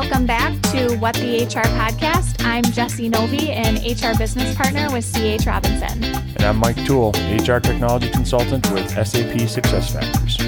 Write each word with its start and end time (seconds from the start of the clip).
welcome 0.00 0.24
back 0.24 0.58
to 0.62 0.96
What 0.96 1.14
the 1.16 1.44
HR 1.44 1.68
podcast. 1.76 2.42
I'm 2.42 2.64
Jesse 2.64 3.10
Novi, 3.10 3.50
an 3.50 3.74
HR 3.74 4.16
business 4.16 4.54
partner 4.54 4.90
with 4.90 5.04
CH 5.04 5.44
Robinson. 5.46 6.02
And 6.02 6.40
I'm 6.42 6.56
Mike 6.56 6.82
Toole, 6.86 7.10
HR 7.10 7.58
technology 7.58 8.08
consultant 8.08 8.72
with 8.72 8.88
SAP 8.88 9.36
SuccessFactors. 9.36 10.40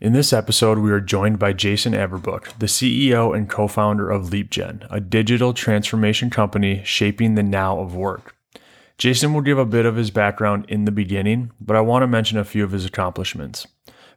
In 0.00 0.12
this 0.12 0.32
episode, 0.32 0.78
we 0.78 0.92
are 0.92 1.00
joined 1.00 1.40
by 1.40 1.52
Jason 1.52 1.94
Averbook, 1.94 2.56
the 2.60 2.66
CEO 2.66 3.36
and 3.36 3.50
co 3.50 3.66
founder 3.66 4.08
of 4.08 4.26
LeapGen, 4.26 4.86
a 4.88 5.00
digital 5.00 5.52
transformation 5.52 6.30
company 6.30 6.82
shaping 6.84 7.34
the 7.34 7.42
now 7.42 7.80
of 7.80 7.96
work. 7.96 8.36
Jason 8.98 9.34
will 9.34 9.40
give 9.40 9.58
a 9.58 9.66
bit 9.66 9.84
of 9.84 9.96
his 9.96 10.12
background 10.12 10.64
in 10.68 10.84
the 10.84 10.92
beginning, 10.92 11.50
but 11.60 11.74
I 11.74 11.80
want 11.80 12.04
to 12.04 12.06
mention 12.06 12.38
a 12.38 12.44
few 12.44 12.62
of 12.62 12.70
his 12.70 12.84
accomplishments. 12.84 13.66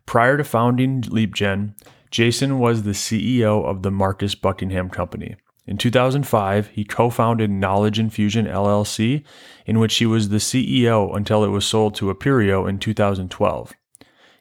Prior 0.05 0.37
to 0.37 0.43
founding 0.43 1.01
LeapGen, 1.01 1.73
Jason 2.09 2.59
was 2.59 2.83
the 2.83 2.91
CEO 2.91 3.63
of 3.63 3.83
the 3.83 3.91
Marcus 3.91 4.35
Buckingham 4.35 4.89
Company. 4.89 5.35
In 5.65 5.77
2005, 5.77 6.67
he 6.67 6.83
co 6.83 7.09
founded 7.09 7.49
Knowledge 7.49 7.99
Infusion 7.99 8.45
LLC, 8.45 9.23
in 9.65 9.79
which 9.79 9.95
he 9.95 10.05
was 10.05 10.29
the 10.29 10.37
CEO 10.37 11.15
until 11.15 11.43
it 11.43 11.49
was 11.49 11.65
sold 11.65 11.95
to 11.95 12.13
Appirio 12.13 12.67
in 12.67 12.79
2012. 12.79 13.73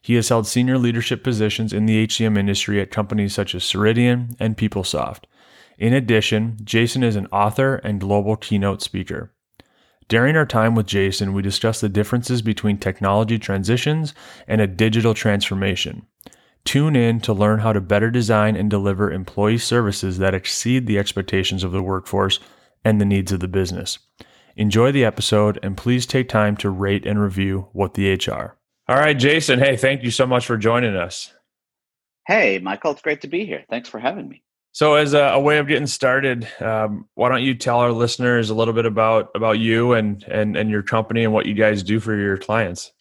He 0.03 0.15
has 0.15 0.31
held 0.31 0.47
senior 0.47 0.79
leadership 0.79 1.23
positions 1.23 1.73
in 1.73 1.87
the 1.87 2.07
HCM 2.07 2.39
industry 2.39 2.81
at 2.81 2.91
companies 2.91 3.35
such 3.35 3.55
as 3.55 3.63
Ceridian 3.63 4.35
and 4.41 4.57
PeopleSoft. 4.57 5.25
In 5.79 5.93
addition, 5.93 6.57
Jason 6.65 7.03
is 7.03 7.17
an 7.17 7.27
author 7.27 7.77
and 7.77 8.01
global 8.01 8.37
keynote 8.37 8.83
speaker. 8.83 9.33
During 10.11 10.35
our 10.35 10.45
time 10.45 10.75
with 10.75 10.87
Jason, 10.87 11.35
we 11.35 11.41
discussed 11.41 11.81
the 11.81 11.89
differences 11.89 12.43
between 12.43 12.79
technology 12.79 13.39
transitions 13.39 14.13
and 14.49 14.61
a 14.61 14.67
digital 14.67 15.15
transformation. 15.15 16.05
Tune 16.65 16.97
in 16.97 17.21
to 17.21 17.33
learn 17.33 17.61
how 17.61 17.73
to 17.73 17.81
better 17.81 18.11
design 18.11 18.57
and 18.57 18.69
deliver 18.69 19.13
employee 19.13 19.59
services 19.59 20.19
that 20.19 20.35
exceed 20.35 20.89
the 20.89 20.99
expectations 20.99 21.63
of 21.63 21.71
the 21.71 21.81
workforce 21.81 22.41
and 22.85 23.01
the 23.01 23.05
needs 23.05 23.31
of 23.31 23.39
the 23.39 23.47
business. 23.47 24.01
Enjoy 24.57 24.91
the 24.91 25.05
episode 25.05 25.61
and 25.63 25.77
please 25.77 26.07
take 26.07 26.29
time 26.29 26.57
to 26.57 26.71
rate 26.71 27.07
and 27.07 27.23
review 27.23 27.69
What 27.73 27.95
the 27.95 28.13
HR. 28.13 28.59
All 28.89 28.97
right, 28.97 29.17
Jason. 29.17 29.61
Hey, 29.61 29.77
thank 29.77 30.03
you 30.03 30.11
so 30.11 30.27
much 30.27 30.45
for 30.45 30.57
joining 30.57 30.97
us. 30.97 31.33
Hey, 32.27 32.59
Michael, 32.59 32.91
it's 32.91 33.03
great 33.03 33.21
to 33.21 33.29
be 33.29 33.47
here. 33.47 33.65
Thanks 33.71 33.89
for 33.89 34.01
having 34.01 34.29
me. 34.29 34.43
So, 34.73 34.95
as 34.95 35.15
a, 35.15 35.21
a 35.21 35.41
way 35.41 35.59
of 35.59 35.67
getting 35.67 35.89
started, 35.89 36.47
um, 36.61 37.09
why 37.15 37.29
don't 37.29 37.43
you 37.43 37.55
tell 37.55 37.81
our 37.81 37.91
listeners 37.91 38.51
a 38.51 38.55
little 38.55 38.75
bit 38.75 38.87
about 38.87 39.31
about 39.35 39.59
you 39.59 39.95
and 39.95 40.23
and 40.25 40.57
and 40.57 40.71
your 40.71 40.83
company 40.83 41.25
and 41.25 41.33
what 41.33 41.47
you 41.47 41.55
guys 41.55 41.83
do 41.83 41.99
for 41.99 42.17
your 42.17 42.37
clients? 42.37 42.93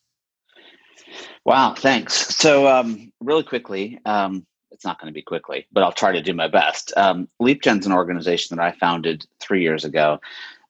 Wow, 1.45 1.75
thanks. 1.75 2.13
So, 2.35 2.67
um, 2.67 3.11
really 3.19 3.43
quickly, 3.43 3.99
um, 4.05 4.45
it's 4.71 4.83
not 4.83 4.99
going 4.99 5.11
to 5.11 5.13
be 5.13 5.21
quickly, 5.21 5.67
but 5.71 5.83
I'll 5.83 5.91
try 5.91 6.11
to 6.11 6.21
do 6.21 6.33
my 6.33 6.47
best. 6.47 6.91
Um, 6.97 7.27
LeapGen's 7.41 7.85
an 7.85 7.91
organization 7.91 8.57
that 8.57 8.63
I 8.63 8.71
founded 8.77 9.25
three 9.39 9.61
years 9.61 9.85
ago, 9.85 10.19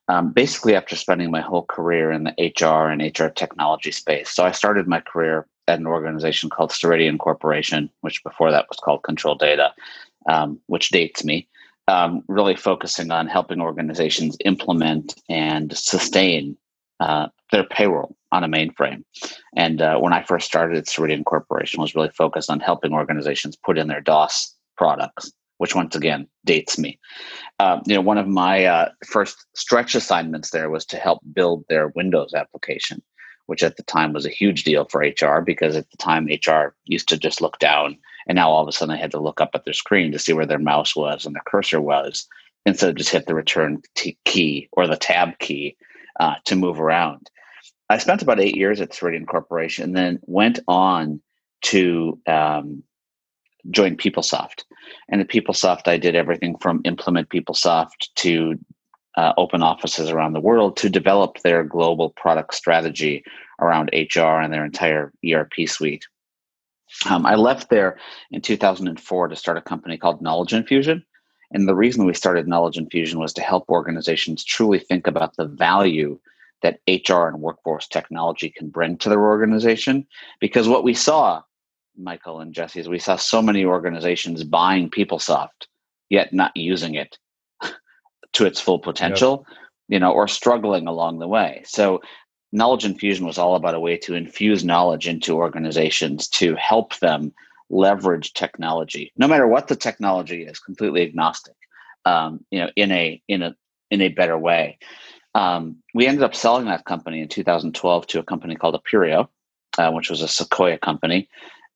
um, 0.09 0.31
basically 0.31 0.75
after 0.75 0.95
spending 0.95 1.31
my 1.31 1.41
whole 1.41 1.63
career 1.63 2.11
in 2.11 2.25
the 2.25 2.53
HR 2.59 2.89
and 2.89 3.01
HR 3.01 3.27
technology 3.27 3.91
space. 3.91 4.29
So, 4.29 4.43
I 4.43 4.51
started 4.51 4.85
my 4.85 4.99
career 4.99 5.47
at 5.69 5.79
an 5.79 5.87
organization 5.87 6.49
called 6.49 6.71
Ceridian 6.71 7.17
Corporation, 7.19 7.89
which 8.01 8.23
before 8.23 8.51
that 8.51 8.67
was 8.69 8.79
called 8.79 9.03
Control 9.03 9.35
Data 9.35 9.73
um, 10.29 10.59
which 10.67 10.89
dates 10.89 11.25
me, 11.25 11.47
um, 11.87 12.23
really 12.27 12.55
focusing 12.55 13.11
on 13.11 13.27
helping 13.27 13.59
organizations 13.59 14.37
implement 14.45 15.15
and 15.27 15.75
sustain 15.75 16.55
uh, 16.99 17.27
their 17.51 17.63
payroll 17.63 18.15
on 18.31 18.43
a 18.43 18.47
mainframe. 18.47 19.03
And 19.55 19.81
uh, 19.81 19.97
when 19.97 20.13
I 20.13 20.23
first 20.23 20.45
started, 20.45 20.77
at 20.77 20.85
Ceridian 20.85 21.25
Corporation 21.25 21.81
was 21.81 21.95
really 21.95 22.11
focused 22.11 22.51
on 22.51 22.59
helping 22.59 22.93
organizations 22.93 23.57
put 23.57 23.77
in 23.77 23.87
their 23.87 24.01
DOS 24.01 24.55
products, 24.77 25.31
which 25.57 25.75
once 25.75 25.95
again 25.95 26.27
dates 26.45 26.77
me. 26.77 26.99
Uh, 27.57 27.79
you 27.87 27.95
know, 27.95 28.01
one 28.01 28.19
of 28.19 28.27
my 28.27 28.65
uh, 28.65 28.89
first 29.07 29.45
stretch 29.55 29.95
assignments 29.95 30.51
there 30.51 30.69
was 30.69 30.85
to 30.85 30.97
help 30.97 31.21
build 31.33 31.63
their 31.69 31.87
Windows 31.95 32.33
application, 32.35 33.01
which 33.49 33.63
at 33.63 33.77
the 33.77 33.83
time 33.83 34.13
was 34.13 34.27
a 34.27 34.29
huge 34.29 34.63
deal 34.63 34.85
for 34.85 35.01
HR 35.01 35.41
because 35.41 35.75
at 35.75 35.89
the 35.89 35.97
time 35.97 36.27
HR 36.27 36.75
used 36.85 37.09
to 37.09 37.17
just 37.17 37.41
look 37.41 37.57
down 37.57 37.97
and 38.27 38.35
now 38.35 38.47
all 38.47 38.61
of 38.61 38.67
a 38.67 38.71
sudden 38.71 38.93
they 38.93 39.01
had 39.01 39.09
to 39.09 39.19
look 39.19 39.41
up 39.41 39.49
at 39.55 39.65
their 39.65 39.73
screen 39.73 40.11
to 40.11 40.19
see 40.19 40.33
where 40.33 40.45
their 40.45 40.59
mouse 40.59 40.95
was 40.95 41.25
and 41.25 41.33
their 41.33 41.41
cursor 41.47 41.81
was 41.81 42.27
instead 42.67 42.89
of 42.89 42.95
just 42.95 43.09
hit 43.09 43.25
the 43.25 43.33
return 43.33 43.81
t- 43.95 44.19
key 44.23 44.69
or 44.73 44.85
the 44.85 44.95
tab 44.95 45.39
key 45.39 45.75
uh, 46.19 46.35
to 46.45 46.55
move 46.55 46.79
around. 46.79 47.31
I 47.89 47.97
spent 47.97 48.21
about 48.21 48.39
eight 48.39 48.55
years 48.55 48.79
at 48.81 48.91
Ceridian 48.91 49.25
Corporation 49.25 49.83
and 49.85 49.97
then 49.97 50.19
went 50.27 50.59
on 50.67 51.19
to 51.63 52.19
um, 52.27 52.83
join 53.71 53.97
PeopleSoft. 53.97 54.63
And 55.09 55.21
at 55.21 55.27
PeopleSoft, 55.27 55.87
I 55.87 55.97
did 55.97 56.15
everything 56.15 56.55
from 56.59 56.81
implement 56.85 57.29
PeopleSoft 57.29 58.13
to 58.17 58.59
uh, 59.19 59.33
open 59.35 59.61
offices 59.61 60.09
around 60.09 60.31
the 60.31 60.39
world 60.39 60.77
to 60.77 60.89
develop 60.89 61.39
their 61.39 61.61
global 61.61 62.11
product 62.11 62.53
strategy 62.53 63.21
around 63.59 63.89
HR 63.91 64.39
and 64.39 64.53
their 64.53 64.63
entire 64.63 65.11
ERP 65.29 65.67
suite. 65.67 66.05
Um, 67.09 67.25
I 67.25 67.35
left 67.35 67.69
there 67.69 67.99
in 68.31 68.39
2004 68.39 69.27
to 69.27 69.35
start 69.35 69.57
a 69.57 69.61
company 69.61 69.97
called 69.97 70.21
Knowledge 70.21 70.53
Infusion. 70.53 71.05
And 71.51 71.67
the 71.67 71.75
reason 71.75 72.05
we 72.05 72.13
started 72.13 72.47
Knowledge 72.47 72.77
Infusion 72.77 73.19
was 73.19 73.33
to 73.33 73.41
help 73.41 73.67
organizations 73.67 74.45
truly 74.45 74.79
think 74.79 75.05
about 75.05 75.35
the 75.35 75.47
value 75.47 76.17
that 76.61 76.79
HR 76.87 77.27
and 77.27 77.41
workforce 77.41 77.89
technology 77.89 78.49
can 78.49 78.69
bring 78.69 78.97
to 78.99 79.09
their 79.09 79.25
organization. 79.25 80.07
Because 80.39 80.69
what 80.69 80.85
we 80.85 80.93
saw, 80.93 81.41
Michael 81.97 82.39
and 82.39 82.53
Jesse, 82.53 82.79
is 82.79 82.87
we 82.87 82.99
saw 82.99 83.17
so 83.17 83.41
many 83.41 83.65
organizations 83.65 84.45
buying 84.45 84.89
PeopleSoft, 84.89 85.67
yet 86.07 86.31
not 86.31 86.55
using 86.55 86.95
it 86.95 87.17
to 88.33 88.45
its 88.45 88.59
full 88.59 88.79
potential, 88.79 89.45
yep. 89.47 89.57
you 89.87 89.99
know, 89.99 90.11
or 90.11 90.27
struggling 90.27 90.87
along 90.87 91.19
the 91.19 91.27
way. 91.27 91.63
So 91.65 92.01
knowledge 92.51 92.85
infusion 92.85 93.25
was 93.25 93.37
all 93.37 93.55
about 93.55 93.75
a 93.75 93.79
way 93.79 93.97
to 93.97 94.15
infuse 94.15 94.63
knowledge 94.63 95.07
into 95.07 95.35
organizations 95.35 96.27
to 96.27 96.55
help 96.55 96.97
them 96.99 97.33
leverage 97.69 98.33
technology 98.33 99.11
no 99.17 99.27
matter 99.27 99.47
what 99.47 99.67
the 99.67 99.75
technology 99.75 100.43
is 100.43 100.59
completely 100.59 101.03
agnostic 101.03 101.53
um, 102.05 102.43
you 102.49 102.59
know 102.59 102.69
in 102.75 102.91
a 102.91 103.21
in 103.27 103.43
a 103.43 103.55
in 103.91 104.01
a 104.01 104.09
better 104.09 104.37
way 104.37 104.77
um, 105.35 105.75
we 105.93 106.07
ended 106.07 106.23
up 106.23 106.33
selling 106.33 106.65
that 106.65 106.85
company 106.85 107.21
in 107.21 107.27
2012 107.27 108.07
to 108.07 108.19
a 108.19 108.23
company 108.23 108.55
called 108.55 108.75
appirio 108.81 109.27
uh, 109.77 109.91
which 109.91 110.09
was 110.09 110.21
a 110.21 110.27
sequoia 110.27 110.79
company 110.79 111.29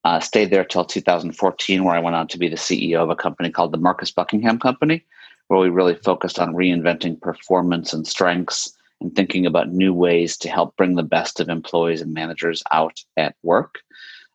uh, 0.04 0.20
stayed 0.20 0.50
there 0.50 0.66
till 0.66 0.84
2014 0.84 1.84
where 1.84 1.96
i 1.96 2.00
went 2.00 2.16
on 2.16 2.28
to 2.28 2.40
be 2.40 2.48
the 2.48 2.56
ceo 2.56 3.04
of 3.04 3.12
a 3.12 3.16
company 3.16 3.52
called 3.52 3.72
the 3.72 3.78
marcus 3.78 4.10
buckingham 4.10 4.58
company 4.58 5.06
where 5.48 5.60
we 5.60 5.70
really 5.70 5.96
focused 5.96 6.40
on 6.40 6.54
reinventing 6.54 7.20
performance 7.22 7.94
and 7.94 8.08
strengths 8.08 8.76
and 9.02 9.16
thinking 9.16 9.46
about 9.46 9.72
new 9.72 9.94
ways 9.94 10.38
to 10.38 10.50
help 10.50 10.76
bring 10.78 10.96
the 10.96 11.04
best 11.04 11.40
of 11.40 11.50
employees 11.50 12.02
and 12.02 12.14
managers 12.14 12.64
out 12.72 13.00
at 13.18 13.36
work. 13.44 13.80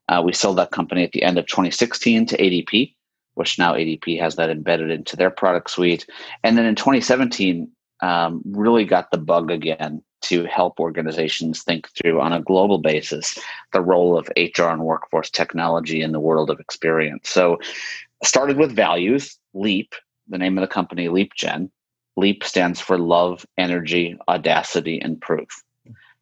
Uh, 0.08 0.22
we 0.24 0.32
sold 0.32 0.58
that 0.58 0.70
company 0.70 1.02
at 1.02 1.12
the 1.12 1.22
end 1.22 1.38
of 1.38 1.46
2016 1.46 2.26
to 2.26 2.36
ADP, 2.36 2.94
which 3.34 3.58
now 3.58 3.74
ADP 3.74 4.18
has 4.20 4.36
that 4.36 4.50
embedded 4.50 4.90
into 4.90 5.16
their 5.16 5.30
product 5.30 5.70
suite. 5.70 6.06
And 6.44 6.56
then 6.56 6.66
in 6.66 6.74
2017, 6.74 7.70
um, 8.00 8.42
really 8.46 8.84
got 8.84 9.10
the 9.10 9.18
bug 9.18 9.50
again 9.50 10.02
to 10.20 10.44
help 10.44 10.80
organizations 10.80 11.62
think 11.62 11.88
through 11.90 12.20
on 12.20 12.32
a 12.32 12.42
global 12.42 12.78
basis 12.78 13.38
the 13.72 13.80
role 13.80 14.18
of 14.18 14.30
HR 14.36 14.64
and 14.64 14.84
workforce 14.84 15.30
technology 15.30 16.02
in 16.02 16.12
the 16.12 16.20
world 16.20 16.50
of 16.50 16.60
experience. 16.60 17.28
So, 17.28 17.58
started 18.24 18.56
with 18.56 18.74
values, 18.74 19.38
LEAP, 19.54 19.94
the 20.28 20.38
name 20.38 20.58
of 20.58 20.62
the 20.62 20.72
company, 20.72 21.08
LeapGen, 21.08 21.70
LEAP 22.16 22.44
stands 22.44 22.80
for 22.80 22.98
love, 22.98 23.46
energy, 23.56 24.18
audacity, 24.28 25.00
and 25.00 25.20
proof. 25.20 25.48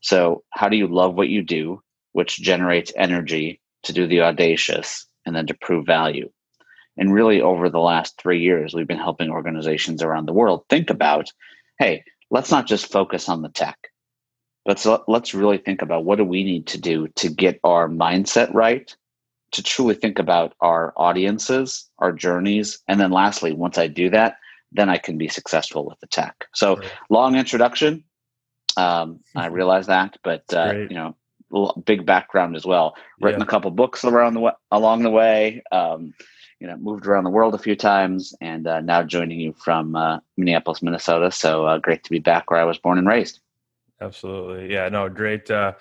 So, 0.00 0.44
how 0.50 0.68
do 0.68 0.76
you 0.76 0.86
love 0.86 1.14
what 1.14 1.28
you 1.28 1.42
do, 1.42 1.82
which 2.12 2.36
generates 2.36 2.92
energy 2.96 3.60
to 3.84 3.92
do 3.92 4.06
the 4.06 4.22
audacious 4.22 5.06
and 5.24 5.34
then 5.34 5.46
to 5.46 5.54
prove 5.54 5.86
value? 5.86 6.30
And 6.98 7.12
really, 7.12 7.40
over 7.40 7.68
the 7.68 7.80
last 7.80 8.20
three 8.20 8.40
years, 8.42 8.74
we've 8.74 8.86
been 8.86 8.98
helping 8.98 9.30
organizations 9.30 10.02
around 10.02 10.26
the 10.26 10.32
world 10.32 10.64
think 10.68 10.90
about 10.90 11.32
hey, 11.78 12.04
let's 12.30 12.50
not 12.50 12.66
just 12.66 12.90
focus 12.90 13.28
on 13.28 13.42
the 13.42 13.50
tech. 13.50 13.76
Let's, 14.64 14.86
let's 15.06 15.34
really 15.34 15.58
think 15.58 15.82
about 15.82 16.04
what 16.04 16.16
do 16.16 16.24
we 16.24 16.42
need 16.42 16.68
to 16.68 16.80
do 16.80 17.08
to 17.16 17.28
get 17.28 17.60
our 17.62 17.88
mindset 17.88 18.52
right, 18.54 18.94
to 19.56 19.62
truly 19.62 19.94
think 19.94 20.18
about 20.18 20.54
our 20.60 20.92
audiences, 20.96 21.88
our 21.98 22.12
journeys. 22.12 22.78
And 22.88 23.00
then, 23.00 23.10
lastly, 23.10 23.52
once 23.52 23.78
I 23.78 23.86
do 23.86 24.10
that, 24.10 24.36
then 24.72 24.88
I 24.88 24.98
can 24.98 25.18
be 25.18 25.28
successful 25.28 25.86
with 25.86 25.98
the 26.00 26.06
tech. 26.06 26.46
So 26.54 26.76
right. 26.76 26.92
long 27.10 27.36
introduction. 27.36 28.04
Um, 28.76 29.20
I 29.34 29.46
realize 29.60 29.86
that, 29.86 30.18
but 30.22 30.44
uh, 30.52 30.74
you 30.90 30.94
know, 30.94 31.16
big 31.84 32.04
background 32.04 32.56
as 32.56 32.66
well. 32.66 32.96
Written 33.20 33.40
yeah. 33.40 33.46
a 33.46 33.48
couple 33.48 33.70
books 33.70 34.04
around 34.04 34.34
the 34.34 34.40
way, 34.40 34.52
along 34.70 35.02
the 35.02 35.10
way. 35.10 35.62
Um, 35.72 36.14
you 36.60 36.66
know, 36.66 36.76
moved 36.76 37.06
around 37.06 37.24
the 37.24 37.30
world 37.30 37.54
a 37.54 37.58
few 37.58 37.76
times, 37.76 38.34
and 38.40 38.66
uh, 38.66 38.80
now 38.80 39.02
joining 39.02 39.40
you 39.40 39.52
from 39.52 39.94
uh, 39.94 40.20
Minneapolis, 40.36 40.82
Minnesota. 40.82 41.30
So 41.30 41.66
uh, 41.66 41.78
great 41.78 42.02
to 42.04 42.10
be 42.10 42.18
back 42.18 42.50
where 42.50 42.60
I 42.60 42.64
was 42.64 42.78
born 42.78 42.98
and 42.98 43.06
raised. 43.06 43.40
Absolutely, 44.00 44.72
yeah. 44.72 44.88
No, 44.88 45.08
great, 45.08 45.50
uh, 45.50 45.72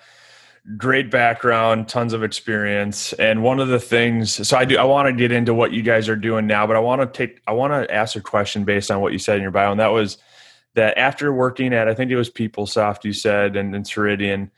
great 0.76 1.10
background, 1.10 1.88
tons 1.88 2.12
of 2.12 2.22
experience, 2.22 3.12
and 3.14 3.42
one 3.42 3.60
of 3.60 3.68
the 3.68 3.78
things. 3.78 4.46
So 4.48 4.56
I 4.56 4.64
do. 4.64 4.76
I 4.78 4.84
want 4.84 5.06
to 5.06 5.12
get 5.12 5.30
into 5.30 5.54
what 5.54 5.72
you 5.72 5.82
guys 5.82 6.08
are 6.08 6.16
doing 6.16 6.46
now, 6.46 6.66
but 6.66 6.76
I 6.76 6.80
want 6.80 7.00
to 7.02 7.06
take. 7.06 7.40
I 7.46 7.52
want 7.52 7.72
to 7.72 7.92
ask 7.94 8.16
a 8.16 8.20
question 8.20 8.64
based 8.64 8.90
on 8.90 9.00
what 9.00 9.12
you 9.12 9.18
said 9.18 9.36
in 9.36 9.42
your 9.42 9.50
bio, 9.50 9.70
and 9.70 9.80
that 9.80 9.92
was 9.92 10.18
that 10.74 10.98
after 10.98 11.32
working 11.32 11.72
at, 11.72 11.88
I 11.88 11.94
think 11.94 12.10
it 12.10 12.16
was 12.16 12.30
PeopleSoft, 12.30 13.04
you 13.04 13.12
said, 13.14 13.56
and, 13.56 13.74
and 13.74 13.84
Ceridian, 13.84 14.50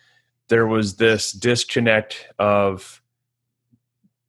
there 0.49 0.67
was 0.67 0.97
this 0.97 1.31
disconnect 1.31 2.27
of 2.41 3.01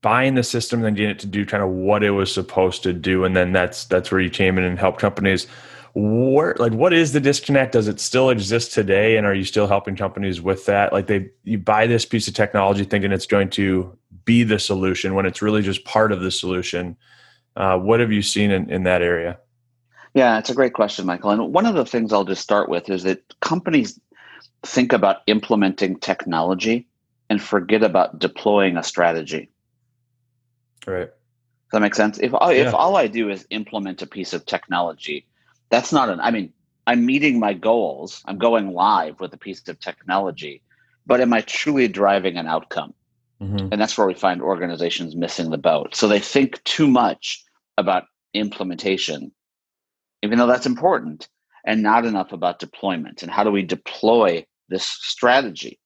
buying 0.01 0.35
the 0.35 0.43
system 0.43 0.79
and 0.79 0.85
then 0.85 0.93
getting 0.93 1.11
it 1.11 1.19
to 1.19 1.27
do 1.27 1.45
kind 1.45 1.63
of 1.63 1.69
what 1.69 2.03
it 2.03 2.11
was 2.11 2.33
supposed 2.33 2.83
to 2.83 2.93
do, 2.93 3.23
and 3.23 3.35
then 3.35 3.53
that's 3.53 3.85
that's 3.85 4.11
where 4.11 4.21
you 4.21 4.29
came 4.29 4.57
in 4.57 4.63
and 4.63 4.79
helped 4.79 4.99
companies 4.99 5.47
where 5.93 6.55
like 6.59 6.73
what 6.73 6.93
is 6.93 7.13
the 7.13 7.19
disconnect? 7.19 7.73
Does 7.73 7.87
it 7.87 7.99
still 7.99 8.29
exist 8.29 8.73
today? 8.73 9.17
And 9.17 9.25
are 9.25 9.33
you 9.33 9.43
still 9.43 9.67
helping 9.67 9.95
companies 9.95 10.41
with 10.41 10.65
that? 10.65 10.93
Like 10.93 11.07
they 11.07 11.29
you 11.43 11.57
buy 11.57 11.87
this 11.87 12.05
piece 12.05 12.27
of 12.27 12.33
technology 12.33 12.83
thinking 12.83 13.11
it's 13.11 13.25
going 13.25 13.49
to 13.51 13.97
be 14.25 14.43
the 14.43 14.59
solution 14.59 15.15
when 15.15 15.25
it's 15.25 15.41
really 15.41 15.61
just 15.61 15.85
part 15.85 16.11
of 16.11 16.21
the 16.21 16.31
solution. 16.31 16.95
Uh, 17.55 17.77
what 17.77 17.99
have 17.99 18.11
you 18.11 18.21
seen 18.21 18.51
in, 18.51 18.69
in 18.69 18.83
that 18.83 19.01
area? 19.01 19.39
Yeah 20.13 20.37
it's 20.37 20.49
a 20.49 20.55
great 20.55 20.73
question 20.73 21.05
michael. 21.05 21.31
And 21.31 21.53
one 21.53 21.65
of 21.65 21.75
the 21.75 21.85
things 21.85 22.13
i'll 22.13 22.25
just 22.25 22.41
start 22.41 22.69
with 22.69 22.89
is 22.89 23.03
that 23.03 23.23
companies 23.39 23.99
think 24.63 24.93
about 24.93 25.17
implementing 25.27 25.97
technology 25.99 26.87
and 27.29 27.41
forget 27.41 27.83
about 27.83 28.19
deploying 28.19 28.75
a 28.75 28.83
strategy. 28.83 29.49
Right. 30.85 31.07
Does 31.07 31.71
that 31.73 31.81
make 31.81 31.93
sense? 31.93 32.17
If, 32.19 32.31
yeah. 32.31 32.49
if 32.49 32.73
all 32.73 32.95
i 32.95 33.07
do 33.07 33.29
is 33.29 33.47
implement 33.49 34.01
a 34.01 34.07
piece 34.07 34.33
of 34.33 34.45
technology 34.45 35.25
that's 35.69 35.91
not 35.91 36.09
an 36.09 36.19
i 36.19 36.31
mean 36.31 36.53
i'm 36.87 37.05
meeting 37.05 37.39
my 37.39 37.53
goals. 37.53 38.23
I'm 38.25 38.37
going 38.37 38.73
live 38.73 39.19
with 39.19 39.33
a 39.33 39.37
piece 39.37 39.67
of 39.67 39.79
technology 39.79 40.61
but 41.05 41.21
am 41.21 41.33
i 41.33 41.41
truly 41.41 41.87
driving 41.87 42.37
an 42.37 42.47
outcome? 42.47 42.93
Mm-hmm. 43.41 43.69
and 43.71 43.79
that's 43.79 43.97
where 43.97 44.07
we 44.07 44.15
find 44.15 44.41
organizations 44.41 45.15
missing 45.15 45.49
the 45.49 45.57
boat. 45.57 45.95
So 45.95 46.09
they 46.09 46.19
think 46.19 46.61
too 46.65 46.87
much 46.89 47.41
about 47.77 48.03
implementation 48.33 49.31
even 50.21 50.37
though 50.37 50.47
that's 50.47 50.65
important 50.65 51.29
and 51.65 51.83
not 51.83 52.05
enough 52.05 52.33
about 52.33 52.59
deployment. 52.59 53.21
And 53.21 53.31
how 53.31 53.43
do 53.43 53.51
we 53.51 53.63
deploy 53.63 54.45
this 54.67 54.85
strategy 54.85 55.79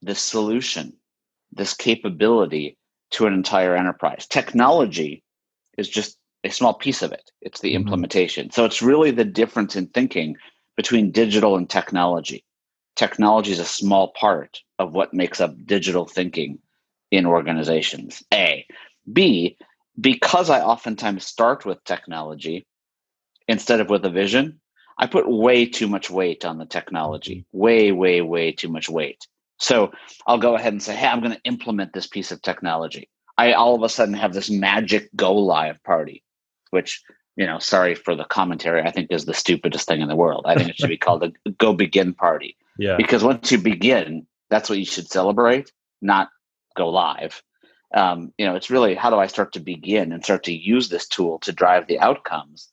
this 0.00 0.20
solution 0.20 0.92
this 1.50 1.74
capability 1.74 2.76
to 3.10 3.26
an 3.26 3.32
entire 3.32 3.74
enterprise? 3.74 4.26
Technology 4.26 5.24
is 5.78 5.88
just 5.88 6.17
a 6.48 6.54
small 6.54 6.74
piece 6.74 7.02
of 7.02 7.12
it. 7.12 7.30
It's 7.40 7.60
the 7.60 7.68
mm-hmm. 7.68 7.82
implementation. 7.82 8.50
So 8.50 8.64
it's 8.64 8.82
really 8.82 9.10
the 9.10 9.24
difference 9.24 9.76
in 9.76 9.86
thinking 9.88 10.36
between 10.76 11.10
digital 11.10 11.56
and 11.56 11.68
technology. 11.68 12.44
Technology 12.96 13.52
is 13.52 13.58
a 13.58 13.64
small 13.64 14.08
part 14.08 14.60
of 14.78 14.94
what 14.94 15.14
makes 15.14 15.40
up 15.40 15.54
digital 15.66 16.06
thinking 16.06 16.58
in 17.10 17.26
organizations. 17.26 18.22
A. 18.32 18.66
B, 19.12 19.56
because 20.00 20.50
I 20.50 20.60
oftentimes 20.60 21.26
start 21.26 21.64
with 21.64 21.82
technology 21.84 22.66
instead 23.46 23.80
of 23.80 23.88
with 23.88 24.04
a 24.04 24.10
vision, 24.10 24.60
I 24.98 25.06
put 25.06 25.28
way 25.28 25.66
too 25.66 25.88
much 25.88 26.10
weight 26.10 26.44
on 26.44 26.58
the 26.58 26.66
technology. 26.66 27.36
Mm-hmm. 27.36 27.58
Way, 27.58 27.92
way, 27.92 28.20
way 28.20 28.52
too 28.52 28.68
much 28.68 28.88
weight. 28.88 29.26
So 29.58 29.92
I'll 30.26 30.38
go 30.38 30.54
ahead 30.54 30.72
and 30.72 30.82
say, 30.82 30.94
hey, 30.94 31.08
I'm 31.08 31.20
going 31.20 31.34
to 31.34 31.42
implement 31.42 31.92
this 31.92 32.06
piece 32.06 32.30
of 32.30 32.42
technology. 32.42 33.08
I 33.36 33.52
all 33.52 33.74
of 33.74 33.82
a 33.82 33.88
sudden 33.88 34.14
have 34.14 34.32
this 34.32 34.50
magic 34.50 35.08
go 35.14 35.34
live 35.34 35.82
party 35.84 36.22
which 36.70 37.02
you 37.38 37.46
know, 37.46 37.60
sorry 37.60 37.94
for 37.94 38.16
the 38.16 38.24
commentary, 38.24 38.82
I 38.82 38.90
think 38.90 39.12
is 39.12 39.24
the 39.24 39.32
stupidest 39.32 39.86
thing 39.86 40.00
in 40.00 40.08
the 40.08 40.16
world. 40.16 40.44
I 40.46 40.56
think 40.56 40.70
it 40.70 40.76
should 40.76 40.88
be 40.88 40.98
called 40.98 41.22
a 41.22 41.50
go 41.58 41.72
begin 41.72 42.12
party. 42.12 42.56
Yeah. 42.78 42.96
Because 42.96 43.22
once 43.22 43.52
you 43.52 43.58
begin, 43.58 44.26
that's 44.50 44.68
what 44.68 44.80
you 44.80 44.84
should 44.84 45.08
celebrate, 45.08 45.70
not 46.02 46.30
go 46.76 46.88
live. 46.88 47.40
Um, 47.94 48.32
you 48.38 48.44
know, 48.44 48.56
it's 48.56 48.70
really 48.70 48.96
how 48.96 49.08
do 49.08 49.16
I 49.16 49.28
start 49.28 49.52
to 49.52 49.60
begin 49.60 50.12
and 50.12 50.24
start 50.24 50.42
to 50.44 50.52
use 50.52 50.88
this 50.88 51.06
tool 51.06 51.38
to 51.40 51.52
drive 51.52 51.86
the 51.86 52.00
outcomes? 52.00 52.68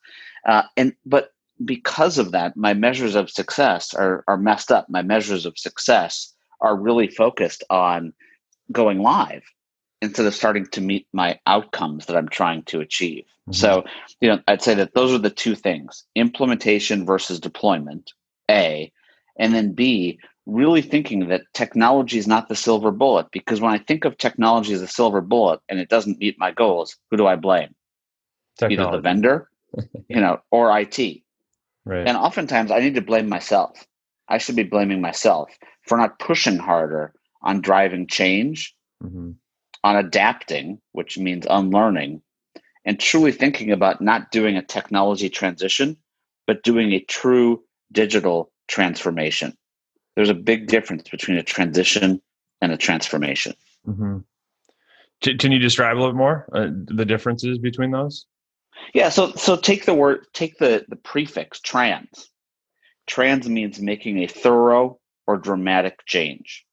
Uh, 0.48 0.64
and 0.76 0.96
but 1.06 1.34
because 1.64 2.18
of 2.18 2.32
that, 2.32 2.58
my 2.58 2.74
measures 2.74 3.14
of 3.14 3.30
success 3.30 3.94
are 3.94 4.24
are 4.28 4.38
messed 4.38 4.72
up. 4.72 4.90
My 4.90 5.04
measures 5.04 5.46
of 5.46 5.60
success 5.60 6.34
are 6.60 6.76
really 6.76 7.08
focused 7.08 7.64
on 7.70 8.14
going 8.72 9.00
live 9.04 9.44
instead 10.02 10.26
of 10.26 10.36
starting 10.36 10.66
to 10.68 10.82
meet 10.82 11.08
my 11.14 11.40
outcomes 11.48 12.06
that 12.06 12.16
I'm 12.16 12.30
trying 12.30 12.64
to 12.64 12.80
achieve. 12.80 13.24
Mm-hmm. 13.50 13.54
So, 13.54 13.84
you 14.22 14.30
know, 14.30 14.40
I'd 14.48 14.62
say 14.62 14.74
that 14.76 14.94
those 14.94 15.14
are 15.14 15.18
the 15.20 15.30
two 15.30 15.56
things 15.56 16.06
implementation 16.16 17.06
versus 17.06 17.40
deployment, 17.40 18.14
A. 18.50 18.92
And 19.38 19.54
then 19.54 19.74
B, 19.74 20.20
really 20.46 20.82
thinking 20.82 21.28
that 21.28 21.42
technology 21.54 22.18
is 22.18 22.28
not 22.28 22.48
the 22.48 22.56
silver 22.56 22.92
bullet. 22.92 23.28
Because 23.32 23.62
when 23.62 23.74
I 23.74 23.80
think 23.80 24.06
of 24.06 24.18
technology 24.18 24.74
as 24.74 24.82
a 24.82 24.88
silver 24.88 25.22
bullet 25.22 25.60
and 25.70 25.80
it 25.80 25.90
doesn't 25.90 26.20
meet 26.20 26.40
my 26.40 26.52
goals, 26.52 26.96
who 27.10 27.18
do 27.18 27.28
I 27.28 27.36
blame? 27.36 27.74
Technology. 28.58 28.82
Either 28.82 28.98
the 28.98 29.02
vendor, 29.02 29.50
you 30.08 30.22
know, 30.22 30.40
or 30.52 30.78
IT. 30.78 31.00
Right. 31.86 32.08
And 32.08 32.18
oftentimes 32.18 32.72
I 32.72 32.80
need 32.80 32.96
to 32.96 33.02
blame 33.02 33.30
myself. 33.30 33.86
I 34.28 34.38
should 34.40 34.56
be 34.56 34.64
blaming 34.64 35.02
myself 35.02 35.52
for 35.84 35.98
not 35.98 36.20
pushing 36.20 36.58
harder 36.58 37.14
on 37.44 37.62
driving 37.62 38.08
change, 38.08 38.76
mm-hmm. 39.04 39.32
On 39.86 39.96
adapting, 39.96 40.82
which 40.94 41.16
means 41.16 41.46
unlearning, 41.48 42.20
and 42.86 43.00
truly 43.00 43.32
thinking 43.32 43.72
about 43.72 44.02
not 44.02 44.32
doing 44.32 44.58
a 44.58 44.64
technology 44.64 45.30
transition, 45.30 45.96
but 46.48 46.64
doing 46.64 46.92
a 46.92 47.00
true 47.02 47.64
digital 47.92 48.52
transformation. 48.68 49.56
There's 50.16 50.30
a 50.30 50.34
big 50.34 50.68
difference 50.68 51.08
between 51.08 51.38
a 51.38 51.44
transition 51.44 52.20
and 52.62 52.72
a 52.72 52.78
transformation. 52.78 53.54
Mm-hmm. 53.88 54.18
Can 55.38 55.52
you 55.52 55.60
describe 55.60 55.98
a 55.98 56.00
little 56.00 56.16
more 56.16 56.48
uh, 56.52 56.68
the 56.72 57.06
differences 57.06 57.60
between 57.60 57.92
those? 57.92 58.26
Yeah, 58.96 59.10
so 59.10 59.34
so 59.34 59.56
take 59.56 59.86
the 59.86 59.94
word 59.94 60.26
take 60.34 60.58
the 60.58 60.84
the 60.90 60.96
prefix 60.96 61.60
trans. 61.60 62.32
Trans 63.06 63.48
means 63.48 63.80
making 63.80 64.24
a 64.24 64.28
thorough 64.28 65.00
or 65.28 65.38
dramatic 65.38 66.06
change. 66.06 66.65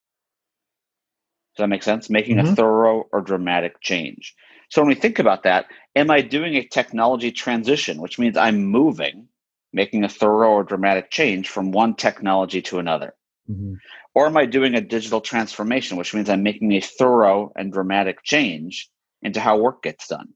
Does 1.56 1.64
that 1.64 1.68
make 1.68 1.82
sense? 1.82 2.08
Making 2.08 2.36
mm-hmm. 2.38 2.52
a 2.52 2.56
thorough 2.56 3.04
or 3.12 3.20
dramatic 3.20 3.80
change. 3.80 4.34
So 4.70 4.80
when 4.80 4.88
we 4.88 4.94
think 4.94 5.18
about 5.18 5.42
that, 5.42 5.66
am 5.94 6.10
I 6.10 6.22
doing 6.22 6.54
a 6.54 6.66
technology 6.66 7.30
transition, 7.30 8.00
which 8.00 8.18
means 8.18 8.38
I'm 8.38 8.64
moving, 8.64 9.28
making 9.72 10.04
a 10.04 10.08
thorough 10.08 10.52
or 10.52 10.64
dramatic 10.64 11.10
change 11.10 11.50
from 11.50 11.72
one 11.72 11.94
technology 11.94 12.62
to 12.62 12.78
another? 12.78 13.14
Mm-hmm. 13.50 13.74
Or 14.14 14.26
am 14.26 14.36
I 14.36 14.46
doing 14.46 14.74
a 14.74 14.80
digital 14.80 15.20
transformation, 15.20 15.98
which 15.98 16.14
means 16.14 16.30
I'm 16.30 16.42
making 16.42 16.72
a 16.72 16.80
thorough 16.80 17.52
and 17.54 17.72
dramatic 17.72 18.22
change 18.22 18.88
into 19.20 19.40
how 19.40 19.58
work 19.58 19.82
gets 19.82 20.08
done? 20.08 20.28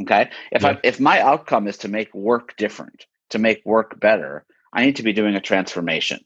Okay. 0.00 0.30
If 0.50 0.62
yeah. 0.62 0.68
I 0.68 0.78
if 0.82 1.00
my 1.00 1.20
outcome 1.20 1.68
is 1.68 1.78
to 1.78 1.88
make 1.88 2.14
work 2.14 2.56
different, 2.56 3.06
to 3.30 3.38
make 3.38 3.62
work 3.64 4.00
better, 4.00 4.44
I 4.72 4.84
need 4.84 4.96
to 4.96 5.02
be 5.02 5.12
doing 5.12 5.34
a 5.36 5.40
transformation. 5.40 6.20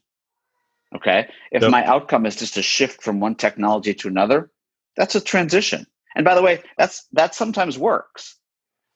Okay. 0.95 1.27
If 1.51 1.61
yep. 1.61 1.71
my 1.71 1.85
outcome 1.85 2.25
is 2.25 2.35
just 2.35 2.57
a 2.57 2.61
shift 2.61 3.01
from 3.01 3.19
one 3.19 3.35
technology 3.35 3.93
to 3.95 4.07
another, 4.07 4.51
that's 4.95 5.15
a 5.15 5.21
transition. 5.21 5.85
And 6.15 6.25
by 6.25 6.33
the 6.33 6.41
way, 6.41 6.63
that's 6.77 7.05
that 7.11 7.35
sometimes 7.35 7.77
works, 7.77 8.37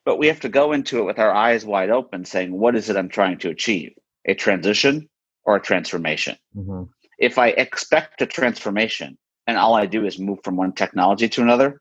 but 0.04 0.18
we 0.18 0.26
have 0.26 0.40
to 0.40 0.48
go 0.48 0.72
into 0.72 0.98
it 0.98 1.04
with 1.04 1.18
our 1.18 1.32
eyes 1.32 1.64
wide 1.64 1.90
open, 1.90 2.24
saying, 2.24 2.52
"What 2.52 2.74
is 2.74 2.90
it 2.90 2.96
I'm 2.96 3.08
trying 3.08 3.38
to 3.38 3.50
achieve? 3.50 3.92
A 4.26 4.34
transition 4.34 5.08
or 5.44 5.56
a 5.56 5.60
transformation?" 5.60 6.36
Mm-hmm. 6.56 6.84
If 7.18 7.38
I 7.38 7.48
expect 7.48 8.22
a 8.22 8.26
transformation 8.26 9.16
and 9.46 9.56
all 9.56 9.74
I 9.74 9.86
do 9.86 10.04
is 10.04 10.18
move 10.18 10.40
from 10.42 10.56
one 10.56 10.72
technology 10.72 11.28
to 11.28 11.42
another, 11.42 11.80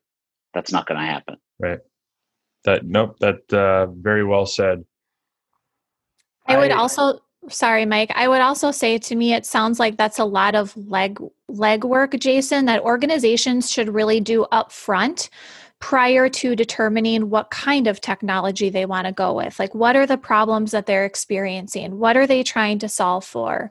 that's 0.53 0.71
not 0.71 0.85
going 0.85 0.99
to 0.99 1.05
happen. 1.05 1.37
Right. 1.59 1.79
That 2.65 2.85
nope. 2.85 3.17
That 3.19 3.51
uh, 3.51 3.87
very 3.87 4.23
well 4.23 4.45
said. 4.45 4.85
I 6.45 6.57
would 6.57 6.71
also 6.71 7.21
sorry 7.49 7.85
mike 7.85 8.11
i 8.15 8.27
would 8.27 8.41
also 8.41 8.71
say 8.71 8.97
to 8.97 9.15
me 9.15 9.33
it 9.33 9.45
sounds 9.45 9.79
like 9.79 9.97
that's 9.97 10.19
a 10.19 10.25
lot 10.25 10.55
of 10.55 10.75
leg 10.77 11.19
leg 11.47 11.83
work 11.83 12.17
jason 12.19 12.65
that 12.65 12.81
organizations 12.81 13.69
should 13.69 13.89
really 13.89 14.19
do 14.19 14.43
up 14.51 14.71
front 14.71 15.29
prior 15.81 16.29
to 16.29 16.55
determining 16.55 17.29
what 17.29 17.49
kind 17.49 17.87
of 17.87 17.99
technology 17.99 18.69
they 18.69 18.85
want 18.85 19.07
to 19.07 19.11
go 19.11 19.33
with. 19.33 19.59
Like, 19.59 19.75
what 19.75 19.95
are 19.95 20.05
the 20.05 20.17
problems 20.17 20.71
that 20.71 20.85
they're 20.85 21.05
experiencing? 21.05 21.97
What 21.97 22.15
are 22.15 22.27
they 22.27 22.43
trying 22.43 22.79
to 22.79 22.87
solve 22.87 23.25
for? 23.25 23.69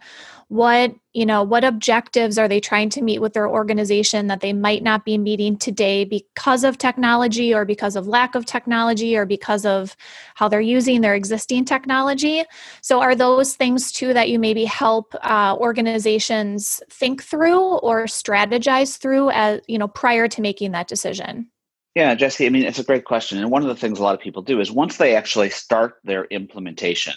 What, 0.50 0.97
you 1.12 1.25
know, 1.25 1.45
what 1.45 1.62
objectives 1.62 2.37
are 2.37 2.49
they 2.49 2.59
trying 2.59 2.88
to 2.90 3.02
meet 3.02 3.21
with 3.21 3.35
their 3.35 3.49
organization 3.49 4.26
that 4.26 4.40
they 4.40 4.52
might 4.52 4.83
not 4.83 5.04
be 5.04 5.16
meeting 5.16 5.57
today 5.57 6.04
because 6.04 6.64
of 6.64 6.76
technology 6.76 7.54
or 7.54 7.64
because 7.64 7.95
of 7.95 8.09
lack 8.09 8.35
of 8.35 8.47
technology 8.47 9.16
or 9.16 9.26
because 9.26 9.64
of 9.64 9.95
how 10.35 10.49
they're 10.49 10.61
using 10.61 11.02
their 11.02 11.14
existing 11.14 11.66
technology? 11.66 12.42
So, 12.83 13.00
are 13.00 13.14
those 13.14 13.54
things 13.54 13.92
too 13.92 14.12
that 14.12 14.28
you 14.28 14.40
maybe 14.40 14.64
help 14.64 15.14
uh, 15.23 15.54
organizations 15.57 16.83
think 16.90 17.23
through 17.23 17.76
or 17.78 18.07
strategize 18.07 18.99
through 18.99 19.30
as, 19.30 19.61
you 19.69 19.78
know, 19.78 19.87
prior 19.87 20.26
to 20.26 20.42
making 20.42 20.73
that 20.73 20.88
decision? 20.88 21.49
Yeah, 21.95 22.16
Jesse, 22.16 22.47
I 22.47 22.50
mean, 22.50 22.64
it's 22.64 22.80
a 22.80 22.85
great 22.85 23.04
question. 23.04 23.38
And 23.38 23.52
one 23.52 23.62
of 23.62 23.69
the 23.69 23.76
things 23.76 24.00
a 24.00 24.02
lot 24.02 24.16
of 24.16 24.21
people 24.21 24.42
do 24.42 24.59
is 24.59 24.73
once 24.73 24.97
they 24.97 25.14
actually 25.14 25.50
start 25.50 25.95
their 26.02 26.25
implementation, 26.25 27.14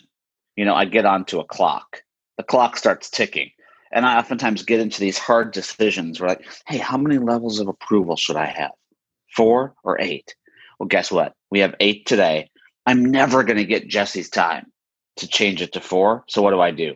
you 0.56 0.66
know, 0.66 0.76
I 0.76 0.86
get 0.86 1.06
onto 1.06 1.40
a 1.40 1.46
clock, 1.46 2.04
the 2.38 2.44
clock 2.44 2.78
starts 2.78 3.10
ticking. 3.10 3.52
And 3.92 4.06
I 4.06 4.18
oftentimes 4.18 4.64
get 4.64 4.80
into 4.80 5.00
these 5.00 5.20
hard 5.20 5.52
decisions 5.52 6.20
where 6.20 6.30
like, 6.30 6.46
hey, 6.68 6.80
how 6.80 6.98
many 6.98 7.20
levels 7.20 7.60
of 7.60 7.68
approval 7.68 8.16
should 8.16 8.36
I 8.36 8.48
have? 8.48 8.72
Four 9.36 9.76
or 9.84 10.02
eight? 10.02 10.36
Well, 10.80 10.88
guess 10.88 11.12
what? 11.12 11.34
We 11.52 11.60
have 11.60 11.76
eight 11.80 12.06
today. 12.08 12.50
I'm 12.86 13.06
never 13.06 13.44
going 13.44 13.58
to 13.58 13.66
get 13.66 13.88
Jesse's 13.88 14.30
time 14.30 14.72
to 15.18 15.28
change 15.28 15.62
it 15.62 15.74
to 15.74 15.80
four. 15.80 16.24
So 16.28 16.42
what 16.42 16.52
do 16.52 16.60
I 16.60 16.72
do? 16.72 16.96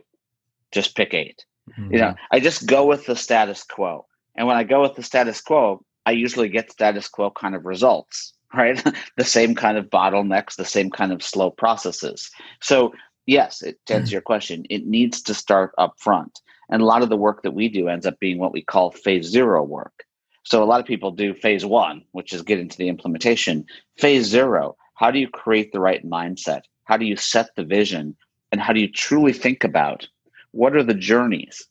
Just 0.71 0.95
pick 0.95 1.13
8 1.13 1.45
mm-hmm. 1.69 1.93
You 1.93 1.99
know, 1.99 2.15
I 2.31 2.39
just 2.39 2.65
go 2.65 2.85
with 2.85 3.05
the 3.05 3.15
status 3.15 3.63
quo. 3.63 4.05
And 4.35 4.47
when 4.47 4.57
I 4.57 4.63
go 4.63 4.81
with 4.81 4.95
the 4.95 5.03
status 5.03 5.39
quo, 5.39 5.83
I 6.05 6.11
usually 6.11 6.49
get 6.49 6.71
status 6.71 7.07
quo 7.07 7.31
kind 7.31 7.55
of 7.55 7.65
results, 7.65 8.33
right? 8.53 8.83
the 9.17 9.23
same 9.23 9.55
kind 9.55 9.77
of 9.77 9.85
bottlenecks, 9.85 10.55
the 10.55 10.65
same 10.65 10.89
kind 10.89 11.11
of 11.11 11.23
slow 11.23 11.51
processes. 11.51 12.29
So 12.61 12.93
yes, 13.27 13.61
it, 13.61 13.77
to 13.85 13.93
answer 13.93 14.05
mm-hmm. 14.05 14.13
your 14.13 14.21
question, 14.21 14.65
it 14.69 14.87
needs 14.87 15.21
to 15.21 15.33
start 15.35 15.73
up 15.77 15.95
front. 15.99 16.41
And 16.69 16.81
a 16.81 16.85
lot 16.85 17.03
of 17.03 17.09
the 17.09 17.17
work 17.17 17.43
that 17.43 17.53
we 17.53 17.69
do 17.69 17.87
ends 17.87 18.05
up 18.05 18.19
being 18.19 18.39
what 18.39 18.51
we 18.51 18.63
call 18.63 18.91
phase 18.91 19.25
zero 19.25 19.63
work. 19.63 20.05
So 20.43 20.63
a 20.63 20.65
lot 20.65 20.79
of 20.79 20.85
people 20.85 21.11
do 21.11 21.33
phase 21.33 21.65
one, 21.65 22.03
which 22.11 22.33
is 22.33 22.41
get 22.41 22.59
into 22.59 22.77
the 22.77 22.89
implementation. 22.89 23.65
Phase 23.97 24.25
zero, 24.25 24.75
how 24.95 25.11
do 25.11 25.19
you 25.19 25.27
create 25.27 25.71
the 25.71 25.79
right 25.79 26.03
mindset? 26.05 26.61
How 26.85 26.97
do 26.97 27.05
you 27.05 27.17
set 27.17 27.55
the 27.55 27.63
vision? 27.63 28.15
And 28.51 28.61
how 28.61 28.73
do 28.73 28.79
you 28.79 28.89
truly 28.89 29.33
think 29.33 29.63
about 29.63 30.07
what 30.51 30.75
are 30.75 30.83
the 30.83 30.93
journeys, 30.93 31.67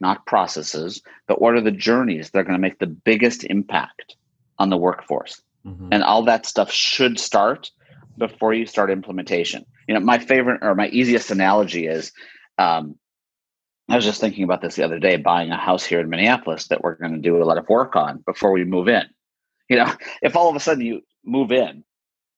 not 0.00 0.26
processes, 0.26 1.00
but 1.28 1.40
what 1.40 1.54
are 1.54 1.60
the 1.60 1.70
journeys 1.70 2.30
that 2.30 2.40
are 2.40 2.44
going 2.44 2.56
to 2.56 2.60
make 2.60 2.80
the 2.80 2.86
biggest 2.86 3.44
impact 3.44 4.16
on 4.58 4.70
the 4.70 4.76
workforce? 4.76 5.40
Mm-hmm. 5.64 5.88
And 5.92 6.02
all 6.02 6.24
that 6.24 6.46
stuff 6.46 6.70
should 6.70 7.20
start 7.20 7.70
before 8.18 8.54
you 8.54 8.66
start 8.66 8.90
implementation. 8.90 9.64
You 9.88 9.94
know, 9.94 10.00
my 10.00 10.18
favorite 10.18 10.60
or 10.62 10.74
my 10.74 10.88
easiest 10.88 11.30
analogy 11.30 11.86
is 11.86 12.12
um, 12.58 12.96
I 13.88 13.96
was 13.96 14.04
just 14.04 14.20
thinking 14.20 14.44
about 14.44 14.62
this 14.62 14.74
the 14.74 14.84
other 14.84 14.98
day, 14.98 15.16
buying 15.16 15.50
a 15.50 15.56
house 15.56 15.84
here 15.84 16.00
in 16.00 16.08
Minneapolis 16.08 16.68
that 16.68 16.82
we're 16.82 16.96
going 16.96 17.12
to 17.12 17.18
do 17.18 17.40
a 17.40 17.44
lot 17.44 17.58
of 17.58 17.68
work 17.68 17.94
on 17.94 18.22
before 18.26 18.52
we 18.52 18.64
move 18.64 18.88
in. 18.88 19.04
You 19.68 19.76
know, 19.76 19.92
if 20.22 20.36
all 20.36 20.48
of 20.48 20.56
a 20.56 20.60
sudden 20.60 20.84
you 20.84 21.02
move 21.24 21.52
in 21.52 21.84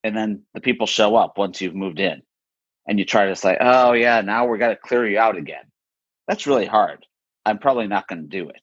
and 0.05 0.17
then 0.17 0.43
the 0.55 0.61
people 0.61 0.87
show 0.87 1.17
up 1.17 1.39
once 1.39 1.61
you've 1.61 1.75
moved 1.75 2.01
in 2.01 2.23
and 2.87 2.99
you 2.99 3.05
try 3.05 3.27
to 3.27 3.37
say, 3.37 3.57
oh, 3.61 3.93
yeah, 3.93 4.21
now 4.21 4.47
we 4.47 4.59
got 4.59 4.69
to 4.69 4.77
clear 4.77 5.07
you 5.07 5.19
out 5.19 5.37
again. 5.37 5.65
That's 6.27 6.47
really 6.47 6.67
hard. 6.67 7.05
I'm 7.47 7.59
probably 7.59 7.87
not 7.87 8.09
going 8.09 8.23
to 8.23 8.29
do 8.29 8.51
it. 8.51 8.61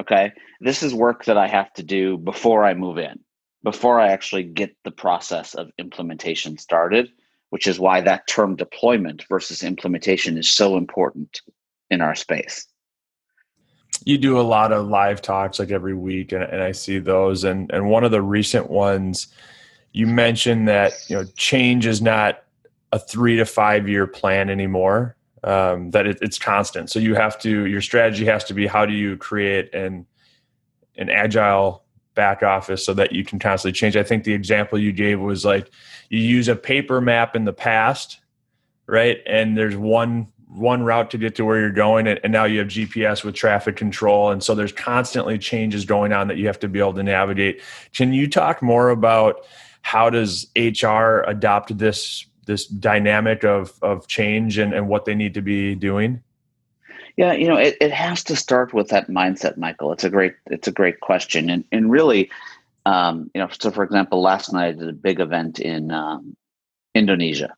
Okay. 0.00 0.32
This 0.60 0.82
is 0.82 0.94
work 0.94 1.24
that 1.26 1.36
I 1.36 1.46
have 1.46 1.72
to 1.74 1.82
do 1.82 2.18
before 2.18 2.64
I 2.64 2.74
move 2.74 2.98
in, 2.98 3.20
before 3.70 4.00
I 4.00 4.08
actually 4.08 4.44
get 4.44 4.74
the 4.84 4.90
process 4.90 5.54
of 5.54 5.70
implementation 5.76 6.56
started, 6.56 7.10
which 7.50 7.66
is 7.66 7.78
why 7.78 8.00
that 8.00 8.26
term 8.26 8.56
deployment 8.56 9.26
versus 9.28 9.62
implementation 9.62 10.38
is 10.38 10.50
so 10.50 10.78
important 10.78 11.42
in 11.90 12.00
our 12.00 12.14
space. 12.14 12.66
You 14.06 14.16
do 14.16 14.40
a 14.40 14.48
lot 14.56 14.72
of 14.72 14.88
live 14.88 15.20
talks 15.20 15.58
like 15.58 15.70
every 15.70 15.92
week, 15.92 16.32
and, 16.32 16.42
and 16.44 16.62
I 16.62 16.72
see 16.72 16.98
those. 16.98 17.44
And 17.44 17.70
and 17.70 17.90
one 17.90 18.04
of 18.04 18.10
the 18.10 18.22
recent 18.22 18.70
ones, 18.70 19.26
you 19.92 20.06
mentioned 20.06 20.66
that 20.68 20.92
you 21.08 21.16
know 21.16 21.24
change 21.36 21.84
is 21.84 22.00
not 22.00 22.44
a 22.92 22.98
three 22.98 23.36
to 23.36 23.44
five 23.44 23.86
year 23.86 24.06
plan 24.06 24.48
anymore. 24.48 25.14
Um, 25.44 25.90
that 25.90 26.06
it, 26.06 26.18
it's 26.22 26.38
constant. 26.38 26.88
So 26.88 27.00
you 27.00 27.14
have 27.16 27.38
to 27.40 27.66
your 27.66 27.82
strategy 27.82 28.24
has 28.24 28.44
to 28.44 28.54
be 28.54 28.66
how 28.66 28.86
do 28.86 28.94
you 28.94 29.18
create 29.18 29.74
an 29.74 30.06
an 30.96 31.10
agile 31.10 31.84
back 32.18 32.42
office 32.42 32.84
so 32.84 32.92
that 32.94 33.12
you 33.12 33.24
can 33.24 33.38
constantly 33.38 33.72
change. 33.72 33.96
I 33.96 34.02
think 34.02 34.24
the 34.24 34.34
example 34.34 34.76
you 34.76 34.90
gave 34.90 35.20
was 35.20 35.44
like 35.44 35.70
you 36.10 36.18
use 36.18 36.48
a 36.48 36.56
paper 36.56 37.00
map 37.00 37.36
in 37.36 37.44
the 37.44 37.52
past, 37.52 38.18
right? 38.88 39.18
And 39.24 39.56
there's 39.56 39.76
one 39.76 40.26
one 40.48 40.82
route 40.82 41.12
to 41.12 41.18
get 41.18 41.36
to 41.36 41.44
where 41.44 41.60
you're 41.60 41.70
going 41.70 42.06
and, 42.08 42.32
now 42.32 42.44
you 42.44 42.58
have 42.58 42.68
gps 42.68 43.22
with 43.22 43.34
traffic 43.34 43.76
control 43.76 44.30
and 44.30 44.42
so 44.42 44.54
there's 44.54 44.72
constantly 44.72 45.36
changes 45.36 45.84
going 45.84 46.10
on 46.10 46.26
that 46.26 46.38
you 46.38 46.46
have 46.46 46.58
to 46.58 46.68
be 46.68 46.78
able 46.78 46.94
to 46.94 47.02
navigate 47.02 47.60
can 47.94 48.14
you 48.14 48.26
talk 48.26 48.62
more 48.62 48.88
about 48.88 49.44
how 49.82 50.08
does 50.08 50.46
hr 50.56 51.20
adopt 51.26 51.76
this 51.76 52.24
this 52.46 52.66
dynamic 52.66 53.44
of 53.44 53.74
of 53.82 54.06
change 54.08 54.56
and, 54.56 54.72
and 54.72 54.88
what 54.88 55.04
they 55.04 55.14
need 55.14 55.34
to 55.34 55.42
be 55.42 55.74
doing 55.74 56.22
yeah 57.18 57.32
you 57.32 57.46
know 57.46 57.56
it, 57.56 57.76
it 57.80 57.92
has 57.92 58.24
to 58.24 58.34
start 58.34 58.72
with 58.72 58.88
that 58.88 59.08
mindset 59.10 59.58
michael. 59.58 59.92
It's 59.92 60.04
a 60.04 60.10
great 60.10 60.34
it's 60.46 60.68
a 60.68 60.72
great 60.72 61.00
question. 61.00 61.50
And 61.50 61.64
and 61.70 61.90
really 61.90 62.30
um, 62.86 63.30
you 63.34 63.40
know 63.42 63.48
so 63.60 63.70
for 63.70 63.84
example 63.84 64.22
last 64.22 64.50
night 64.54 64.68
i 64.68 64.72
did 64.72 64.88
a 64.88 64.92
big 64.92 65.20
event 65.20 65.58
in 65.58 65.90
um, 65.90 66.34
indonesia. 66.94 67.54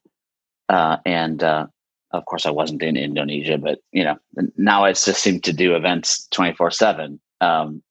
Uh, 0.68 0.96
and 1.04 1.42
uh, 1.44 1.66
of 2.12 2.24
course 2.24 2.46
i 2.46 2.50
wasn't 2.50 2.82
in 2.82 2.96
indonesia 2.96 3.58
but 3.58 3.78
you 3.92 4.02
know 4.02 4.16
now 4.56 4.84
i 4.84 4.92
just 4.92 5.22
seem 5.22 5.40
to 5.40 5.52
do 5.52 5.76
events 5.76 6.26
24 6.30 6.70
7 6.70 7.20
um, 7.40 7.82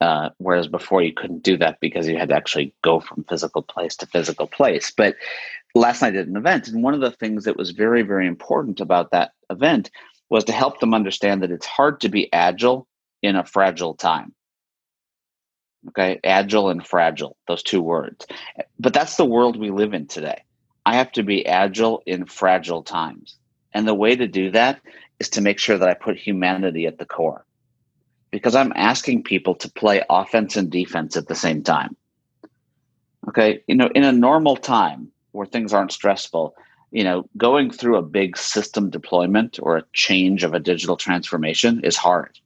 uh, 0.00 0.30
whereas 0.38 0.66
before 0.68 1.02
you 1.02 1.12
couldn't 1.12 1.42
do 1.42 1.56
that 1.56 1.78
because 1.80 2.08
you 2.08 2.18
had 2.18 2.28
to 2.28 2.34
actually 2.34 2.74
go 2.82 3.00
from 3.00 3.24
physical 3.24 3.62
place 3.62 3.96
to 3.96 4.06
physical 4.06 4.46
place. 4.46 4.90
But 4.90 5.16
last 5.74 6.02
night 6.02 6.08
I 6.08 6.10
did 6.10 6.28
an 6.28 6.36
event 6.36 6.68
and 6.68 6.82
one 6.82 6.94
of 6.94 7.00
the 7.00 7.12
things 7.12 7.44
that 7.44 7.56
was 7.56 7.70
very 7.70 8.02
very 8.02 8.26
important 8.26 8.80
about 8.80 9.12
that 9.12 9.32
event 9.50 9.90
was 10.28 10.44
to 10.44 10.52
help 10.52 10.80
them 10.80 10.94
understand 10.94 11.42
that 11.42 11.50
it's 11.50 11.66
hard 11.66 12.00
to 12.00 12.08
be 12.08 12.32
agile 12.32 12.86
in 13.22 13.36
a 13.36 13.44
fragile 13.44 13.94
time. 13.94 14.34
Okay? 15.88 16.20
Agile 16.24 16.70
and 16.70 16.86
fragile 16.86 17.36
those 17.46 17.62
two 17.62 17.82
words. 17.82 18.26
But 18.78 18.94
that's 18.94 19.16
the 19.16 19.24
world 19.24 19.58
we 19.58 19.70
live 19.70 19.94
in 19.94 20.06
today. 20.06 20.42
I 20.86 20.96
have 20.96 21.12
to 21.12 21.22
be 21.22 21.46
agile 21.46 22.02
in 22.06 22.26
fragile 22.26 22.82
times. 22.82 23.36
And 23.72 23.88
the 23.88 23.94
way 23.94 24.14
to 24.16 24.26
do 24.26 24.50
that 24.50 24.80
is 25.18 25.28
to 25.30 25.40
make 25.40 25.58
sure 25.58 25.78
that 25.78 25.88
I 25.88 25.94
put 25.94 26.16
humanity 26.16 26.86
at 26.86 26.98
the 26.98 27.06
core. 27.06 27.44
Because 28.30 28.54
I'm 28.54 28.72
asking 28.74 29.22
people 29.22 29.54
to 29.56 29.70
play 29.70 30.02
offense 30.10 30.56
and 30.56 30.70
defense 30.70 31.16
at 31.16 31.28
the 31.28 31.34
same 31.34 31.62
time. 31.62 31.96
Okay. 33.28 33.62
You 33.66 33.76
know, 33.76 33.88
in 33.94 34.04
a 34.04 34.12
normal 34.12 34.56
time 34.56 35.10
where 35.32 35.46
things 35.46 35.72
aren't 35.72 35.92
stressful, 35.92 36.54
you 36.94 37.02
know, 37.02 37.28
going 37.36 37.72
through 37.72 37.96
a 37.96 38.02
big 38.02 38.36
system 38.36 38.88
deployment 38.88 39.58
or 39.60 39.76
a 39.76 39.84
change 39.94 40.44
of 40.44 40.54
a 40.54 40.60
digital 40.60 40.96
transformation 40.96 41.80
is 41.82 41.96
hard. 41.96 42.38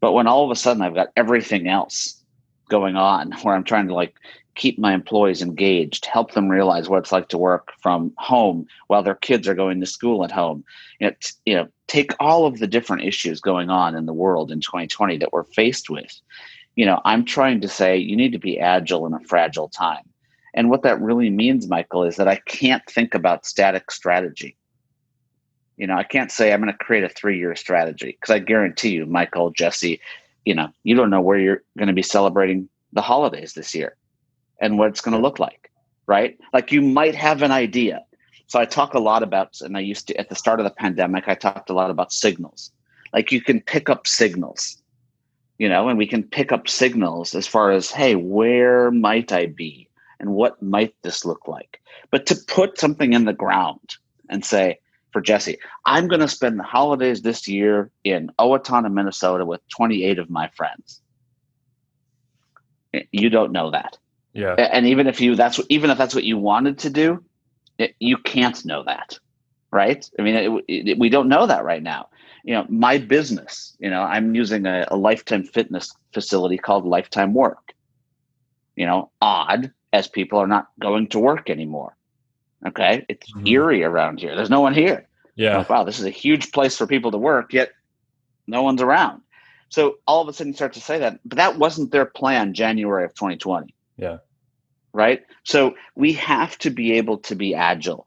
But 0.00 0.12
when 0.12 0.26
all 0.26 0.46
of 0.46 0.50
a 0.50 0.56
sudden 0.56 0.82
I've 0.82 0.94
got 0.94 1.12
everything 1.14 1.68
else 1.68 2.24
going 2.70 2.96
on 2.96 3.32
where 3.42 3.54
I'm 3.54 3.64
trying 3.64 3.86
to 3.88 3.94
like 3.94 4.14
keep 4.54 4.78
my 4.78 4.94
employees 4.94 5.42
engaged, 5.42 6.06
help 6.06 6.32
them 6.32 6.48
realize 6.48 6.88
what 6.88 7.00
it's 7.00 7.12
like 7.12 7.28
to 7.28 7.36
work 7.36 7.72
from 7.82 8.14
home 8.16 8.66
while 8.86 9.02
their 9.02 9.14
kids 9.14 9.46
are 9.46 9.54
going 9.54 9.78
to 9.80 9.86
school 9.86 10.24
at 10.24 10.32
home. 10.32 10.64
You 10.98 11.08
know, 11.08 11.16
t- 11.20 11.32
you 11.44 11.54
know, 11.54 11.68
take 11.86 12.12
all 12.18 12.46
of 12.46 12.60
the 12.60 12.66
different 12.66 13.04
issues 13.04 13.42
going 13.42 13.68
on 13.68 13.94
in 13.94 14.06
the 14.06 14.14
world 14.14 14.50
in 14.50 14.62
2020 14.62 15.18
that 15.18 15.34
we're 15.34 15.44
faced 15.44 15.90
with. 15.90 16.18
You 16.76 16.86
know, 16.86 17.02
I'm 17.04 17.26
trying 17.26 17.60
to 17.60 17.68
say 17.68 17.98
you 17.98 18.16
need 18.16 18.32
to 18.32 18.38
be 18.38 18.58
agile 18.58 19.04
in 19.06 19.12
a 19.12 19.20
fragile 19.20 19.68
time. 19.68 20.07
And 20.58 20.70
what 20.70 20.82
that 20.82 21.00
really 21.00 21.30
means, 21.30 21.68
Michael, 21.68 22.02
is 22.02 22.16
that 22.16 22.26
I 22.26 22.34
can't 22.46 22.84
think 22.90 23.14
about 23.14 23.46
static 23.46 23.92
strategy. 23.92 24.56
You 25.76 25.86
know, 25.86 25.94
I 25.94 26.02
can't 26.02 26.32
say 26.32 26.52
I'm 26.52 26.60
going 26.60 26.72
to 26.72 26.84
create 26.84 27.04
a 27.04 27.08
three 27.08 27.38
year 27.38 27.54
strategy 27.54 28.18
because 28.20 28.34
I 28.34 28.40
guarantee 28.40 28.88
you, 28.88 29.06
Michael, 29.06 29.50
Jesse, 29.50 30.00
you 30.44 30.56
know, 30.56 30.70
you 30.82 30.96
don't 30.96 31.10
know 31.10 31.20
where 31.20 31.38
you're 31.38 31.62
going 31.76 31.86
to 31.86 31.94
be 31.94 32.02
celebrating 32.02 32.68
the 32.92 33.00
holidays 33.00 33.52
this 33.52 33.72
year 33.72 33.94
and 34.60 34.80
what 34.80 34.88
it's 34.88 35.00
going 35.00 35.16
to 35.16 35.22
look 35.22 35.38
like, 35.38 35.70
right? 36.08 36.36
Like 36.52 36.72
you 36.72 36.82
might 36.82 37.14
have 37.14 37.42
an 37.42 37.52
idea. 37.52 38.04
So 38.48 38.58
I 38.58 38.64
talk 38.64 38.94
a 38.94 38.98
lot 38.98 39.22
about, 39.22 39.60
and 39.60 39.76
I 39.76 39.80
used 39.80 40.08
to, 40.08 40.16
at 40.16 40.28
the 40.28 40.34
start 40.34 40.58
of 40.58 40.64
the 40.64 40.70
pandemic, 40.70 41.28
I 41.28 41.36
talked 41.36 41.70
a 41.70 41.72
lot 41.72 41.92
about 41.92 42.12
signals. 42.12 42.72
Like 43.12 43.30
you 43.30 43.40
can 43.40 43.60
pick 43.60 43.88
up 43.88 44.08
signals, 44.08 44.82
you 45.58 45.68
know, 45.68 45.88
and 45.88 45.96
we 45.96 46.08
can 46.08 46.24
pick 46.24 46.50
up 46.50 46.68
signals 46.68 47.36
as 47.36 47.46
far 47.46 47.70
as, 47.70 47.92
hey, 47.92 48.16
where 48.16 48.90
might 48.90 49.30
I 49.30 49.46
be? 49.46 49.87
And 50.20 50.34
what 50.34 50.60
might 50.62 50.94
this 51.02 51.24
look 51.24 51.46
like? 51.46 51.80
But 52.10 52.26
to 52.26 52.36
put 52.46 52.78
something 52.78 53.12
in 53.12 53.24
the 53.24 53.32
ground 53.32 53.96
and 54.28 54.44
say, 54.44 54.78
for 55.12 55.20
Jesse, 55.20 55.58
I'm 55.86 56.08
going 56.08 56.20
to 56.20 56.28
spend 56.28 56.58
the 56.58 56.64
holidays 56.64 57.22
this 57.22 57.48
year 57.48 57.90
in 58.04 58.30
Owatonna, 58.38 58.92
Minnesota 58.92 59.44
with 59.44 59.66
28 59.68 60.18
of 60.18 60.28
my 60.28 60.48
friends. 60.48 61.00
Eh, 62.94 63.02
you 63.12 63.30
don't 63.30 63.52
know 63.52 63.70
that. 63.70 63.96
Yeah. 64.32 64.54
And 64.54 64.86
even 64.86 65.06
if 65.06 65.20
you 65.20 65.34
that's 65.34 65.58
even 65.68 65.90
if 65.90 65.98
that's 65.98 66.14
what 66.14 66.24
you 66.24 66.38
wanted 66.38 66.78
to 66.78 66.90
do, 66.90 67.24
it, 67.78 67.94
you 67.98 68.18
can't 68.18 68.62
know 68.64 68.84
that, 68.84 69.18
right? 69.72 70.08
I 70.18 70.22
mean, 70.22 70.34
it, 70.34 70.64
it, 70.68 70.98
we 70.98 71.08
don't 71.08 71.28
know 71.28 71.46
that 71.46 71.64
right 71.64 71.82
now. 71.82 72.08
You 72.44 72.54
know, 72.54 72.66
my 72.68 72.98
business. 72.98 73.76
You 73.80 73.90
know, 73.90 74.02
I'm 74.02 74.34
using 74.34 74.66
a, 74.66 74.86
a 74.88 74.96
lifetime 74.96 75.44
fitness 75.44 75.94
facility 76.12 76.58
called 76.58 76.84
Lifetime 76.86 77.34
Work. 77.34 77.74
You 78.76 78.86
know, 78.86 79.10
odd 79.20 79.72
as 79.92 80.08
people 80.08 80.38
are 80.38 80.46
not 80.46 80.68
going 80.78 81.08
to 81.08 81.18
work 81.18 81.50
anymore. 81.50 81.96
Okay, 82.66 83.04
it's 83.08 83.30
mm-hmm. 83.32 83.46
eerie 83.46 83.84
around 83.84 84.20
here. 84.20 84.34
There's 84.34 84.50
no 84.50 84.60
one 84.60 84.74
here. 84.74 85.06
Yeah. 85.36 85.58
Like, 85.58 85.70
wow, 85.70 85.84
this 85.84 86.00
is 86.00 86.04
a 86.04 86.10
huge 86.10 86.50
place 86.50 86.76
for 86.76 86.86
people 86.86 87.12
to 87.12 87.18
work, 87.18 87.52
yet 87.52 87.70
no 88.48 88.62
one's 88.62 88.82
around. 88.82 89.22
So 89.68 89.98
all 90.06 90.20
of 90.20 90.28
a 90.28 90.32
sudden 90.32 90.52
you 90.52 90.56
start 90.56 90.72
to 90.72 90.80
say 90.80 90.98
that, 90.98 91.20
but 91.24 91.36
that 91.36 91.58
wasn't 91.58 91.92
their 91.92 92.06
plan 92.06 92.54
January 92.54 93.04
of 93.04 93.14
2020. 93.14 93.74
Yeah. 93.96 94.18
Right. 94.92 95.22
So 95.44 95.74
we 95.94 96.14
have 96.14 96.58
to 96.58 96.70
be 96.70 96.94
able 96.94 97.18
to 97.18 97.36
be 97.36 97.54
agile. 97.54 98.06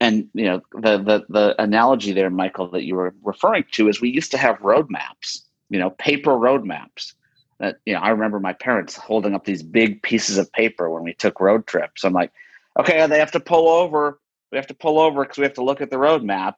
and 0.00 0.28
you 0.34 0.44
know 0.44 0.60
the 0.72 0.98
the 0.98 1.24
the 1.28 1.62
analogy 1.62 2.12
there, 2.12 2.30
Michael, 2.30 2.70
that 2.70 2.84
you 2.84 2.94
were 2.96 3.14
referring 3.22 3.64
to 3.72 3.88
is 3.88 4.00
we 4.00 4.10
used 4.10 4.30
to 4.32 4.38
have 4.38 4.58
roadmaps, 4.58 5.40
you 5.70 5.78
know, 5.78 5.90
paper 5.90 6.32
roadmaps. 6.32 7.14
That 7.60 7.78
you 7.84 7.94
know, 7.94 8.00
I 8.00 8.10
remember 8.10 8.40
my 8.40 8.52
parents 8.52 8.96
holding 8.96 9.34
up 9.34 9.44
these 9.44 9.62
big 9.62 10.02
pieces 10.02 10.38
of 10.38 10.52
paper 10.52 10.90
when 10.90 11.02
we 11.02 11.14
took 11.14 11.40
road 11.40 11.66
trips. 11.66 12.04
I'm 12.04 12.12
like, 12.12 12.32
okay, 12.78 13.04
they 13.06 13.18
have 13.18 13.32
to 13.32 13.40
pull 13.40 13.68
over. 13.68 14.20
We 14.52 14.56
have 14.56 14.68
to 14.68 14.74
pull 14.74 14.98
over 14.98 15.24
because 15.24 15.38
we 15.38 15.44
have 15.44 15.54
to 15.54 15.64
look 15.64 15.80
at 15.80 15.90
the 15.90 15.96
roadmap 15.96 16.54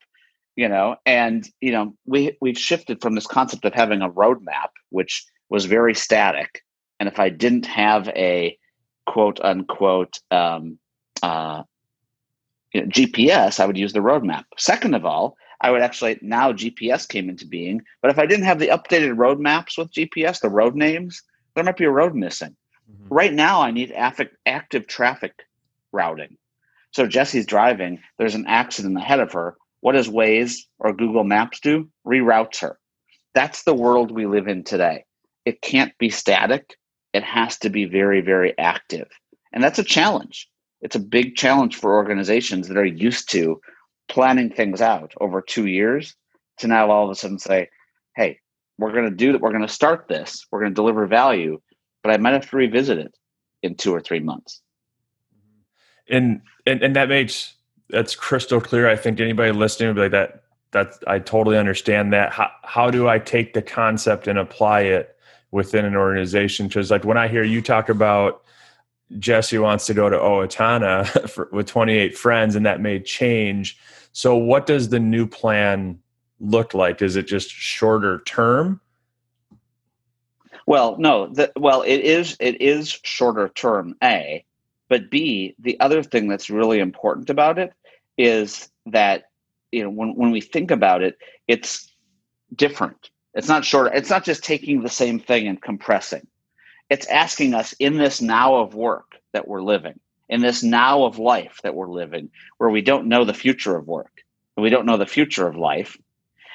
you 0.56 0.68
know 0.68 0.96
and 1.06 1.48
you 1.60 1.72
know 1.72 1.94
we 2.06 2.36
we've 2.40 2.58
shifted 2.58 3.00
from 3.00 3.14
this 3.14 3.26
concept 3.26 3.64
of 3.64 3.72
having 3.72 4.02
a 4.02 4.10
roadmap 4.10 4.68
which 4.90 5.24
was 5.48 5.64
very 5.64 5.94
static 5.94 6.62
and 6.98 7.08
if 7.08 7.18
i 7.18 7.28
didn't 7.28 7.66
have 7.66 8.08
a 8.08 8.56
quote 9.06 9.40
unquote 9.40 10.18
um, 10.30 10.78
uh, 11.22 11.62
you 12.74 12.82
know, 12.82 12.86
gps 12.88 13.58
i 13.58 13.66
would 13.66 13.78
use 13.78 13.92
the 13.92 14.00
roadmap 14.00 14.44
second 14.58 14.94
of 14.94 15.04
all 15.04 15.36
i 15.60 15.70
would 15.70 15.82
actually 15.82 16.18
now 16.22 16.52
gps 16.52 17.08
came 17.08 17.28
into 17.28 17.46
being 17.46 17.80
but 18.02 18.10
if 18.10 18.18
i 18.18 18.26
didn't 18.26 18.44
have 18.44 18.58
the 18.58 18.68
updated 18.68 19.16
roadmaps 19.16 19.78
with 19.78 19.92
gps 19.92 20.40
the 20.40 20.48
road 20.48 20.74
names 20.74 21.22
there 21.54 21.64
might 21.64 21.76
be 21.76 21.84
a 21.84 21.90
road 21.90 22.14
missing 22.14 22.54
mm-hmm. 22.90 23.14
right 23.14 23.32
now 23.32 23.60
i 23.60 23.70
need 23.70 23.92
active 23.92 24.86
traffic 24.86 25.34
routing 25.92 26.36
so 26.92 27.06
jesse's 27.06 27.46
driving 27.46 28.00
there's 28.18 28.34
an 28.34 28.46
accident 28.46 28.96
ahead 28.96 29.20
of 29.20 29.32
her 29.32 29.56
what 29.80 29.92
does 29.92 30.08
Waze 30.08 30.58
or 30.78 30.92
Google 30.92 31.24
Maps 31.24 31.60
do? 31.60 31.88
Reroutes 32.06 32.60
her. 32.60 32.78
That's 33.34 33.62
the 33.62 33.74
world 33.74 34.10
we 34.10 34.26
live 34.26 34.48
in 34.48 34.62
today. 34.62 35.04
It 35.44 35.62
can't 35.62 35.96
be 35.98 36.10
static. 36.10 36.76
It 37.12 37.24
has 37.24 37.58
to 37.58 37.70
be 37.70 37.86
very, 37.86 38.20
very 38.20 38.56
active. 38.58 39.08
And 39.52 39.64
that's 39.64 39.78
a 39.78 39.84
challenge. 39.84 40.48
It's 40.82 40.96
a 40.96 41.00
big 41.00 41.34
challenge 41.34 41.76
for 41.76 41.94
organizations 41.94 42.68
that 42.68 42.76
are 42.76 42.84
used 42.84 43.30
to 43.32 43.60
planning 44.10 44.50
things 44.50 44.82
out 44.82 45.14
over 45.20 45.40
two 45.40 45.66
years 45.66 46.14
to 46.58 46.66
now 46.66 46.90
all 46.90 47.04
of 47.04 47.10
a 47.10 47.14
sudden 47.14 47.38
say, 47.38 47.70
hey, 48.16 48.38
we're 48.78 48.92
going 48.92 49.08
to 49.08 49.16
do 49.16 49.32
that. 49.32 49.40
We're 49.40 49.52
going 49.52 49.66
to 49.66 49.68
start 49.68 50.08
this. 50.08 50.46
We're 50.50 50.60
going 50.60 50.72
to 50.72 50.74
deliver 50.74 51.06
value, 51.06 51.60
but 52.02 52.12
I 52.12 52.18
might 52.18 52.34
have 52.34 52.50
to 52.50 52.56
revisit 52.56 52.98
it 52.98 53.14
in 53.62 53.76
two 53.76 53.94
or 53.94 54.00
three 54.00 54.20
months. 54.20 54.60
Mm-hmm. 55.34 56.16
And, 56.16 56.42
and, 56.66 56.82
and 56.82 56.96
that 56.96 57.08
makes 57.08 57.54
that's 57.90 58.14
crystal 58.14 58.60
clear. 58.60 58.88
I 58.88 58.96
think 58.96 59.20
anybody 59.20 59.52
listening 59.52 59.88
would 59.88 59.96
be 59.96 60.02
like 60.02 60.10
that. 60.12 60.44
That's 60.72 60.98
I 61.06 61.18
totally 61.18 61.58
understand 61.58 62.12
that. 62.12 62.32
How 62.32 62.50
how 62.62 62.90
do 62.90 63.08
I 63.08 63.18
take 63.18 63.54
the 63.54 63.62
concept 63.62 64.28
and 64.28 64.38
apply 64.38 64.82
it 64.82 65.16
within 65.50 65.84
an 65.84 65.96
organization? 65.96 66.68
Because 66.68 66.92
like 66.92 67.04
when 67.04 67.16
I 67.16 67.26
hear 67.26 67.42
you 67.42 67.60
talk 67.60 67.88
about 67.88 68.44
Jesse 69.18 69.58
wants 69.58 69.86
to 69.86 69.94
go 69.94 70.08
to 70.08 70.16
Owatonna 70.16 71.28
for, 71.30 71.48
with 71.52 71.66
28 71.66 72.16
friends, 72.16 72.54
and 72.54 72.64
that 72.66 72.80
may 72.80 73.00
change. 73.00 73.78
So, 74.12 74.36
what 74.36 74.66
does 74.66 74.88
the 74.88 75.00
new 75.00 75.26
plan 75.26 75.98
look 76.40 76.74
like? 76.74 77.02
Is 77.02 77.16
it 77.16 77.26
just 77.26 77.50
shorter 77.50 78.22
term? 78.26 78.80
Well, 80.66 80.96
no. 80.98 81.28
The, 81.28 81.52
well, 81.56 81.82
it 81.82 81.98
is. 81.98 82.36
It 82.40 82.60
is 82.60 82.98
shorter 83.02 83.48
term. 83.48 83.94
A, 84.02 84.44
but 84.88 85.10
B. 85.10 85.54
The 85.58 85.78
other 85.80 86.02
thing 86.02 86.28
that's 86.28 86.50
really 86.50 86.80
important 86.80 87.30
about 87.30 87.58
it 87.58 87.72
is 88.18 88.68
that 88.86 89.24
you 89.72 89.82
know 89.82 89.90
when, 89.90 90.14
when 90.14 90.30
we 90.30 90.40
think 90.40 90.70
about 90.70 91.02
it 91.02 91.16
it's 91.48 91.92
different 92.54 93.10
it's 93.34 93.48
not 93.48 93.64
short 93.64 93.92
it's 93.94 94.10
not 94.10 94.24
just 94.24 94.44
taking 94.44 94.82
the 94.82 94.88
same 94.88 95.18
thing 95.18 95.46
and 95.46 95.62
compressing 95.62 96.26
it's 96.88 97.06
asking 97.06 97.54
us 97.54 97.72
in 97.78 97.96
this 97.96 98.20
now 98.20 98.56
of 98.56 98.74
work 98.74 99.16
that 99.32 99.46
we're 99.46 99.62
living 99.62 99.98
in 100.30 100.40
this 100.40 100.62
now 100.62 101.04
of 101.04 101.18
life 101.18 101.60
that 101.62 101.74
we're 101.74 101.90
living 101.90 102.30
where 102.56 102.70
we 102.70 102.80
don't 102.80 103.06
know 103.06 103.24
the 103.24 103.34
future 103.34 103.76
of 103.76 103.86
work 103.86 104.24
and 104.56 104.64
we 104.64 104.70
don't 104.70 104.86
know 104.86 104.96
the 104.96 105.06
future 105.06 105.46
of 105.46 105.56
life 105.56 105.98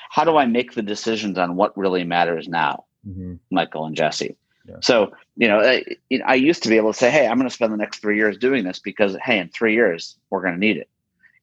how 0.10 0.24
do 0.24 0.38
i 0.38 0.46
make 0.46 0.74
the 0.74 0.82
decisions 0.82 1.38
on 1.38 1.56
what 1.56 1.78
really 1.78 2.04
matters 2.04 2.48
now 2.48 2.86
mm-hmm. 3.08 3.36
michael 3.52 3.86
and 3.86 3.96
jesse 3.96 4.36
yeah. 4.68 4.76
so 4.82 5.12
you 5.36 5.48
know 5.48 5.60
I, 5.60 5.84
I 6.26 6.36
used 6.36 6.64
to 6.64 6.70
be 6.70 6.78
able 6.78 6.94
to 6.94 6.98
say 6.98 7.12
hey 7.12 7.28
i'm 7.28 7.38
going 7.38 7.48
to 7.48 7.54
spend 7.54 7.72
the 7.72 7.78
next 7.78 8.00
three 8.00 8.18
years 8.18 8.38
doing 8.38 8.64
this 8.64 8.80
because 8.80 9.16
hey 9.24 9.38
in 9.38 9.50
three 9.50 9.76
years 9.76 10.18
we're 10.32 10.42
going 10.42 10.56
to 10.56 10.60
need 10.60 10.78
it 10.78 10.90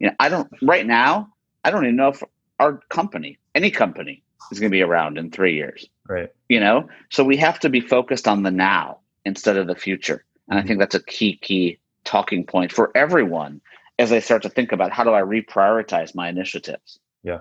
you 0.03 0.09
know, 0.09 0.17
I 0.19 0.29
don't 0.29 0.51
right 0.61 0.85
now. 0.85 1.33
I 1.65 1.71
don't 1.71 1.85
even 1.85 1.97
know 1.97 2.09
if 2.09 2.23
our 2.59 2.79
company, 2.89 3.39
any 3.55 3.71
company, 3.71 4.25
is 4.51 4.59
going 4.59 4.71
to 4.71 4.77
be 4.77 4.83
around 4.83 5.17
in 5.17 5.31
three 5.31 5.55
years. 5.55 5.87
Right. 6.09 6.29
You 6.49 6.59
know, 6.59 6.89
so 7.09 7.23
we 7.23 7.37
have 7.37 7.61
to 7.61 7.71
be 7.71 7.81
focused 7.81 8.27
on 8.27 8.43
the 8.43 8.51
now 8.51 8.99
instead 9.25 9.57
of 9.57 9.69
the 9.69 9.77
future, 9.77 10.25
and 10.49 10.59
mm-hmm. 10.59 10.65
I 10.65 10.67
think 10.67 10.81
that's 10.81 10.97
a 10.97 11.05
key 11.05 11.37
key 11.37 11.79
talking 12.05 12.45
point 12.45 12.73
for 12.73 12.91
everyone 12.95 13.61
as 13.99 14.11
they 14.11 14.21
start 14.21 14.43
to 14.43 14.49
think 14.49 14.73
about 14.73 14.93
how 14.93 15.05
do 15.05 15.13
I 15.13 15.23
reprioritize 15.23 16.15
my 16.15 16.29
initiatives. 16.29 16.99
Yeah. 17.23 17.41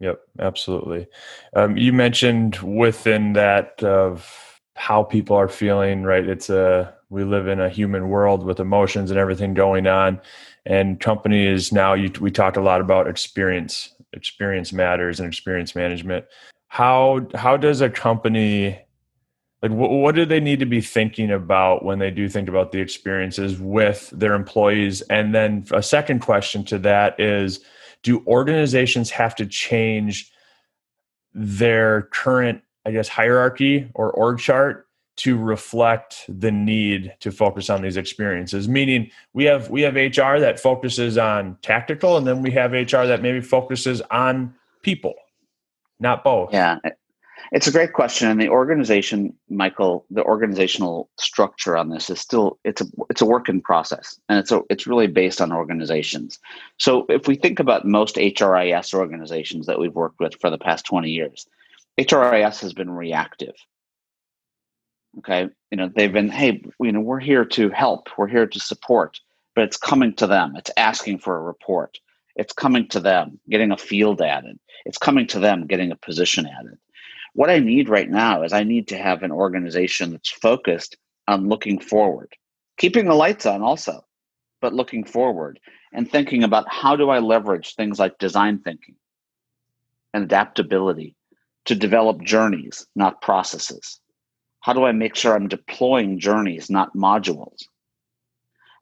Yep. 0.00 0.20
Absolutely. 0.38 1.06
Um, 1.54 1.76
you 1.76 1.92
mentioned 1.92 2.56
within 2.56 3.34
that 3.34 3.82
of 3.82 4.60
how 4.76 5.02
people 5.02 5.36
are 5.36 5.48
feeling. 5.48 6.04
Right. 6.04 6.26
It's 6.26 6.48
a 6.48 6.94
we 7.10 7.24
live 7.24 7.48
in 7.48 7.60
a 7.60 7.68
human 7.68 8.08
world 8.08 8.44
with 8.44 8.60
emotions 8.60 9.10
and 9.10 9.18
everything 9.18 9.52
going 9.52 9.86
on 9.86 10.20
and 10.64 11.00
companies 11.00 11.72
now 11.72 11.92
you, 11.92 12.10
we 12.20 12.30
talked 12.30 12.56
a 12.56 12.62
lot 12.62 12.80
about 12.80 13.08
experience 13.08 13.94
experience 14.12 14.72
matters 14.72 15.20
and 15.20 15.28
experience 15.28 15.74
management 15.74 16.24
how 16.68 17.26
how 17.34 17.56
does 17.56 17.80
a 17.80 17.90
company 17.90 18.80
like 19.62 19.72
what, 19.72 19.90
what 19.90 20.14
do 20.14 20.24
they 20.24 20.40
need 20.40 20.58
to 20.60 20.66
be 20.66 20.80
thinking 20.80 21.30
about 21.30 21.84
when 21.84 21.98
they 21.98 22.10
do 22.10 22.28
think 22.28 22.48
about 22.48 22.72
the 22.72 22.78
experiences 22.78 23.58
with 23.58 24.10
their 24.10 24.34
employees? 24.34 25.02
And 25.02 25.34
then 25.34 25.66
a 25.72 25.82
second 25.82 26.20
question 26.20 26.64
to 26.64 26.78
that 26.78 27.18
is 27.20 27.60
do 28.02 28.24
organizations 28.26 29.10
have 29.10 29.34
to 29.36 29.46
change 29.46 30.32
their 31.32 32.02
current 32.10 32.60
i 32.86 32.90
guess 32.90 33.06
hierarchy 33.06 33.88
or 33.94 34.10
org 34.10 34.40
chart 34.40 34.88
to 35.16 35.36
reflect 35.36 36.24
the 36.28 36.50
need 36.50 37.14
to 37.20 37.30
focus 37.30 37.68
on 37.68 37.82
these 37.82 37.98
experiences? 37.98 38.68
Meaning 38.68 39.10
we 39.34 39.44
have 39.44 39.68
we 39.68 39.82
have 39.82 39.94
hr 39.94 40.38
that 40.38 40.58
focuses 40.58 41.18
on 41.18 41.58
tactical 41.60 42.16
and 42.16 42.26
then 42.26 42.40
we 42.40 42.50
have 42.52 42.72
hr 42.72 43.06
that 43.06 43.20
maybe 43.20 43.42
focuses 43.42 44.00
on 44.10 44.54
people 44.82 45.14
not 45.98 46.24
both. 46.24 46.54
Yeah 46.54 46.78
it's 47.52 47.66
a 47.66 47.72
great 47.72 47.92
question 47.92 48.28
and 48.28 48.40
the 48.40 48.48
organization 48.48 49.34
michael 49.48 50.04
the 50.10 50.22
organizational 50.22 51.10
structure 51.18 51.76
on 51.76 51.88
this 51.88 52.10
is 52.10 52.20
still 52.20 52.58
it's 52.64 52.80
a 52.80 52.86
it's 53.08 53.20
a 53.20 53.26
work 53.26 53.48
in 53.48 53.60
process 53.60 54.18
and 54.28 54.38
it's 54.38 54.52
a, 54.52 54.60
it's 54.70 54.86
really 54.86 55.06
based 55.06 55.40
on 55.40 55.52
organizations. 55.52 56.38
So 56.78 57.06
if 57.08 57.26
we 57.26 57.36
think 57.36 57.58
about 57.58 57.84
most 57.84 58.16
hris 58.16 58.94
organizations 58.94 59.66
that 59.66 59.78
we've 59.78 59.94
worked 59.94 60.20
with 60.20 60.34
for 60.40 60.50
the 60.50 60.58
past 60.58 60.86
20 60.86 61.10
years 61.10 61.46
hris 61.98 62.60
has 62.60 62.72
been 62.72 62.90
reactive. 62.90 63.54
Okay? 65.18 65.48
You 65.70 65.76
know 65.76 65.90
they've 65.94 66.12
been 66.12 66.28
hey 66.28 66.62
you 66.80 66.92
know 66.92 67.00
we're 67.00 67.20
here 67.20 67.44
to 67.44 67.70
help 67.70 68.08
we're 68.16 68.28
here 68.28 68.46
to 68.46 68.60
support 68.60 69.20
but 69.56 69.64
it's 69.64 69.76
coming 69.76 70.14
to 70.14 70.28
them. 70.28 70.54
It's 70.56 70.70
asking 70.76 71.18
for 71.18 71.36
a 71.36 71.42
report. 71.42 71.98
It's 72.36 72.52
coming 72.52 72.86
to 72.88 73.00
them 73.00 73.40
getting 73.50 73.72
a 73.72 73.76
field 73.76 74.22
added. 74.22 74.58
It's 74.86 74.96
coming 74.96 75.26
to 75.26 75.40
them 75.40 75.66
getting 75.66 75.90
a 75.90 75.96
position 75.96 76.46
added 76.46 76.78
what 77.34 77.50
i 77.50 77.58
need 77.58 77.88
right 77.88 78.10
now 78.10 78.42
is 78.42 78.52
i 78.52 78.62
need 78.62 78.88
to 78.88 78.96
have 78.96 79.22
an 79.22 79.32
organization 79.32 80.12
that's 80.12 80.30
focused 80.30 80.96
on 81.28 81.48
looking 81.48 81.78
forward 81.78 82.32
keeping 82.76 83.06
the 83.06 83.14
lights 83.14 83.46
on 83.46 83.62
also 83.62 84.04
but 84.60 84.74
looking 84.74 85.04
forward 85.04 85.58
and 85.92 86.10
thinking 86.10 86.44
about 86.44 86.68
how 86.68 86.96
do 86.96 87.10
i 87.10 87.18
leverage 87.18 87.74
things 87.74 87.98
like 87.98 88.18
design 88.18 88.58
thinking 88.58 88.94
and 90.12 90.24
adaptability 90.24 91.14
to 91.64 91.74
develop 91.74 92.22
journeys 92.22 92.86
not 92.94 93.22
processes 93.22 94.00
how 94.60 94.74
do 94.74 94.84
I 94.84 94.92
make 94.92 95.16
sure 95.16 95.34
I'm 95.34 95.48
deploying 95.48 96.18
journeys, 96.18 96.70
not 96.70 96.94
modules? 96.94 97.64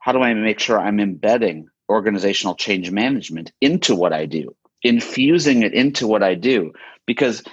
How 0.01 0.11
do 0.11 0.21
I 0.21 0.33
make 0.33 0.59
sure 0.59 0.79
I'm 0.79 0.99
embedding 0.99 1.67
organizational 1.89 2.55
change 2.55 2.91
management 2.91 3.51
into 3.61 3.95
what 3.95 4.13
I 4.13 4.25
do, 4.25 4.55
infusing 4.83 5.63
it 5.63 5.73
into 5.73 6.05
what 6.05 6.21
I 6.21 6.35
do? 6.35 6.73
Because 7.05 7.43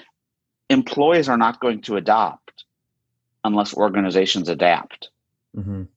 employees 0.68 1.28
are 1.28 1.38
not 1.38 1.60
going 1.60 1.82
to 1.82 1.96
adopt 1.96 2.64
unless 3.44 3.74
organizations 3.74 4.48
adapt. 4.48 5.10
Mm-hmm. 5.56 5.82
Does 5.82 5.88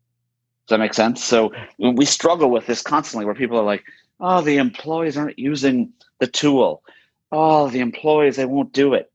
that 0.70 0.80
make 0.80 0.94
sense? 0.94 1.24
So 1.24 1.52
we 1.80 2.06
struggle 2.06 2.52
with 2.52 2.68
this 2.68 2.82
constantly 2.82 3.26
where 3.26 3.36
people 3.36 3.58
are 3.58 3.64
like, 3.64 3.84
oh, 4.20 4.42
the 4.42 4.58
employees 4.58 5.18
aren't 5.18 5.40
using 5.40 5.94
the 6.20 6.28
tool. 6.28 6.84
Oh, 7.32 7.70
the 7.70 7.80
employees, 7.80 8.36
they 8.36 8.46
won't 8.46 8.72
do 8.72 8.94
it 8.94 9.12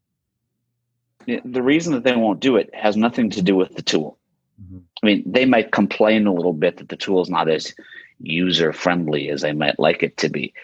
the 1.27 1.63
reason 1.63 1.93
that 1.95 2.05
they 2.05 2.15
won't 2.15 2.41
do 2.41 2.57
it 2.57 2.75
has 2.75 2.97
nothing 2.97 3.31
to 3.31 3.43
do 3.43 3.57
with 3.57 3.75
the 3.75 3.83
tool. 3.83 4.19
Mm-hmm. 4.63 4.79
I 5.03 5.07
mean, 5.07 5.23
they 5.27 5.45
might 5.45 5.73
complain 5.73 6.27
a 6.27 6.33
little 6.33 6.53
bit 6.53 6.79
that 6.79 6.89
the 6.89 6.97
tool 6.97 7.23
is 7.23 7.31
not 7.31 7.49
as 7.49 7.75
user 8.21 8.73
friendly 8.73 9.29
as 9.31 9.43
they 9.43 9.53
might 9.53 9.79
like 9.79 10.03
it 10.03 10.17
to 10.19 10.29
be. 10.29 10.55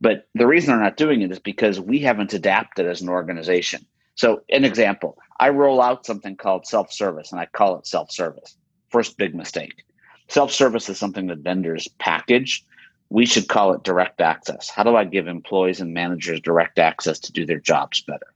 But 0.00 0.28
the 0.34 0.46
reason 0.46 0.70
they're 0.70 0.82
not 0.82 0.96
doing 0.96 1.22
it 1.22 1.30
is 1.30 1.38
because 1.38 1.80
we 1.80 2.00
haven't 2.00 2.32
adapted 2.32 2.86
as 2.86 3.00
an 3.00 3.08
organization. 3.08 3.86
So, 4.14 4.42
an 4.50 4.64
example 4.64 5.18
I 5.40 5.48
roll 5.48 5.80
out 5.80 6.06
something 6.06 6.36
called 6.36 6.66
self 6.66 6.92
service, 6.92 7.32
and 7.32 7.40
I 7.40 7.46
call 7.46 7.78
it 7.78 7.86
self 7.86 8.12
service. 8.12 8.56
First 8.90 9.16
big 9.16 9.34
mistake. 9.34 9.84
Self 10.28 10.52
service 10.52 10.88
is 10.88 10.98
something 10.98 11.26
that 11.28 11.38
vendors 11.38 11.88
package 11.98 12.64
we 13.12 13.26
should 13.26 13.46
call 13.46 13.74
it 13.74 13.82
direct 13.82 14.22
access. 14.22 14.70
How 14.70 14.84
do 14.84 14.96
I 14.96 15.04
give 15.04 15.28
employees 15.28 15.82
and 15.82 15.92
managers 15.92 16.40
direct 16.40 16.78
access 16.78 17.18
to 17.20 17.32
do 17.32 17.44
their 17.44 17.60
jobs 17.60 18.00
better? 18.00 18.32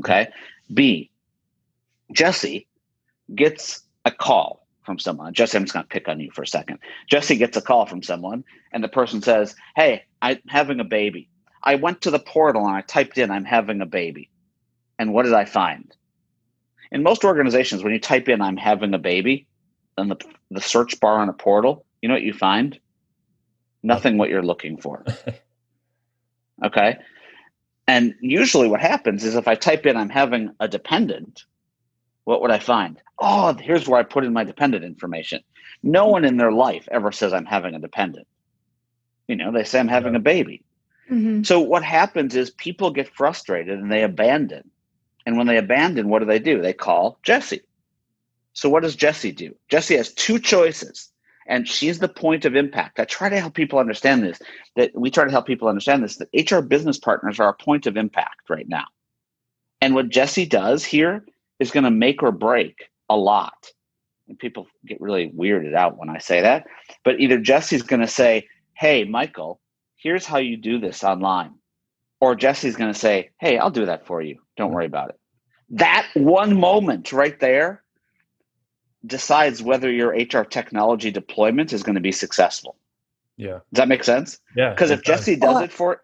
Okay. 0.00 0.26
B, 0.74 1.12
Jesse 2.12 2.66
gets 3.32 3.82
a 4.04 4.10
call 4.10 4.66
from 4.82 4.98
someone. 4.98 5.32
Jesse, 5.32 5.56
I'm 5.56 5.62
just 5.62 5.74
going 5.74 5.84
to 5.84 5.88
pick 5.88 6.08
on 6.08 6.18
you 6.18 6.32
for 6.32 6.42
a 6.42 6.46
second. 6.46 6.80
Jesse 7.08 7.36
gets 7.36 7.56
a 7.56 7.62
call 7.62 7.86
from 7.86 8.02
someone, 8.02 8.42
and 8.72 8.82
the 8.82 8.88
person 8.88 9.22
says, 9.22 9.54
Hey, 9.76 10.02
I'm 10.20 10.38
having 10.48 10.80
a 10.80 10.84
baby. 10.84 11.28
I 11.62 11.76
went 11.76 12.02
to 12.02 12.10
the 12.10 12.18
portal 12.18 12.66
and 12.66 12.76
I 12.76 12.80
typed 12.80 13.18
in, 13.18 13.30
I'm 13.30 13.44
having 13.44 13.80
a 13.80 13.86
baby. 13.86 14.28
And 14.98 15.12
what 15.12 15.24
did 15.24 15.34
I 15.34 15.44
find? 15.44 15.94
In 16.90 17.02
most 17.02 17.24
organizations, 17.24 17.82
when 17.82 17.92
you 17.92 18.00
type 18.00 18.28
in, 18.28 18.40
I'm 18.40 18.56
having 18.56 18.94
a 18.94 18.98
baby, 18.98 19.46
in 19.98 20.08
the, 20.08 20.16
the 20.50 20.60
search 20.60 21.00
bar 21.00 21.18
on 21.18 21.28
a 21.28 21.32
portal, 21.32 21.84
you 22.00 22.08
know 22.08 22.14
what 22.14 22.22
you 22.22 22.32
find? 22.32 22.78
Nothing 23.82 24.18
what 24.18 24.30
you're 24.30 24.42
looking 24.42 24.76
for. 24.76 25.04
okay. 26.64 26.98
And 27.86 28.14
usually 28.20 28.68
what 28.68 28.80
happens 28.80 29.24
is 29.24 29.34
if 29.34 29.48
I 29.48 29.54
type 29.54 29.86
in, 29.86 29.96
I'm 29.96 30.08
having 30.08 30.50
a 30.60 30.68
dependent, 30.68 31.44
what 32.24 32.40
would 32.40 32.50
I 32.50 32.58
find? 32.58 33.00
Oh, 33.18 33.54
here's 33.54 33.88
where 33.88 34.00
I 34.00 34.02
put 34.02 34.24
in 34.24 34.32
my 34.32 34.44
dependent 34.44 34.84
information. 34.84 35.42
No 35.82 36.06
one 36.08 36.24
in 36.24 36.36
their 36.36 36.52
life 36.52 36.88
ever 36.90 37.12
says 37.12 37.32
I'm 37.32 37.46
having 37.46 37.74
a 37.74 37.78
dependent. 37.78 38.26
You 39.28 39.36
know, 39.36 39.52
they 39.52 39.64
say 39.64 39.78
I'm 39.78 39.88
having 39.88 40.14
yeah. 40.14 40.18
a 40.18 40.22
baby. 40.22 40.62
Mm-hmm. 41.10 41.44
So 41.44 41.60
what 41.60 41.84
happens 41.84 42.34
is 42.34 42.50
people 42.50 42.90
get 42.90 43.14
frustrated 43.14 43.78
and 43.78 43.90
they 43.90 44.02
abandon. 44.02 44.70
And 45.26 45.36
when 45.36 45.48
they 45.48 45.58
abandon, 45.58 46.08
what 46.08 46.20
do 46.20 46.24
they 46.24 46.38
do? 46.38 46.62
They 46.62 46.72
call 46.72 47.18
Jesse. 47.22 47.62
So 48.52 48.70
what 48.70 48.84
does 48.84 48.96
Jesse 48.96 49.32
do? 49.32 49.54
Jesse 49.68 49.96
has 49.96 50.14
two 50.14 50.38
choices 50.38 51.10
and 51.46 51.68
she's 51.68 51.98
the 51.98 52.08
point 52.08 52.44
of 52.44 52.56
impact. 52.56 52.98
I 52.98 53.04
try 53.04 53.28
to 53.28 53.38
help 53.38 53.54
people 53.54 53.78
understand 53.78 54.22
this 54.22 54.40
that 54.76 54.92
we 54.94 55.10
try 55.10 55.24
to 55.24 55.30
help 55.30 55.46
people 55.46 55.68
understand 55.68 56.02
this 56.02 56.16
that 56.16 56.50
HR 56.50 56.60
business 56.60 56.98
partners 56.98 57.38
are 57.40 57.48
a 57.48 57.54
point 57.54 57.86
of 57.86 57.96
impact 57.96 58.48
right 58.48 58.68
now. 58.68 58.84
And 59.80 59.94
what 59.94 60.08
Jesse 60.08 60.46
does 60.46 60.84
here 60.84 61.24
is 61.58 61.70
going 61.70 61.84
to 61.84 61.90
make 61.90 62.22
or 62.22 62.32
break 62.32 62.88
a 63.08 63.16
lot. 63.16 63.70
And 64.28 64.38
people 64.38 64.66
get 64.84 65.00
really 65.00 65.30
weirded 65.30 65.74
out 65.74 65.98
when 65.98 66.08
I 66.08 66.18
say 66.18 66.40
that. 66.40 66.66
But 67.04 67.20
either 67.20 67.38
Jesse's 67.38 67.82
going 67.82 68.00
to 68.00 68.08
say, 68.08 68.48
Hey, 68.74 69.04
Michael, 69.04 69.60
here's 69.96 70.26
how 70.26 70.38
you 70.38 70.56
do 70.56 70.80
this 70.80 71.04
online. 71.04 71.54
Or 72.20 72.34
Jesse's 72.34 72.76
going 72.76 72.92
to 72.92 72.98
say, 72.98 73.30
Hey, 73.38 73.58
I'll 73.58 73.70
do 73.70 73.86
that 73.86 74.06
for 74.06 74.20
you. 74.20 74.40
Don't 74.56 74.72
worry 74.72 74.86
about 74.86 75.10
it. 75.10 75.20
That 75.70 76.06
one 76.14 76.58
moment 76.58 77.12
right 77.12 77.38
there 77.40 77.82
decides 79.04 79.62
whether 79.62 79.90
your 79.90 80.10
HR 80.10 80.44
technology 80.44 81.10
deployment 81.10 81.72
is 81.72 81.82
going 81.82 81.94
to 81.94 82.00
be 82.00 82.12
successful. 82.12 82.76
Yeah. 83.36 83.60
Does 83.72 83.78
that 83.80 83.88
make 83.88 84.04
sense? 84.04 84.38
Yeah. 84.56 84.70
Because 84.70 84.90
if 84.90 85.02
Jesse 85.02 85.36
does 85.36 85.60
it 85.62 85.72
for 85.72 86.02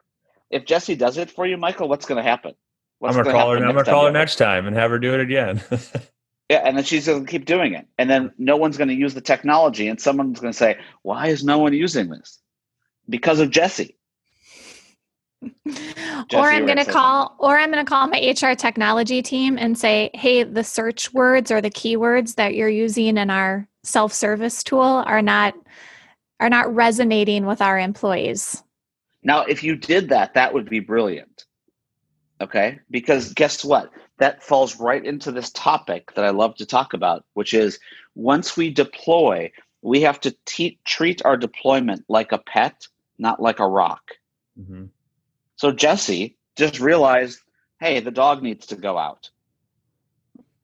if 0.51 0.67
Jesse 0.67 0.97
does 0.97 1.17
it 1.17 1.31
for 1.31 1.47
you, 1.47 1.57
Michael, 1.57 1.89
what's 1.89 2.05
going 2.05 2.23
to 2.23 2.29
happen? 2.29 2.55
What's 3.03 3.17
I'm 3.17 3.25
gonna 3.25 3.37
call 3.37 3.51
her. 3.51 3.57
I'm 3.57 3.75
gonna 3.75 3.83
call 3.83 4.07
her 4.07 4.13
next 4.13 4.37
time 4.37 4.65
and 4.65 4.77
have 4.77 4.93
her 4.93 4.99
do 5.01 5.13
it 5.13 5.19
again. 5.19 5.61
yeah, 6.49 6.63
and 6.65 6.77
then 6.77 6.85
she's 6.85 7.09
gonna 7.09 7.25
keep 7.27 7.47
doing 7.47 7.75
it, 7.75 7.85
and 7.99 8.09
then 8.09 8.33
no 8.39 8.57
one's 8.57 8.77
gonna 8.77 8.93
use 8.93 9.13
the 9.13 9.21
technology, 9.21 9.89
and 9.89 10.01
someone's 10.01 10.39
gonna 10.39 10.53
say, 10.53 10.79
"Why 11.03 11.27
is 11.27 11.43
no 11.43 11.59
one 11.59 11.73
using 11.73 12.11
this?" 12.11 12.39
Because 13.09 13.41
of 13.41 13.51
Jesse. 13.51 13.97
Jesse 15.67 16.37
or 16.37 16.51
I'm 16.51 16.67
going 16.67 16.79
to 16.79 16.85
call 16.85 17.35
or 17.39 17.59
I'm 17.59 17.71
going 17.71 17.85
to 17.85 17.89
call 17.89 18.07
my 18.07 18.19
HR 18.19 18.55
technology 18.55 19.23
team 19.23 19.59
and 19.59 19.77
say, 19.77 20.11
"Hey, 20.15 20.43
the 20.43 20.65
search 20.65 21.13
words 21.13 21.51
or 21.51 21.61
the 21.61 21.71
keywords 21.71 22.37
that 22.37 22.55
you're 22.55 22.69
using 22.69 23.17
in 23.17 23.31
our 23.31 23.67
self-service 23.83 24.63
tool 24.63 25.03
are 25.07 25.23
not 25.23 25.55
are 26.41 26.49
not 26.49 26.73
resonating 26.75 27.47
with 27.47 27.61
our 27.61 27.79
employees." 27.79 28.63
Now, 29.23 29.43
if 29.43 29.63
you 29.63 29.77
did 29.77 30.09
that, 30.09 30.35
that 30.35 30.53
would 30.53 30.69
be 30.69 30.81
brilliant. 30.81 31.47
Okay? 32.41 32.81
Because 32.91 33.33
guess 33.33 33.65
what? 33.65 33.91
That 34.19 34.43
falls 34.43 34.79
right 34.79 35.05
into 35.05 35.33
this 35.33 35.51
topic 35.51 36.15
that 36.15 36.25
I 36.25 36.31
love 36.31 36.57
to 36.57 36.67
talk 36.67 36.93
about, 36.93 37.25
which 37.35 37.55
is 37.55 37.79
once 38.15 38.57
we 38.57 38.71
deploy, 38.71 39.51
we 39.83 40.01
have 40.03 40.21
to 40.21 40.37
te- 40.45 40.79
treat 40.85 41.25
our 41.25 41.37
deployment 41.37 42.05
like 42.09 42.33
a 42.33 42.39
pet, 42.39 42.87
not 43.19 43.41
like 43.41 43.61
a 43.61 43.69
rock. 43.69 44.03
Mm-hmm. 44.59 44.87
So 45.63 45.71
Jesse 45.71 46.37
just 46.57 46.81
realized, 46.81 47.39
hey, 47.79 48.01
the 48.01 48.11
dog 48.11 48.43
needs 48.43 48.67
to 48.67 48.75
go 48.75 48.99
out. 48.99 49.31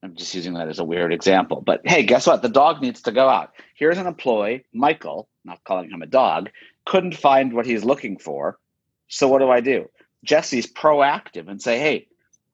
I'm 0.02 0.16
just 0.16 0.34
using 0.34 0.54
that 0.54 0.66
as 0.66 0.80
a 0.80 0.84
weird 0.84 1.12
example. 1.12 1.60
But 1.60 1.82
hey, 1.84 2.02
guess 2.02 2.26
what? 2.26 2.42
The 2.42 2.48
dog 2.48 2.82
needs 2.82 3.00
to 3.02 3.12
go 3.12 3.28
out. 3.28 3.52
Here's 3.76 3.98
an 3.98 4.08
employee, 4.08 4.64
Michael, 4.72 5.28
not 5.44 5.62
calling 5.62 5.88
him 5.88 6.02
a 6.02 6.06
dog, 6.06 6.50
couldn't 6.84 7.16
find 7.16 7.52
what 7.52 7.64
he's 7.64 7.84
looking 7.84 8.18
for. 8.18 8.58
So 9.06 9.28
what 9.28 9.38
do 9.38 9.50
I 9.50 9.60
do? 9.60 9.88
Jesse's 10.24 10.66
proactive 10.66 11.46
and 11.46 11.62
say, 11.62 11.78
hey, 11.78 12.08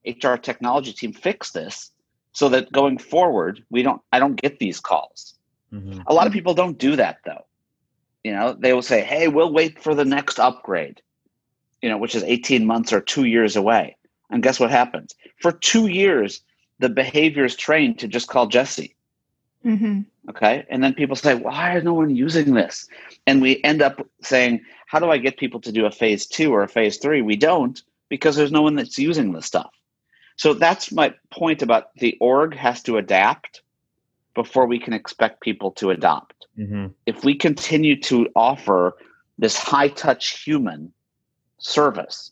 HR 0.06 0.36
technology 0.36 0.92
team, 0.92 1.14
fix 1.14 1.50
this 1.50 1.92
so 2.32 2.50
that 2.50 2.70
going 2.70 2.98
forward, 2.98 3.64
we 3.70 3.82
don't 3.82 4.02
I 4.12 4.18
don't 4.18 4.36
get 4.36 4.58
these 4.58 4.80
calls. 4.80 5.38
Mm-hmm. 5.72 6.00
A 6.08 6.12
lot 6.12 6.26
of 6.26 6.34
people 6.34 6.52
don't 6.52 6.76
do 6.76 6.94
that 6.96 7.20
though. 7.24 7.46
You 8.22 8.32
know, 8.32 8.52
they 8.52 8.74
will 8.74 8.82
say, 8.82 9.00
hey, 9.00 9.28
we'll 9.28 9.50
wait 9.50 9.82
for 9.82 9.94
the 9.94 10.04
next 10.04 10.38
upgrade 10.38 11.00
you 11.84 11.90
know, 11.90 11.98
which 11.98 12.14
is 12.14 12.22
18 12.22 12.64
months 12.64 12.94
or 12.94 13.02
two 13.02 13.24
years 13.24 13.56
away. 13.56 13.94
And 14.30 14.42
guess 14.42 14.58
what 14.58 14.70
happens? 14.70 15.14
For 15.42 15.52
two 15.52 15.86
years, 15.86 16.40
the 16.78 16.88
behavior 16.88 17.44
is 17.44 17.54
trained 17.54 17.98
to 17.98 18.08
just 18.08 18.26
call 18.26 18.46
Jesse. 18.46 18.96
Mm-hmm. 19.66 20.00
Okay. 20.30 20.64
And 20.70 20.82
then 20.82 20.94
people 20.94 21.14
say, 21.14 21.34
why 21.34 21.76
is 21.76 21.84
no 21.84 21.92
one 21.92 22.16
using 22.16 22.54
this? 22.54 22.88
And 23.26 23.42
we 23.42 23.62
end 23.62 23.82
up 23.82 24.00
saying, 24.22 24.62
how 24.86 24.98
do 24.98 25.10
I 25.10 25.18
get 25.18 25.36
people 25.36 25.60
to 25.60 25.70
do 25.70 25.84
a 25.84 25.90
phase 25.90 26.26
two 26.26 26.54
or 26.54 26.62
a 26.62 26.68
phase 26.68 26.96
three? 26.96 27.20
We 27.20 27.36
don't 27.36 27.82
because 28.08 28.34
there's 28.34 28.50
no 28.50 28.62
one 28.62 28.76
that's 28.76 28.98
using 28.98 29.32
the 29.32 29.42
stuff. 29.42 29.70
So 30.36 30.54
that's 30.54 30.90
my 30.90 31.12
point 31.30 31.60
about 31.60 31.94
the 31.96 32.16
org 32.18 32.56
has 32.56 32.82
to 32.84 32.96
adapt 32.96 33.60
before 34.34 34.66
we 34.66 34.78
can 34.78 34.94
expect 34.94 35.42
people 35.42 35.72
to 35.72 35.90
adopt. 35.90 36.46
Mm-hmm. 36.58 36.86
If 37.04 37.24
we 37.24 37.34
continue 37.34 38.00
to 38.04 38.30
offer 38.34 38.96
this 39.36 39.58
high 39.58 39.88
touch 39.88 40.42
human 40.42 40.90
service, 41.64 42.30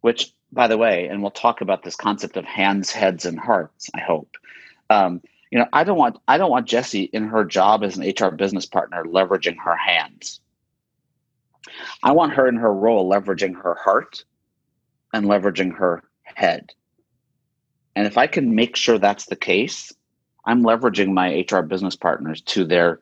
which, 0.00 0.32
by 0.50 0.66
the 0.66 0.78
way, 0.78 1.06
and 1.06 1.22
we'll 1.22 1.30
talk 1.30 1.60
about 1.60 1.82
this 1.82 1.96
concept 1.96 2.36
of 2.36 2.44
hands, 2.44 2.90
heads, 2.90 3.26
and 3.26 3.38
hearts. 3.38 3.90
I 3.94 4.00
hope. 4.00 4.36
Um, 4.88 5.20
you 5.50 5.58
know, 5.58 5.66
I 5.72 5.84
don't 5.84 5.98
want 5.98 6.18
I 6.26 6.38
don't 6.38 6.50
want 6.50 6.66
Jesse 6.66 7.04
in 7.04 7.28
her 7.28 7.44
job 7.44 7.84
as 7.84 7.96
an 7.96 8.08
HR 8.08 8.30
business 8.30 8.66
partner 8.66 9.04
leveraging 9.04 9.56
her 9.64 9.76
hands. 9.76 10.40
I 12.02 12.12
want 12.12 12.32
her 12.34 12.48
in 12.48 12.56
her 12.56 12.72
role 12.72 13.10
leveraging 13.10 13.60
her 13.62 13.74
heart 13.74 14.24
and 15.12 15.26
leveraging 15.26 15.76
her 15.76 16.02
head. 16.22 16.72
And 17.94 18.06
if 18.06 18.16
I 18.16 18.26
can 18.26 18.54
make 18.54 18.76
sure 18.76 18.98
that's 18.98 19.26
the 19.26 19.36
case, 19.36 19.92
I'm 20.44 20.62
leveraging 20.62 21.12
my 21.12 21.44
HR 21.50 21.62
business 21.62 21.96
partners 21.96 22.40
to 22.42 22.64
their 22.64 23.00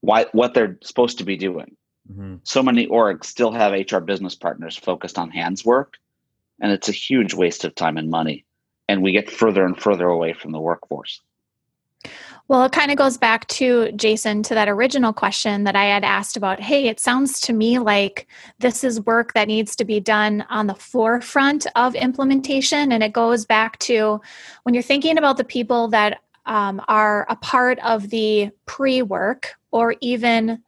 why, 0.00 0.26
what 0.32 0.52
they're 0.52 0.78
supposed 0.82 1.18
to 1.18 1.24
be 1.24 1.36
doing. 1.36 1.76
Mm-hmm. 2.10 2.36
So 2.42 2.62
many 2.62 2.86
orgs 2.86 3.24
still 3.24 3.52
have 3.52 3.72
HR 3.72 3.98
business 3.98 4.34
partners 4.34 4.76
focused 4.76 5.18
on 5.18 5.30
hands 5.30 5.64
work, 5.64 5.96
and 6.60 6.70
it's 6.70 6.88
a 6.88 6.92
huge 6.92 7.34
waste 7.34 7.64
of 7.64 7.74
time 7.74 7.96
and 7.96 8.10
money. 8.10 8.44
And 8.88 9.02
we 9.02 9.12
get 9.12 9.30
further 9.30 9.64
and 9.64 9.80
further 9.80 10.06
away 10.06 10.34
from 10.34 10.52
the 10.52 10.60
workforce. 10.60 11.20
Well, 12.46 12.64
it 12.64 12.72
kind 12.72 12.90
of 12.90 12.98
goes 12.98 13.16
back 13.16 13.48
to 13.48 13.90
Jason 13.92 14.42
to 14.42 14.54
that 14.54 14.68
original 14.68 15.14
question 15.14 15.64
that 15.64 15.76
I 15.76 15.84
had 15.84 16.04
asked 16.04 16.36
about. 16.36 16.60
Hey, 16.60 16.88
it 16.88 17.00
sounds 17.00 17.40
to 17.40 17.54
me 17.54 17.78
like 17.78 18.26
this 18.58 18.84
is 18.84 19.00
work 19.00 19.32
that 19.32 19.48
needs 19.48 19.74
to 19.76 19.84
be 19.86 19.98
done 19.98 20.44
on 20.50 20.66
the 20.66 20.74
forefront 20.74 21.66
of 21.74 21.94
implementation. 21.94 22.92
And 22.92 23.02
it 23.02 23.14
goes 23.14 23.46
back 23.46 23.78
to 23.80 24.20
when 24.64 24.74
you're 24.74 24.82
thinking 24.82 25.16
about 25.16 25.38
the 25.38 25.44
people 25.44 25.88
that 25.88 26.20
um, 26.44 26.82
are 26.86 27.24
a 27.30 27.36
part 27.36 27.78
of 27.78 28.10
the 28.10 28.50
pre 28.66 29.00
work 29.00 29.54
or 29.70 29.96
even 30.02 30.62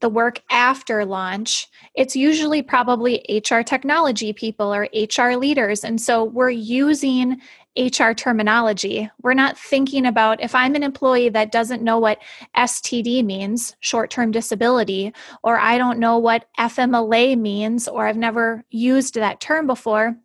the 0.00 0.08
work 0.08 0.42
after 0.50 1.04
launch, 1.04 1.68
it's 1.94 2.16
usually 2.16 2.62
probably 2.62 3.24
HR 3.28 3.60
technology 3.60 4.32
people 4.32 4.74
or 4.74 4.88
HR 4.94 5.36
leaders. 5.36 5.84
And 5.84 6.00
so 6.00 6.24
we're 6.24 6.50
using 6.50 7.40
HR 7.76 8.12
terminology. 8.12 9.10
We're 9.22 9.34
not 9.34 9.58
thinking 9.58 10.06
about 10.06 10.40
if 10.40 10.54
I'm 10.54 10.74
an 10.74 10.82
employee 10.82 11.28
that 11.30 11.50
doesn't 11.50 11.82
know 11.82 11.98
what 11.98 12.20
STD 12.56 13.24
means, 13.24 13.74
short 13.80 14.10
term 14.10 14.30
disability, 14.30 15.12
or 15.42 15.58
I 15.58 15.76
don't 15.78 15.98
know 15.98 16.18
what 16.18 16.46
FMLA 16.58 17.38
means, 17.38 17.88
or 17.88 18.06
I've 18.06 18.16
never 18.16 18.64
used 18.70 19.14
that 19.14 19.40
term 19.40 19.66
before, 19.66 20.16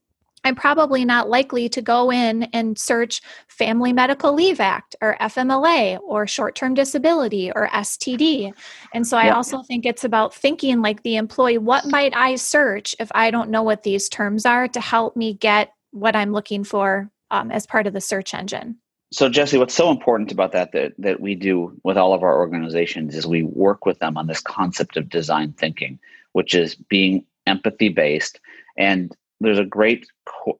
I'm 0.49 0.55
probably 0.55 1.05
not 1.05 1.29
likely 1.29 1.69
to 1.69 1.79
go 1.79 2.11
in 2.11 2.43
and 2.45 2.75
search 2.75 3.21
Family 3.47 3.93
Medical 3.93 4.33
Leave 4.33 4.59
Act 4.59 4.95
or 4.99 5.15
FMLA 5.21 5.99
or 6.01 6.25
short 6.25 6.55
term 6.55 6.73
disability 6.73 7.51
or 7.51 7.67
STD. 7.67 8.51
And 8.91 9.05
so 9.05 9.15
I 9.15 9.29
also 9.29 9.61
think 9.61 9.85
it's 9.85 10.03
about 10.03 10.33
thinking 10.33 10.81
like 10.81 11.03
the 11.03 11.17
employee 11.17 11.59
what 11.59 11.85
might 11.85 12.15
I 12.15 12.35
search 12.35 12.95
if 12.99 13.11
I 13.13 13.29
don't 13.29 13.51
know 13.51 13.61
what 13.61 13.83
these 13.83 14.09
terms 14.09 14.43
are 14.47 14.67
to 14.69 14.81
help 14.81 15.15
me 15.15 15.35
get 15.35 15.71
what 15.91 16.15
I'm 16.15 16.31
looking 16.31 16.63
for 16.63 17.11
um, 17.29 17.51
as 17.51 17.67
part 17.67 17.85
of 17.85 17.93
the 17.93 18.01
search 18.01 18.33
engine. 18.33 18.77
so 19.11 19.29
Jesse, 19.29 19.59
what's 19.59 19.75
so 19.75 19.91
important 19.91 20.31
about 20.31 20.51
that, 20.53 20.71
that 20.71 20.93
that 20.97 21.19
we 21.19 21.35
do 21.35 21.79
with 21.83 21.95
all 21.95 22.15
of 22.15 22.23
our 22.23 22.39
organizations 22.39 23.15
is 23.15 23.27
we 23.27 23.43
work 23.43 23.85
with 23.85 23.99
them 23.99 24.17
on 24.17 24.25
this 24.25 24.41
concept 24.41 24.97
of 24.97 25.09
design 25.09 25.53
thinking, 25.53 25.99
which 26.31 26.55
is 26.55 26.73
being 26.73 27.23
empathy 27.45 27.89
based. 27.89 28.39
And 28.79 29.15
there's 29.39 29.59
a 29.59 29.65
great 29.65 30.07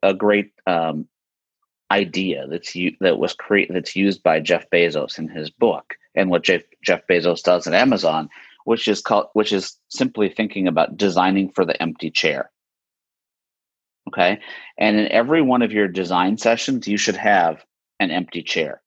a 0.03 0.13
great 0.13 0.51
um, 0.67 1.07
idea 1.91 2.47
that's 2.47 2.75
that 2.99 3.19
was 3.19 3.33
created 3.33 3.75
that's 3.75 3.95
used 3.95 4.23
by 4.23 4.39
Jeff 4.39 4.69
Bezos 4.69 5.17
in 5.19 5.27
his 5.27 5.49
book, 5.49 5.95
and 6.15 6.29
what 6.29 6.43
Jeff, 6.43 6.61
Jeff 6.83 7.01
Bezos 7.07 7.43
does 7.43 7.67
at 7.67 7.73
Amazon, 7.73 8.29
which 8.65 8.87
is 8.87 9.01
called 9.01 9.27
which 9.33 9.51
is 9.51 9.77
simply 9.89 10.29
thinking 10.29 10.67
about 10.67 10.97
designing 10.97 11.49
for 11.49 11.65
the 11.65 11.81
empty 11.81 12.11
chair. 12.11 12.51
Okay, 14.07 14.39
and 14.77 14.97
in 14.97 15.11
every 15.11 15.41
one 15.41 15.61
of 15.61 15.71
your 15.71 15.87
design 15.87 16.37
sessions, 16.37 16.87
you 16.87 16.97
should 16.97 17.17
have 17.17 17.63
an 17.99 18.11
empty 18.11 18.41
chair. 18.41 18.81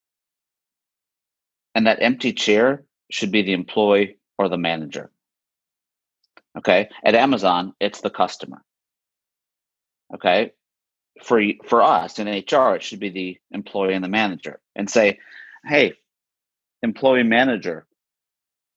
And 1.75 1.87
that 1.87 2.03
empty 2.03 2.33
chair 2.33 2.85
should 3.11 3.31
be 3.31 3.43
the 3.43 3.53
employee 3.53 4.19
or 4.39 4.49
the 4.49 4.59
manager. 4.59 5.11
Okay. 6.57 6.89
At 7.05 7.15
Amazon, 7.15 7.75
it's 7.81 8.01
the 8.01 8.11
customer. 8.11 8.63
Okay. 10.15 10.53
For, 11.23 11.43
for 11.65 11.83
us 11.83 12.19
in 12.19 12.27
HR, 12.27 12.75
it 12.75 12.83
should 12.83 13.01
be 13.01 13.11
the 13.11 13.39
employee 13.51 13.95
and 13.95 14.05
the 14.05 14.09
manager 14.09 14.61
and 14.75 14.89
say, 14.89 15.19
hey, 15.65 15.95
employee 16.83 17.23
manager, 17.23 17.87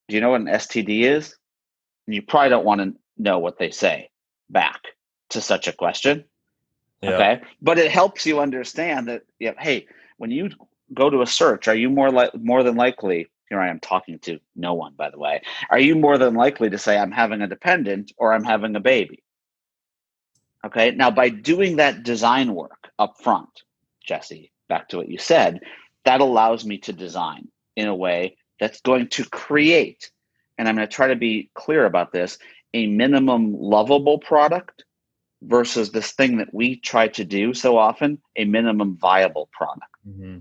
do 0.08 0.15
you 0.15 0.21
know 0.21 0.32
what 0.32 0.41
an 0.41 0.48
STD 0.48 1.04
is? 1.04 1.36
And 2.06 2.15
you 2.15 2.21
probably 2.21 2.50
don't 2.50 2.65
want 2.65 2.82
to 2.82 2.93
know 3.17 3.39
what 3.39 3.58
they 3.58 3.71
say 3.71 4.10
back 4.50 4.82
to 5.32 5.41
such 5.41 5.67
a 5.67 5.74
question. 5.74 6.26
Yeah. 7.02 7.12
Okay. 7.12 7.41
But 7.62 7.80
it 7.80 7.91
helps 7.91 8.26
you 8.26 8.39
understand 8.39 9.08
that, 9.08 9.24
yeah, 9.39 9.54
hey, 9.60 9.88
when 10.17 10.32
you 10.32 10.50
go 10.93 11.10
to 11.10 11.21
a 11.21 11.28
search, 11.28 11.67
are 11.67 11.76
you 11.76 11.89
more 11.89 12.12
like 12.12 12.32
more 12.36 12.63
than 12.63 12.76
likely? 12.76 13.28
Here 13.50 13.60
I 13.60 13.69
am 13.69 13.80
talking 13.80 14.17
to 14.19 14.39
no 14.56 14.74
one, 14.74 14.93
by 14.95 15.12
the 15.12 15.19
way. 15.19 15.43
Are 15.69 15.80
you 15.80 15.95
more 15.95 16.17
than 16.17 16.34
likely 16.34 16.69
to 16.71 16.80
say 16.80 16.98
I'm 16.98 17.12
having 17.12 17.41
a 17.41 17.48
dependent 17.48 18.12
or 18.17 18.34
I'm 18.34 18.43
having 18.43 18.76
a 18.76 18.80
baby? 18.80 19.24
Okay. 20.65 20.91
Now, 20.91 21.12
by 21.12 21.30
doing 21.30 21.75
that 21.75 22.04
design 22.04 22.56
work 22.56 22.89
up 22.97 23.21
front, 23.21 23.63
Jesse, 24.04 24.51
back 24.67 24.89
to 24.89 24.97
what 24.97 25.10
you 25.10 25.17
said, 25.17 25.60
that 26.06 26.21
allows 26.21 26.65
me 26.65 26.78
to 26.80 26.93
design 26.93 27.47
in 27.75 27.88
a 27.88 27.95
way 27.95 28.38
that's 28.60 28.82
going 28.82 29.08
to 29.10 29.25
create, 29.25 30.12
and 30.58 30.67
I'm 30.67 30.75
going 30.75 30.88
to 30.88 30.93
try 30.93 31.08
to 31.08 31.15
be 31.15 31.49
clear 31.54 31.86
about 31.86 32.12
this, 32.12 32.38
a 32.73 32.88
minimum 32.88 33.54
lovable 33.54 34.19
product 34.19 34.86
versus 35.43 35.91
this 35.91 36.12
thing 36.13 36.38
that 36.38 36.54
we 36.54 36.78
try 36.78 37.08
to 37.10 37.23
do 37.23 37.54
so 37.54 37.78
often, 37.78 38.19
a 38.36 38.45
minimum 38.45 38.97
viable 38.97 39.49
product. 39.51 39.91
Mm-hmm. 40.08 40.39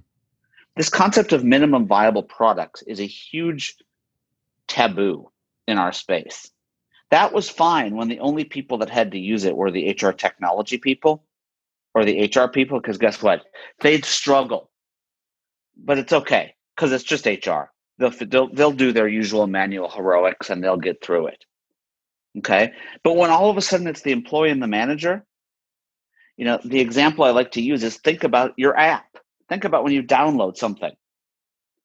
This 0.77 0.89
concept 0.89 1.33
of 1.33 1.45
minimum 1.45 1.87
viable 1.87 2.23
products 2.23 2.83
is 2.83 3.01
a 3.01 3.07
huge 3.07 3.77
taboo 4.67 5.31
in 5.69 5.79
our 5.79 5.93
space. 5.93 6.51
That 7.11 7.33
was 7.33 7.49
fine 7.49 7.95
when 7.97 8.09
the 8.09 8.21
only 8.21 8.45
people 8.45 8.79
that 8.79 8.91
had 8.91 9.13
to 9.13 9.19
use 9.19 9.45
it 9.45 9.57
were 9.57 9.71
the 9.71 9.91
HR 9.91 10.11
technology 10.11 10.79
people 10.79 11.25
or 11.95 12.05
the 12.05 12.25
HR 12.25 12.49
people, 12.49 12.81
because 12.81 12.99
guess 12.99 13.23
what? 13.23 13.45
They'd 13.81 14.05
struggle. 14.05 14.71
But 15.77 15.99
it's 15.99 16.13
okay 16.13 16.55
because 16.75 16.93
it's 16.93 17.05
just 17.05 17.27
HR. 17.27 17.71
They'll, 17.99 18.11
they'll, 18.11 18.53
they'll 18.53 18.73
do 18.73 18.93
their 18.93 19.09
usual 19.09 19.47
manual 19.47 19.89
heroics 19.89 20.51
and 20.51 20.63
they'll 20.63 20.77
get 20.77 21.05
through 21.05 21.29
it. 21.29 21.45
Okay. 22.39 22.73
But 23.05 23.17
when 23.17 23.31
all 23.31 23.51
of 23.51 23.57
a 23.57 23.63
sudden 23.63 23.87
it's 23.87 24.03
the 24.03 24.13
employee 24.13 24.51
and 24.51 24.63
the 24.63 24.67
manager, 24.67 25.25
you 26.37 26.45
know, 26.45 26.59
the 26.65 26.81
example 26.81 27.25
I 27.25 27.31
like 27.31 27.53
to 27.53 27.63
use 27.63 27.85
is 27.85 27.97
think 27.97 28.25
about 28.25 28.55
your 28.57 28.77
app. 28.77 29.07
Think 29.49 29.65
about 29.65 29.85
when 29.85 29.93
you 29.93 30.03
download 30.03 30.57
something, 30.57 30.93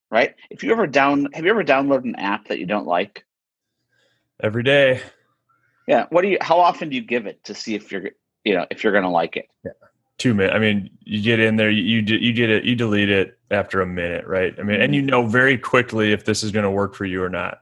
right? 0.10 0.34
If 0.50 0.64
you 0.64 0.72
ever 0.72 0.88
down, 0.88 1.28
have 1.34 1.46
you 1.46 1.52
ever 1.52 1.64
downloaded 1.64 2.06
an 2.06 2.16
app 2.16 2.48
that 2.48 2.58
you 2.58 2.66
don't 2.66 2.88
like? 2.88 3.26
Every 4.42 4.64
day. 4.64 5.02
Yeah. 5.88 6.06
What 6.10 6.22
do 6.22 6.30
you, 6.30 6.38
how 6.42 6.60
often 6.60 6.90
do 6.90 6.96
you 6.96 7.02
give 7.02 7.26
it 7.26 7.44
to 7.46 7.54
see 7.54 7.76
if 7.76 7.92
you're, 7.92 8.10
you 8.44 8.56
know, 8.56 8.66
if 8.70 8.84
you're 8.84 8.94
going 8.94 9.04
to 9.04 9.10
like 9.10 9.38
it? 9.38 9.48
Yeah. 9.66 9.72
Two 10.18 10.34
minutes. 10.34 10.56
I 10.56 10.60
mean, 10.60 10.90
you 11.04 11.22
get 11.22 11.40
in 11.40 11.56
there, 11.56 11.70
you, 11.70 11.82
you, 11.82 12.18
you 12.18 12.34
get 12.34 12.50
it, 12.50 12.66
you 12.66 12.76
delete 12.76 13.10
it 13.10 13.38
after 13.52 13.82
a 13.82 13.88
minute, 13.88 14.28
right? 14.28 14.54
I 14.60 14.64
mean, 14.64 14.82
and 14.82 14.94
you 14.94 15.02
mm-hmm. 15.02 15.10
know 15.10 15.26
very 15.26 15.58
quickly 15.58 16.12
if 16.12 16.26
this 16.26 16.44
is 16.44 16.52
going 16.52 16.64
to 16.64 16.72
work 16.72 16.94
for 16.94 17.06
you 17.06 17.24
or 17.24 17.30
not. 17.30 17.62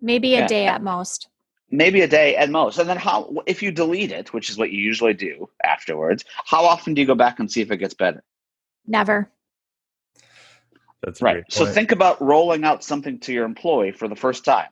Maybe 0.00 0.34
a 0.34 0.40
yeah. 0.40 0.46
day 0.46 0.66
at 0.66 0.82
most 0.82 1.28
maybe 1.70 2.00
a 2.00 2.08
day 2.08 2.36
at 2.36 2.50
most 2.50 2.78
and 2.78 2.88
then 2.88 2.96
how 2.96 3.32
if 3.46 3.62
you 3.62 3.70
delete 3.70 4.10
it 4.10 4.32
which 4.32 4.50
is 4.50 4.58
what 4.58 4.70
you 4.70 4.80
usually 4.80 5.14
do 5.14 5.48
afterwards 5.62 6.24
how 6.44 6.64
often 6.64 6.94
do 6.94 7.00
you 7.00 7.06
go 7.06 7.14
back 7.14 7.38
and 7.38 7.50
see 7.50 7.60
if 7.60 7.70
it 7.70 7.76
gets 7.76 7.94
better 7.94 8.22
never 8.86 9.30
that's 11.02 11.22
right 11.22 11.44
so 11.48 11.64
think 11.64 11.92
about 11.92 12.20
rolling 12.20 12.64
out 12.64 12.82
something 12.82 13.18
to 13.18 13.32
your 13.32 13.44
employee 13.44 13.92
for 13.92 14.08
the 14.08 14.16
first 14.16 14.44
time 14.44 14.68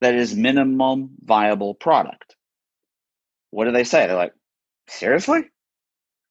that 0.00 0.14
is 0.14 0.34
minimum 0.34 1.10
viable 1.24 1.74
product 1.74 2.36
what 3.50 3.64
do 3.64 3.72
they 3.72 3.84
say 3.84 4.06
they're 4.06 4.16
like 4.16 4.34
seriously 4.88 5.44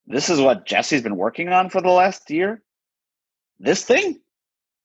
this 0.07 0.29
is 0.29 0.39
what 0.39 0.65
jesse's 0.65 1.01
been 1.01 1.17
working 1.17 1.49
on 1.49 1.69
for 1.69 1.81
the 1.81 1.89
last 1.89 2.29
year 2.29 2.61
this 3.59 3.83
thing 3.83 4.19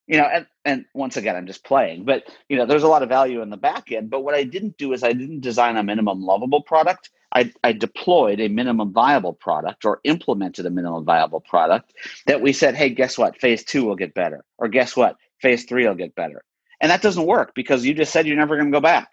you 0.07 0.19
know, 0.19 0.25
and, 0.25 0.47
and 0.65 0.85
once 0.95 1.17
again, 1.17 1.37
I'm 1.37 1.47
just 1.47 1.65
playing, 1.65 2.05
but 2.05 2.25
you 2.49 2.57
know, 2.57 2.67
there's 2.67 2.83
a 2.83 2.89
lot 2.89 3.03
of 3.03 3.09
value 3.09 3.41
in 3.41 3.51
the 3.51 3.57
back 3.57 3.93
end. 3.93 4.11
But 4.11 4.25
what 4.25 4.35
I 4.35 4.45
didn't 4.45 4.77
do 4.77 4.93
is 4.93 5.03
I 5.03 5.13
didn't 5.13 5.41
design 5.41 5.77
a 5.77 5.83
minimum 5.83 6.23
lovable 6.23 6.63
product. 6.63 7.11
I, 7.35 7.53
I 7.65 7.73
deployed 7.73 8.41
a 8.41 8.49
minimum 8.49 8.93
viable 8.93 9.33
product 9.33 9.85
or 9.85 10.01
implemented 10.05 10.67
a 10.67 10.71
minimum 10.71 11.05
viable 11.05 11.41
product 11.41 11.95
that 12.27 12.43
we 12.43 12.53
said, 12.53 12.75
hey, 12.75 12.91
guess 12.91 13.17
what? 13.17 13.41
Phase 13.41 13.65
two 13.65 13.85
will 13.85 13.97
get 13.97 14.13
better. 14.13 14.45
Or 14.59 14.69
guess 14.69 14.97
what? 14.97 15.17
Phase 15.41 15.65
three 15.65 15.87
will 15.87 15.95
get 15.95 16.15
better. 16.15 16.45
And 16.83 16.91
that 16.91 17.01
doesn't 17.01 17.25
work 17.25 17.53
because 17.55 17.87
you 17.87 17.95
just 17.95 18.13
said 18.13 18.27
you're 18.27 18.37
never 18.37 18.57
going 18.57 18.71
to 18.71 18.77
go 18.77 18.83
back. 18.83 19.13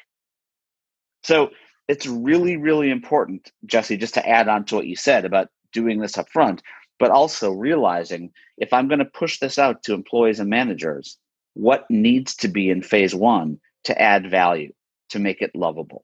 So 1.24 1.52
it's 1.88 2.06
really, 2.06 2.58
really 2.58 2.90
important, 2.90 3.52
Jesse, 3.66 3.96
just 3.96 4.16
to 4.16 4.28
add 4.28 4.50
on 4.50 4.66
to 4.66 4.76
what 4.76 4.88
you 4.88 4.98
said 4.98 5.24
about 5.24 5.48
doing 5.72 6.00
this 6.00 6.18
up 6.18 6.28
front 6.30 6.62
but 7.00 7.10
also 7.10 7.52
realizing 7.52 8.32
if 8.58 8.74
I'm 8.74 8.88
going 8.88 9.00
to 9.00 9.06
push 9.06 9.40
this 9.40 9.58
out 9.58 9.82
to 9.84 9.94
employees 9.94 10.40
and 10.40 10.50
managers, 10.50 11.18
what 11.54 11.90
needs 11.90 12.36
to 12.36 12.48
be 12.48 12.70
in 12.70 12.84
phase 12.84 13.16
one 13.16 13.60
to 13.86 14.00
add 14.00 14.30
value, 14.30 14.74
to 15.10 15.20
make 15.20 15.42
it 15.42 15.56
lovable. 15.56 16.04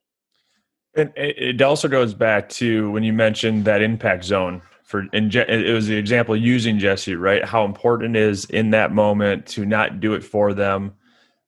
And 0.95 1.12
it 1.17 1.62
also 1.62 1.89
goes 1.89 2.13
back 2.13 2.47
to 2.49 2.89
when 2.91 3.04
you 3.04 3.12
mentioned 3.12 3.65
that 3.65 3.82
impact 3.82 4.23
zone 4.23 4.62
for 4.86 5.06
and 5.12 5.34
it 5.36 5.73
was 5.73 5.88
the 5.88 5.97
example 5.97 6.38
using 6.38 6.80
Jesse, 6.80 7.15
right? 7.15 7.43
How 7.43 7.65
important 7.65 8.15
it 8.15 8.21
is 8.21 8.45
in 8.45 8.69
that 8.69 8.93
moment 8.93 9.45
to 9.47 9.65
not 9.65 9.99
do 9.99 10.13
it 10.13 10.23
for 10.23 10.54
them, 10.54 10.93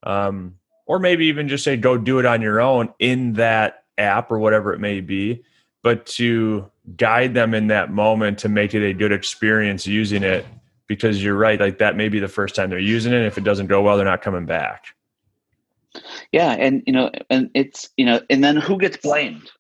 um, 0.03 0.55
or 0.86 0.99
maybe 0.99 1.25
even 1.27 1.47
just 1.47 1.63
say 1.63 1.77
go 1.77 1.97
do 1.97 2.19
it 2.19 2.25
on 2.25 2.41
your 2.41 2.62
own 2.62 2.93
in 2.99 3.33
that 3.33 3.83
app 3.97 4.31
or 4.31 4.39
whatever 4.39 4.73
it 4.73 4.79
may 4.79 5.01
be, 5.01 5.43
but 5.83 6.05
to 6.05 6.69
guide 6.95 7.33
them 7.33 7.53
in 7.53 7.67
that 7.67 7.91
moment 7.91 8.39
to 8.39 8.49
make 8.49 8.73
it 8.73 8.88
a 8.88 8.93
good 8.93 9.12
experience 9.12 9.86
using 9.86 10.23
it 10.23 10.45
because 10.88 11.21
you're 11.21 11.36
right 11.36 11.60
like 11.60 11.79
that 11.79 11.97
may 11.97 12.07
be 12.07 12.19
the 12.19 12.27
first 12.27 12.55
time 12.55 12.69
they're 12.69 12.79
using 12.79 13.13
it. 13.13 13.25
If 13.25 13.38
it 13.38 13.43
doesn't 13.43 13.67
go 13.67 13.81
well 13.81 13.97
they're 13.97 14.05
not 14.05 14.21
coming 14.21 14.45
back. 14.45 14.86
Yeah 16.31 16.51
and 16.51 16.83
you 16.86 16.93
know 16.93 17.12
and 17.29 17.49
it's 17.53 17.89
you 17.97 18.05
know 18.05 18.21
and 18.29 18.43
then 18.43 18.55
who 18.55 18.77
gets 18.77 18.97
blamed? 18.97 19.51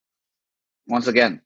Once 0.87 1.07
again 1.07 1.41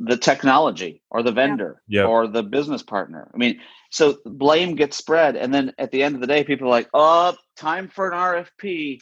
the 0.00 0.16
technology 0.16 1.02
or 1.10 1.22
the 1.22 1.32
vendor 1.32 1.82
yep. 1.86 2.08
or 2.08 2.26
the 2.26 2.42
business 2.42 2.82
partner 2.82 3.30
i 3.34 3.36
mean 3.36 3.60
so 3.90 4.18
blame 4.24 4.74
gets 4.74 4.96
spread 4.96 5.36
and 5.36 5.52
then 5.52 5.72
at 5.78 5.90
the 5.90 6.02
end 6.02 6.14
of 6.14 6.20
the 6.20 6.26
day 6.26 6.42
people 6.42 6.66
are 6.66 6.70
like 6.70 6.88
oh 6.94 7.34
time 7.56 7.86
for 7.88 8.10
an 8.10 8.44
rfp 8.44 8.98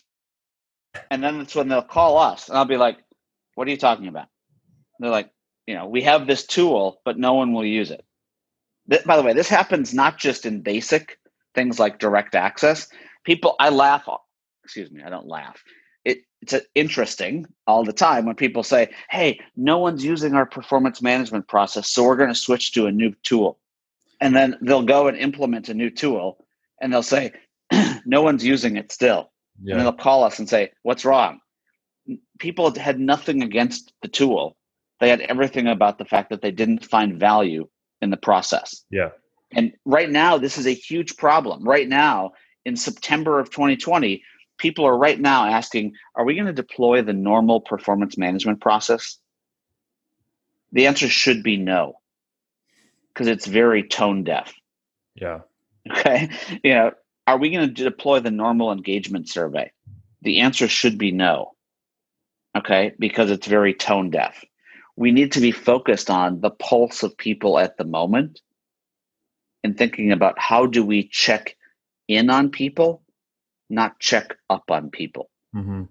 and 1.11 1.23
then 1.23 1.39
that's 1.39 1.55
when 1.55 1.69
they'll 1.69 1.83
call 1.83 2.19
us 2.19 2.49
and 2.49 2.59
i'll 2.59 2.65
be 2.65 2.77
like 2.77 2.99
what 3.55 3.69
are 3.69 3.71
you 3.71 3.77
talking 3.77 4.09
about 4.09 4.27
and 4.99 5.05
they're 5.05 5.11
like 5.13 5.31
you 5.69 5.75
know, 5.75 5.87
we 5.87 6.01
have 6.01 6.27
this 6.27 6.47
tool, 6.47 6.99
but 7.05 7.19
no 7.19 7.35
one 7.35 7.53
will 7.53 7.65
use 7.65 7.91
it. 7.91 8.03
Th- 8.91 9.05
by 9.05 9.19
the 9.19 9.23
way, 9.23 9.35
this 9.35 9.51
happens 9.51 9.93
not 9.93 10.19
just 10.19 10.47
in 10.47 10.63
basic 10.63 11.19
things 11.55 11.79
like 11.79 11.99
direct 11.99 12.35
access. 12.35 12.89
People, 13.23 13.55
I 13.61 13.69
laugh. 13.69 14.09
Excuse 14.65 14.91
me, 14.91 15.03
I 15.03 15.11
don't 15.11 15.29
laugh. 15.29 15.63
It, 16.09 16.19
it's 16.43 16.55
uh, 16.55 16.61
interesting 16.75 17.47
all 17.67 17.85
the 17.85 17.93
time 17.93 18.27
when 18.27 18.37
people 18.37 18.63
say, 18.63 18.91
"Hey, 19.11 19.41
no 19.57 19.79
one's 19.79 20.05
using 20.05 20.35
our 20.35 20.47
performance 20.47 21.03
management 21.03 21.49
process, 21.49 21.89
so 21.89 22.05
we're 22.05 22.17
going 22.17 22.29
to 22.29 22.35
switch 22.35 22.73
to 22.73 22.87
a 22.87 22.93
new 22.93 23.15
tool." 23.23 23.59
And 24.21 24.35
then 24.35 24.57
they'll 24.61 24.83
go 24.83 25.07
and 25.07 25.17
implement 25.17 25.69
a 25.69 25.75
new 25.75 25.91
tool, 25.91 26.45
and 26.81 26.93
they'll 26.93 27.03
say, 27.03 27.33
"No 28.07 28.23
one's 28.23 28.45
using 28.45 28.77
it 28.77 28.93
still." 28.93 29.31
Yeah. 29.63 29.75
And 29.75 29.83
they'll 29.83 29.93
call 29.93 30.25
us 30.25 30.39
and 30.39 30.49
say, 30.49 30.73
"What's 30.83 31.05
wrong?" 31.05 31.41
People 32.39 32.75
had 32.75 32.99
nothing 32.99 33.43
against 33.43 33.93
the 34.03 34.09
tool 34.09 34.57
they 35.01 35.09
had 35.09 35.21
everything 35.23 35.67
about 35.67 35.99
the 35.99 36.05
fact 36.05 36.31
that 36.31 36.43
they 36.43 36.51
didn't 36.51 36.85
find 36.85 37.19
value 37.19 37.69
in 38.01 38.11
the 38.11 38.17
process. 38.17 38.85
Yeah. 38.91 39.11
And 39.53 39.73
right 39.85 40.11
now, 40.11 40.39
this 40.39 40.59
is 40.59 40.67
a 40.67 40.75
huge 40.75 41.17
problem. 41.17 41.65
Right 41.65 41.89
now, 41.89 42.33
in 42.65 42.77
September 42.77 43.39
of 43.39 43.51
2020, 43.51 44.23
people 44.59 44.85
are 44.85 44.97
right 44.97 45.19
now 45.19 45.47
asking, 45.47 45.95
are 46.15 46.25
we 46.25 46.35
going 46.35 46.47
to 46.47 46.53
deploy 46.53 47.03
the 47.03 47.13
normal 47.13 47.61
performance 47.61 48.19
management 48.19 48.61
process? 48.61 49.19
The 50.73 50.87
answer 50.87 51.09
should 51.09 51.43
be 51.43 51.57
no. 51.57 51.99
because 53.19 53.27
it's 53.27 53.47
very 53.47 53.83
tone 53.83 54.23
deaf. 54.23 54.55
Yeah. 55.17 55.41
Okay. 55.91 56.31
You 56.63 56.75
know, 56.75 56.91
are 57.27 57.37
we 57.37 57.51
going 57.51 57.67
to 57.75 57.85
deploy 57.85 58.21
the 58.21 58.31
normal 58.31 58.71
engagement 58.71 59.29
survey? 59.29 59.73
The 60.23 60.41
answer 60.41 60.69
should 60.69 60.99
be 60.99 61.11
no. 61.11 61.55
Okay, 62.57 62.93
because 62.99 63.31
it's 63.31 63.47
very 63.47 63.75
tone 63.75 64.11
deaf. 64.11 64.45
We 64.97 65.11
need 65.11 65.33
to 65.33 65.41
be 65.41 65.51
focused 65.51 66.11
on 66.11 66.41
the 66.41 66.51
pulse 66.51 67.03
of 67.03 67.17
people 67.17 67.59
at 67.59 67.77
the 67.77 67.85
moment 67.85 68.41
and 69.65 69.77
thinking 69.77 70.13
about 70.13 70.39
how 70.39 70.67
do 70.67 70.85
we 70.85 71.09
check 71.09 71.57
in 72.07 72.31
on 72.31 72.51
people, 72.51 73.03
not 73.71 73.99
check 73.99 74.37
up 74.51 74.71
on 74.71 74.91
people. 74.91 75.31
Mm-hmm. 75.55 75.85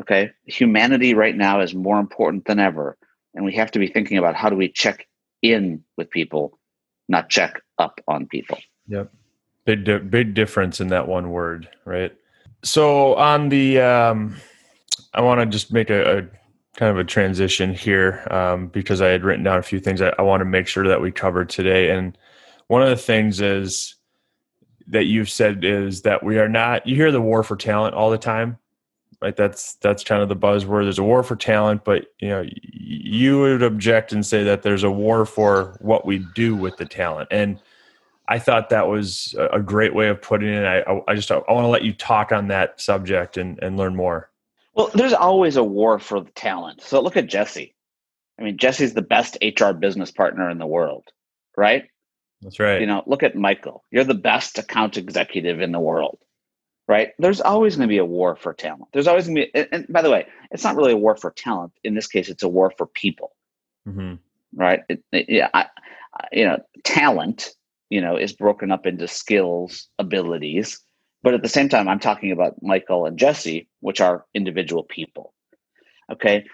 Okay. 0.00 0.30
Humanity 0.46 1.14
right 1.14 1.36
now 1.36 1.60
is 1.60 1.74
more 1.74 1.98
important 1.98 2.44
than 2.46 2.58
ever. 2.58 2.96
And 3.34 3.44
we 3.44 3.54
have 3.54 3.70
to 3.72 3.78
be 3.78 3.86
thinking 3.86 4.18
about 4.18 4.34
how 4.34 4.48
do 4.48 4.56
we 4.56 4.68
check 4.68 5.06
in 5.42 5.82
with 5.96 6.10
people, 6.10 6.58
not 7.08 7.28
check 7.28 7.60
up 7.78 8.00
on 8.08 8.26
people. 8.26 8.58
Yep. 8.88 9.12
Big, 9.64 9.84
di- 9.84 9.98
big 9.98 10.34
difference 10.34 10.80
in 10.80 10.88
that 10.88 11.06
one 11.06 11.30
word, 11.30 11.68
right? 11.84 12.12
So 12.62 13.14
on 13.14 13.48
the, 13.48 13.80
um, 13.80 14.36
I 15.14 15.20
want 15.20 15.40
to 15.40 15.46
just 15.46 15.72
make 15.72 15.90
a, 15.90 16.18
a, 16.18 16.22
kind 16.76 16.90
of 16.90 16.98
a 16.98 17.04
transition 17.04 17.74
here 17.74 18.26
um, 18.30 18.68
because 18.68 19.02
I 19.02 19.08
had 19.08 19.24
written 19.24 19.44
down 19.44 19.58
a 19.58 19.62
few 19.62 19.80
things 19.80 20.00
I, 20.00 20.14
I 20.18 20.22
want 20.22 20.40
to 20.40 20.44
make 20.44 20.66
sure 20.66 20.86
that 20.86 21.00
we 21.00 21.10
cover 21.10 21.44
today. 21.44 21.90
And 21.90 22.16
one 22.68 22.80
of 22.80 22.88
the 22.88 22.96
things 22.96 23.40
is 23.40 23.96
that 24.90 25.04
you've 25.04 25.30
said 25.30 25.64
is 25.64 26.02
that 26.02 26.22
we 26.22 26.38
are 26.38 26.48
not, 26.48 26.86
you 26.86 26.96
hear 26.96 27.12
the 27.12 27.20
war 27.20 27.42
for 27.42 27.56
talent 27.56 27.94
all 27.94 28.10
the 28.10 28.18
time 28.18 28.58
right? 29.20 29.36
That's 29.36 29.74
that's 29.76 30.04
kind 30.04 30.22
of 30.22 30.28
the 30.28 30.36
buzzword. 30.36 30.84
There's 30.84 30.98
a 30.98 31.04
war 31.04 31.22
for 31.22 31.36
talent, 31.36 31.84
but 31.84 32.06
you 32.20 32.28
know, 32.28 32.44
you 32.62 33.40
would 33.40 33.62
object 33.62 34.12
and 34.12 34.24
say 34.24 34.44
that 34.44 34.62
there's 34.62 34.82
a 34.82 34.90
war 34.90 35.26
for 35.26 35.76
what 35.80 36.06
we 36.06 36.18
do 36.34 36.56
with 36.56 36.76
the 36.76 36.86
talent. 36.86 37.28
And 37.30 37.60
I 38.28 38.38
thought 38.38 38.70
that 38.70 38.88
was 38.88 39.34
a 39.52 39.60
great 39.60 39.94
way 39.94 40.08
of 40.08 40.22
putting 40.22 40.48
it. 40.48 40.64
I, 40.64 41.02
I 41.08 41.14
just 41.14 41.30
I 41.30 41.36
want 41.36 41.64
to 41.64 41.68
let 41.68 41.84
you 41.84 41.92
talk 41.92 42.32
on 42.32 42.48
that 42.48 42.80
subject 42.80 43.36
and, 43.36 43.58
and 43.62 43.76
learn 43.76 43.96
more. 43.96 44.30
Well, 44.74 44.90
there's 44.94 45.12
always 45.12 45.56
a 45.56 45.64
war 45.64 45.98
for 45.98 46.20
the 46.20 46.30
talent. 46.30 46.80
So 46.80 47.00
look 47.00 47.16
at 47.16 47.26
Jesse. 47.26 47.74
I 48.38 48.42
mean, 48.42 48.56
Jesse's 48.56 48.94
the 48.94 49.02
best 49.02 49.36
HR 49.42 49.72
business 49.72 50.10
partner 50.10 50.48
in 50.48 50.58
the 50.58 50.66
world, 50.66 51.08
right? 51.56 51.90
That's 52.42 52.58
right. 52.58 52.80
You 52.80 52.86
know, 52.86 53.02
look 53.06 53.22
at 53.22 53.36
Michael. 53.36 53.84
You're 53.90 54.04
the 54.04 54.14
best 54.14 54.58
account 54.58 54.96
executive 54.96 55.60
in 55.60 55.72
the 55.72 55.80
world 55.80 56.18
right? 56.90 57.12
There's 57.20 57.40
always 57.40 57.76
going 57.76 57.88
to 57.88 57.92
be 57.92 57.98
a 57.98 58.04
war 58.04 58.34
for 58.34 58.52
talent. 58.52 58.86
There's 58.92 59.06
always 59.06 59.28
going 59.28 59.36
to 59.36 59.46
be, 59.52 59.68
and, 59.70 59.86
by 59.88 60.02
the 60.02 60.10
way, 60.10 60.26
it's 60.50 60.64
not 60.64 60.74
really 60.74 60.90
a 60.90 60.96
war 60.96 61.16
for 61.16 61.30
talent. 61.30 61.72
In 61.84 61.94
this 61.94 62.08
case, 62.08 62.28
it's 62.28 62.42
a 62.42 62.48
war 62.48 62.72
for 62.76 62.84
people, 62.84 63.30
mm-hmm. 63.88 64.14
right? 64.60 64.80
It, 64.88 65.04
it, 65.12 65.26
yeah, 65.28 65.50
I, 65.54 65.66
you 66.32 66.44
know, 66.44 66.58
talent, 66.82 67.50
you 67.90 68.00
know, 68.00 68.16
is 68.16 68.32
broken 68.32 68.72
up 68.72 68.86
into 68.86 69.06
skills, 69.06 69.86
abilities, 70.00 70.80
but 71.22 71.32
at 71.32 71.42
the 71.42 71.48
same 71.48 71.68
time, 71.68 71.86
I'm 71.86 72.00
talking 72.00 72.32
about 72.32 72.60
Michael 72.60 73.06
and 73.06 73.16
Jesse, 73.16 73.68
which 73.78 74.00
are 74.00 74.26
individual 74.34 74.82
people. 74.82 75.32
Okay. 76.10 76.46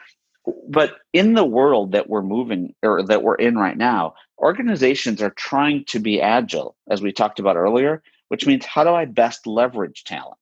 But 0.68 0.96
in 1.12 1.34
the 1.34 1.44
world 1.44 1.92
that 1.92 2.08
we're 2.08 2.22
moving 2.22 2.74
or 2.82 3.02
that 3.02 3.22
we're 3.22 3.34
in 3.36 3.56
right 3.56 3.76
now, 3.76 4.14
organizations 4.38 5.20
are 5.22 5.30
trying 5.30 5.84
to 5.86 5.98
be 5.98 6.20
agile, 6.20 6.76
as 6.88 7.02
we 7.02 7.12
talked 7.12 7.38
about 7.38 7.56
earlier 7.56 8.02
which 8.28 8.46
means 8.46 8.64
how 8.64 8.84
do 8.84 8.90
I 8.90 9.04
best 9.04 9.46
leverage 9.46 10.04
talent? 10.04 10.38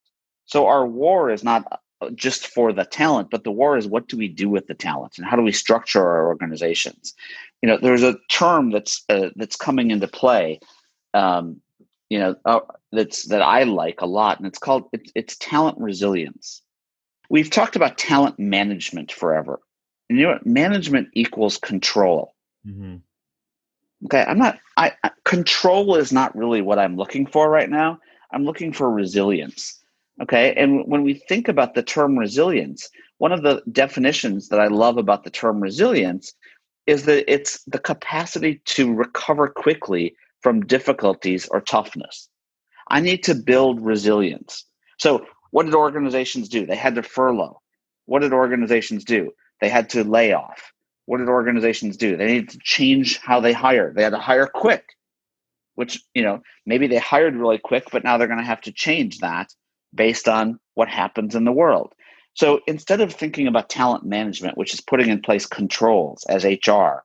So 0.47 0.67
our 0.67 0.87
war 0.87 1.31
is 1.31 1.45
not 1.45 1.81
uh, 2.01 2.11
just 2.15 2.49
for 2.49 2.73
the 2.73 2.85
talent, 2.85 3.31
but 3.31 3.45
the 3.45 3.51
war 3.51 3.77
is 3.77 3.87
what 3.87 4.09
do 4.09 4.17
we 4.17 4.29
do 4.29 4.49
with 4.49 4.67
the 4.67 4.75
talent 4.75 5.15
and 5.17 5.27
how 5.27 5.37
do 5.37 5.43
we 5.43 5.53
structure 5.53 6.01
our 6.01 6.27
organizations? 6.27 7.15
You 7.63 7.69
know, 7.69 7.79
there's 7.81 8.03
a 8.03 8.19
term 8.31 8.71
that's 8.71 9.05
uh, 9.09 9.31
that's 9.37 9.57
coming 9.57 9.91
into 9.91 10.09
play. 10.09 10.61
Um, 11.15 11.61
you 12.11 12.19
know, 12.19 12.37
uh, 12.45 12.61
that's 12.93 13.27
that 13.29 13.43
I 13.43 13.63
like 13.63 14.01
a 14.01 14.07
lot, 14.07 14.39
and 14.39 14.47
it's 14.47 14.59
called 14.59 14.85
it's, 14.93 15.11
it's 15.15 15.37
talent 15.39 15.79
resilience. 15.79 16.63
We've 17.31 17.51
talked 17.51 17.77
about 17.77 17.97
talent 17.97 18.39
management 18.39 19.11
forever. 19.11 19.61
And 20.09 20.19
you 20.19 20.27
know 20.27 20.33
what? 20.33 20.47
Management 20.47 21.09
equals 21.15 21.57
control. 21.59 22.35
Mm-hmm. 22.67 22.97
Okay, 24.07 24.25
I'm 24.27 24.39
not. 24.39 24.59
I 24.77 24.93
control 25.25 25.97
is 25.97 26.13
not 26.13 26.37
really 26.37 26.61
what 26.61 26.79
I'm 26.79 26.97
looking 26.97 27.27
for 27.27 27.49
right 27.49 27.71
now. 27.71 27.99
I'm 28.33 28.45
looking 28.45 28.73
for 28.73 28.91
resilience. 28.91 29.81
Okay, 30.23 30.55
and 30.55 30.85
when 30.87 31.03
we 31.03 31.15
think 31.15 31.49
about 31.49 31.75
the 31.75 31.83
term 31.83 32.19
resilience, 32.19 32.89
one 33.19 33.33
of 33.33 33.43
the 33.43 33.63
definitions 33.73 34.49
that 34.49 34.61
I 34.61 34.67
love 34.67 34.99
about 34.99 35.25
the 35.25 35.31
term 35.31 35.61
resilience 35.61 36.35
is 36.87 37.05
that 37.07 37.31
it's 37.33 37.63
the 37.65 37.79
capacity 37.79 38.61
to 38.67 38.93
recover 38.93 39.49
quickly 39.49 40.15
from 40.41 40.67
difficulties 40.67 41.49
or 41.49 41.61
toughness. 41.63 42.29
I 42.89 43.01
need 43.01 43.25
to 43.25 43.35
build 43.35 43.81
resilience. 43.81 44.67
So, 44.99 45.27
what 45.53 45.65
did 45.65 45.75
organizations 45.75 46.49
do? 46.49 46.67
They 46.67 46.77
had 46.77 46.97
to 46.97 47.03
furlough. 47.03 47.61
What 48.07 48.21
did 48.21 48.33
organizations 48.33 49.05
do? 49.05 49.33
They 49.61 49.69
had 49.69 49.91
to 49.91 50.05
lay 50.05 50.33
off 50.33 50.73
what 51.07 51.19
did 51.19 51.29
organizations 51.29 51.97
do? 51.97 52.17
They 52.17 52.27
needed 52.27 52.51
to 52.51 52.59
change 52.63 53.19
how 53.19 53.41
they 53.41 53.53
hire. 53.53 53.93
They 53.93 54.03
had 54.03 54.11
to 54.11 54.19
hire 54.19 54.47
quick, 54.47 54.95
which, 55.75 56.03
you 56.15 56.23
know, 56.23 56.41
maybe 56.65 56.87
they 56.87 56.99
hired 56.99 57.37
really 57.37 57.59
quick, 57.59 57.85
but 57.93 58.05
now 58.05 58.17
they're 58.17 58.27
going 58.29 58.39
to 58.39 58.45
have 58.45 58.63
to 58.63 58.73
change 58.73 59.19
that 59.19 59.53
based 59.95 60.29
on 60.29 60.59
what 60.75 60.89
happens 60.89 61.35
in 61.35 61.45
the 61.45 61.53
world. 61.53 61.93
So 62.35 62.61
instead 62.67 63.01
of 63.01 63.13
thinking 63.13 63.47
about 63.47 63.69
talent 63.69 64.05
management, 64.05 64.59
which 64.59 64.75
is 64.75 64.81
putting 64.81 65.09
in 65.09 65.21
place 65.21 65.47
controls 65.47 66.25
as 66.29 66.45
HR 66.45 67.05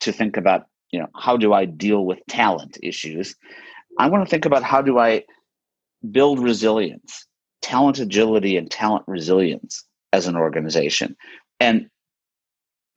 to 0.00 0.12
think 0.12 0.36
about, 0.36 0.66
you 0.90 1.00
know, 1.00 1.08
how 1.16 1.36
do 1.36 1.52
I 1.52 1.64
deal 1.64 2.06
with 2.06 2.20
talent 2.28 2.78
issues? 2.82 3.34
I 3.98 4.08
want 4.08 4.24
to 4.24 4.30
think 4.30 4.46
about 4.46 4.62
how 4.62 4.80
do 4.80 4.98
I 4.98 5.24
build 6.10 6.38
resilience, 6.38 7.26
talent 7.60 7.98
agility 7.98 8.56
and 8.56 8.70
talent 8.70 9.04
resilience 9.06 9.84
as 10.12 10.26
an 10.26 10.36
organization. 10.36 11.16
And 11.62 11.88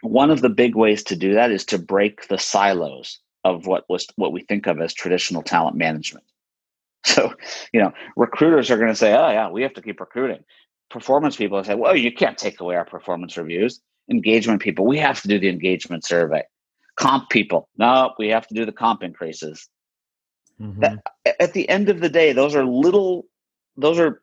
one 0.02 0.32
of 0.32 0.42
the 0.42 0.50
big 0.50 0.76
ways 0.76 1.04
to 1.04 1.16
do 1.16 1.36
that 1.36 1.52
is 1.52 1.66
to 1.66 1.78
break 1.78 2.28
the 2.28 2.40
silos 2.40 3.20
of 3.44 3.68
what 3.68 3.86
was 3.88 4.08
what 4.16 4.32
we 4.32 4.42
think 4.42 4.66
of 4.66 4.82
as 4.82 4.94
traditional 4.94 5.44
talent 5.44 5.78
management. 5.78 6.26
So, 7.08 7.36
you 7.72 7.80
know, 7.80 7.94
recruiters 8.16 8.72
are 8.72 8.78
going 8.78 8.90
to 8.90 8.96
say, 8.96 9.14
"Oh 9.14 9.30
yeah, 9.30 9.52
we 9.52 9.62
have 9.62 9.76
to 9.76 9.82
keep 9.84 10.00
recruiting." 10.00 10.44
Performance 10.90 11.36
people 11.36 11.64
say, 11.64 11.76
"Well, 11.76 11.96
you 11.96 12.12
can't 12.12 12.36
take 12.36 12.60
away 12.60 12.76
our 12.76 12.84
performance 12.84 13.38
reviews." 13.38 13.80
Engagement 14.10 14.60
people, 14.60 14.88
we 14.88 14.98
have 14.98 15.22
to 15.22 15.28
do 15.28 15.38
the 15.38 15.50
engagement 15.50 16.04
survey. 16.04 16.42
Comp 16.96 17.30
people, 17.30 17.70
no, 17.78 18.16
we 18.18 18.30
have 18.30 18.48
to 18.48 18.56
do 18.56 18.66
the 18.66 18.72
comp 18.72 19.04
increases. 19.04 19.70
Mm-hmm. 20.60 20.80
That, 20.80 21.04
at 21.40 21.54
the 21.54 21.70
end 21.70 21.90
of 21.90 22.00
the 22.00 22.10
day, 22.10 22.34
those 22.34 22.56
are 22.56 22.66
little, 22.66 23.28
those 23.78 24.00
are 24.00 24.22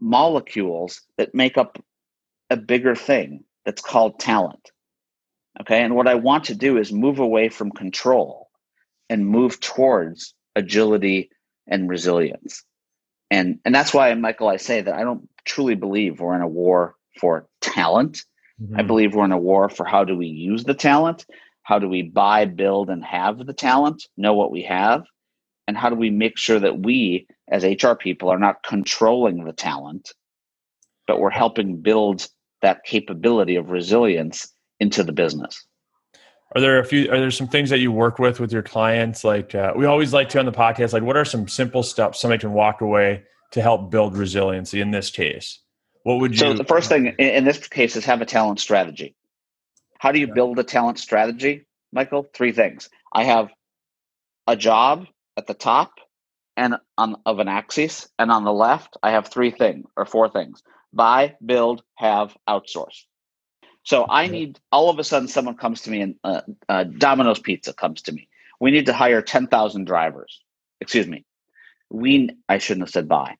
molecules 0.00 1.02
that 1.18 1.34
make 1.34 1.58
up 1.58 1.84
a 2.48 2.56
bigger 2.56 2.94
thing 2.94 3.44
that's 3.64 3.82
called 3.82 4.18
talent. 4.18 4.70
Okay. 5.60 5.82
And 5.82 5.94
what 5.94 6.08
I 6.08 6.14
want 6.14 6.44
to 6.44 6.54
do 6.54 6.78
is 6.78 6.92
move 6.92 7.18
away 7.18 7.48
from 7.48 7.70
control 7.70 8.48
and 9.08 9.26
move 9.26 9.60
towards 9.60 10.34
agility 10.56 11.30
and 11.66 11.88
resilience. 11.88 12.64
And, 13.30 13.58
and 13.64 13.74
that's 13.74 13.94
why, 13.94 14.12
Michael, 14.14 14.48
I 14.48 14.56
say 14.56 14.80
that 14.80 14.94
I 14.94 15.04
don't 15.04 15.28
truly 15.44 15.74
believe 15.74 16.20
we're 16.20 16.34
in 16.34 16.42
a 16.42 16.48
war 16.48 16.96
for 17.20 17.46
talent. 17.60 18.24
Mm-hmm. 18.60 18.80
I 18.80 18.82
believe 18.82 19.14
we're 19.14 19.24
in 19.24 19.32
a 19.32 19.38
war 19.38 19.68
for 19.68 19.84
how 19.84 20.04
do 20.04 20.16
we 20.16 20.26
use 20.26 20.64
the 20.64 20.74
talent? 20.74 21.26
How 21.62 21.78
do 21.78 21.88
we 21.88 22.02
buy, 22.02 22.44
build, 22.44 22.90
and 22.90 23.04
have 23.04 23.38
the 23.38 23.52
talent, 23.52 24.06
know 24.16 24.34
what 24.34 24.50
we 24.50 24.62
have? 24.62 25.04
And 25.68 25.76
how 25.76 25.90
do 25.90 25.96
we 25.96 26.10
make 26.10 26.36
sure 26.36 26.58
that 26.58 26.78
we, 26.80 27.26
as 27.48 27.64
HR 27.64 27.94
people, 27.94 28.30
are 28.30 28.38
not 28.38 28.64
controlling 28.64 29.44
the 29.44 29.52
talent, 29.52 30.12
but 31.06 31.20
we're 31.20 31.30
helping 31.30 31.80
build 31.80 32.26
that 32.62 32.84
capability 32.84 33.56
of 33.56 33.70
resilience 33.70 34.52
into 34.80 35.04
the 35.04 35.12
business. 35.12 35.66
Are 36.54 36.60
there 36.60 36.78
a 36.78 36.84
few? 36.84 37.10
Are 37.10 37.18
there 37.18 37.30
some 37.30 37.48
things 37.48 37.70
that 37.70 37.78
you 37.78 37.90
work 37.90 38.18
with 38.18 38.38
with 38.38 38.52
your 38.52 38.62
clients? 38.62 39.24
Like 39.24 39.54
uh, 39.54 39.72
we 39.74 39.86
always 39.86 40.12
like 40.12 40.28
to 40.30 40.38
on 40.38 40.44
the 40.44 40.52
podcast. 40.52 40.92
Like, 40.92 41.02
what 41.02 41.16
are 41.16 41.24
some 41.24 41.48
simple 41.48 41.82
steps 41.82 42.20
somebody 42.20 42.40
can 42.40 42.52
walk 42.52 42.82
away 42.82 43.22
to 43.52 43.62
help 43.62 43.90
build 43.90 44.16
resiliency? 44.16 44.80
In 44.80 44.90
this 44.90 45.08
case, 45.08 45.60
what 46.02 46.16
would 46.20 46.32
you? 46.32 46.38
So 46.38 46.52
the 46.52 46.64
first 46.64 46.90
thing 46.90 47.06
in 47.18 47.44
this 47.44 47.66
case 47.68 47.96
is 47.96 48.04
have 48.04 48.20
a 48.20 48.26
talent 48.26 48.60
strategy. 48.60 49.14
How 49.98 50.12
do 50.12 50.20
you 50.20 50.26
build 50.26 50.58
a 50.58 50.64
talent 50.64 50.98
strategy, 50.98 51.64
Michael? 51.90 52.28
Three 52.34 52.52
things. 52.52 52.90
I 53.14 53.24
have 53.24 53.48
a 54.46 54.56
job 54.56 55.06
at 55.38 55.46
the 55.46 55.54
top 55.54 55.92
and 56.56 56.76
on 56.98 57.16
of 57.24 57.38
an 57.38 57.48
axis, 57.48 58.08
and 58.18 58.30
on 58.30 58.44
the 58.44 58.52
left, 58.52 58.98
I 59.02 59.12
have 59.12 59.28
three 59.28 59.52
things 59.52 59.86
or 59.96 60.04
four 60.04 60.28
things: 60.28 60.62
buy, 60.92 61.36
build, 61.44 61.82
have, 61.96 62.36
outsource. 62.48 63.04
So 63.84 64.06
I 64.08 64.28
need 64.28 64.60
all 64.70 64.90
of 64.90 64.98
a 64.98 65.04
sudden 65.04 65.28
someone 65.28 65.56
comes 65.56 65.82
to 65.82 65.90
me 65.90 66.00
and 66.02 66.14
uh, 66.22 66.42
uh, 66.68 66.84
Domino's 66.84 67.40
Pizza 67.40 67.72
comes 67.72 68.02
to 68.02 68.12
me. 68.12 68.28
We 68.60 68.70
need 68.70 68.86
to 68.86 68.92
hire 68.92 69.22
ten 69.22 69.48
thousand 69.48 69.86
drivers. 69.86 70.40
Excuse 70.80 71.08
me. 71.08 71.24
We 71.90 72.30
I 72.48 72.58
shouldn't 72.58 72.86
have 72.86 72.92
said 72.92 73.08
buy 73.08 73.36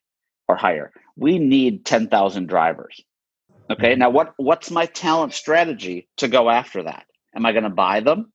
or 0.48 0.56
hire. 0.56 0.92
We 1.16 1.38
need 1.38 1.84
ten 1.84 2.08
thousand 2.08 2.48
drivers. 2.48 3.00
Okay. 3.70 3.92
Mm-hmm. 3.92 4.00
Now 4.00 4.10
what 4.10 4.34
what's 4.36 4.70
my 4.70 4.86
talent 4.86 5.32
strategy 5.32 6.08
to 6.16 6.28
go 6.28 6.50
after 6.50 6.82
that? 6.82 7.06
Am 7.34 7.46
I 7.46 7.52
going 7.52 7.64
to 7.64 7.70
buy 7.70 8.00
them? 8.00 8.32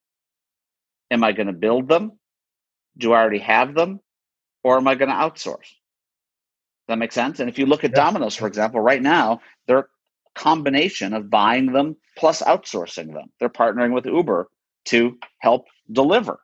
Am 1.12 1.24
I 1.24 1.34
going 1.34 1.48
to 1.48 1.54
build 1.54 1.90
them? 1.90 2.14
Do 2.98 3.14
I 3.14 3.20
already 3.20 3.40
have 3.40 3.76
them 3.76 4.00
or 4.64 4.78
am 4.78 4.88
I 4.88 4.96
going 4.96 5.10
to 5.10 5.16
outsource? 5.16 5.72
That 6.88 6.98
makes 6.98 7.16
sense? 7.16 7.40
And 7.40 7.50
if 7.50 7.60
you 7.60 7.66
look 7.66 7.84
at 7.84 7.92
yeah. 7.92 8.04
Domino's, 8.04 8.36
for 8.36 8.48
example, 8.48 8.80
right 8.80 9.02
now, 9.02 9.42
they're 9.68 9.80
a 9.80 9.86
combination 10.36 11.14
of 11.14 11.30
buying 11.30 11.74
them 11.74 11.98
plus 12.18 12.42
outsourcing 12.42 13.14
them. 13.14 13.32
They're 13.40 13.50
partnering 13.50 13.94
with 13.94 14.06
Uber 14.06 14.50
to 14.86 15.18
help 15.40 15.66
deliver, 15.92 16.40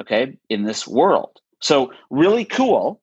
okay, 0.00 0.38
in 0.48 0.64
this 0.64 0.88
world. 0.88 1.40
So, 1.60 1.92
really 2.10 2.44
cool. 2.44 3.02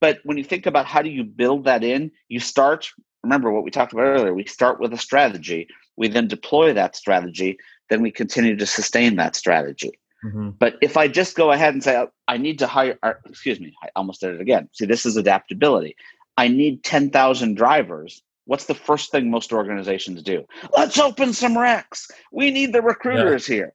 But 0.00 0.18
when 0.24 0.38
you 0.38 0.44
think 0.44 0.66
about 0.66 0.86
how 0.86 1.02
do 1.02 1.10
you 1.10 1.24
build 1.24 1.64
that 1.64 1.84
in, 1.84 2.10
you 2.28 2.40
start, 2.40 2.90
remember 3.22 3.52
what 3.52 3.64
we 3.64 3.70
talked 3.70 3.92
about 3.92 4.06
earlier, 4.06 4.34
we 4.34 4.46
start 4.46 4.80
with 4.80 4.92
a 4.94 4.98
strategy, 4.98 5.68
we 5.96 6.08
then 6.08 6.26
deploy 6.26 6.72
that 6.72 6.96
strategy, 6.96 7.58
then 7.90 8.00
we 8.00 8.10
continue 8.10 8.56
to 8.56 8.66
sustain 8.66 9.16
that 9.16 9.36
strategy. 9.36 9.99
Mm-hmm. 10.24 10.50
But 10.58 10.76
if 10.82 10.96
I 10.96 11.08
just 11.08 11.36
go 11.36 11.50
ahead 11.50 11.74
and 11.74 11.82
say, 11.82 11.96
oh, 11.96 12.10
I 12.28 12.36
need 12.36 12.58
to 12.58 12.66
hire, 12.66 12.98
or, 13.02 13.20
excuse 13.26 13.60
me, 13.60 13.74
I 13.82 13.88
almost 13.96 14.20
did 14.20 14.34
it 14.34 14.40
again. 14.40 14.68
See, 14.72 14.86
this 14.86 15.06
is 15.06 15.16
adaptability. 15.16 15.96
I 16.36 16.48
need 16.48 16.84
10,000 16.84 17.56
drivers. 17.56 18.22
What's 18.44 18.66
the 18.66 18.74
first 18.74 19.10
thing 19.10 19.30
most 19.30 19.52
organizations 19.52 20.22
do? 20.22 20.44
Let's 20.76 20.98
open 20.98 21.32
some 21.32 21.54
recs. 21.54 22.10
We 22.32 22.50
need 22.50 22.72
the 22.72 22.82
recruiters 22.82 23.48
yeah. 23.48 23.54
here. 23.54 23.74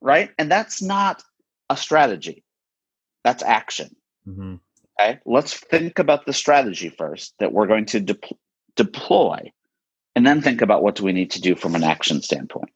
Right. 0.00 0.30
And 0.38 0.50
that's 0.50 0.82
not 0.82 1.22
a 1.70 1.76
strategy, 1.76 2.44
that's 3.24 3.42
action. 3.42 3.94
Mm-hmm. 4.28 4.56
Okay. 5.00 5.20
Let's 5.24 5.54
think 5.54 5.98
about 5.98 6.26
the 6.26 6.32
strategy 6.32 6.90
first 6.90 7.34
that 7.38 7.52
we're 7.52 7.66
going 7.66 7.86
to 7.86 8.00
de- 8.00 8.18
deploy, 8.76 9.52
and 10.14 10.26
then 10.26 10.42
think 10.42 10.60
about 10.60 10.82
what 10.82 10.96
do 10.96 11.04
we 11.04 11.12
need 11.12 11.30
to 11.32 11.40
do 11.40 11.54
from 11.54 11.74
an 11.74 11.82
action 11.82 12.20
standpoint 12.20 12.70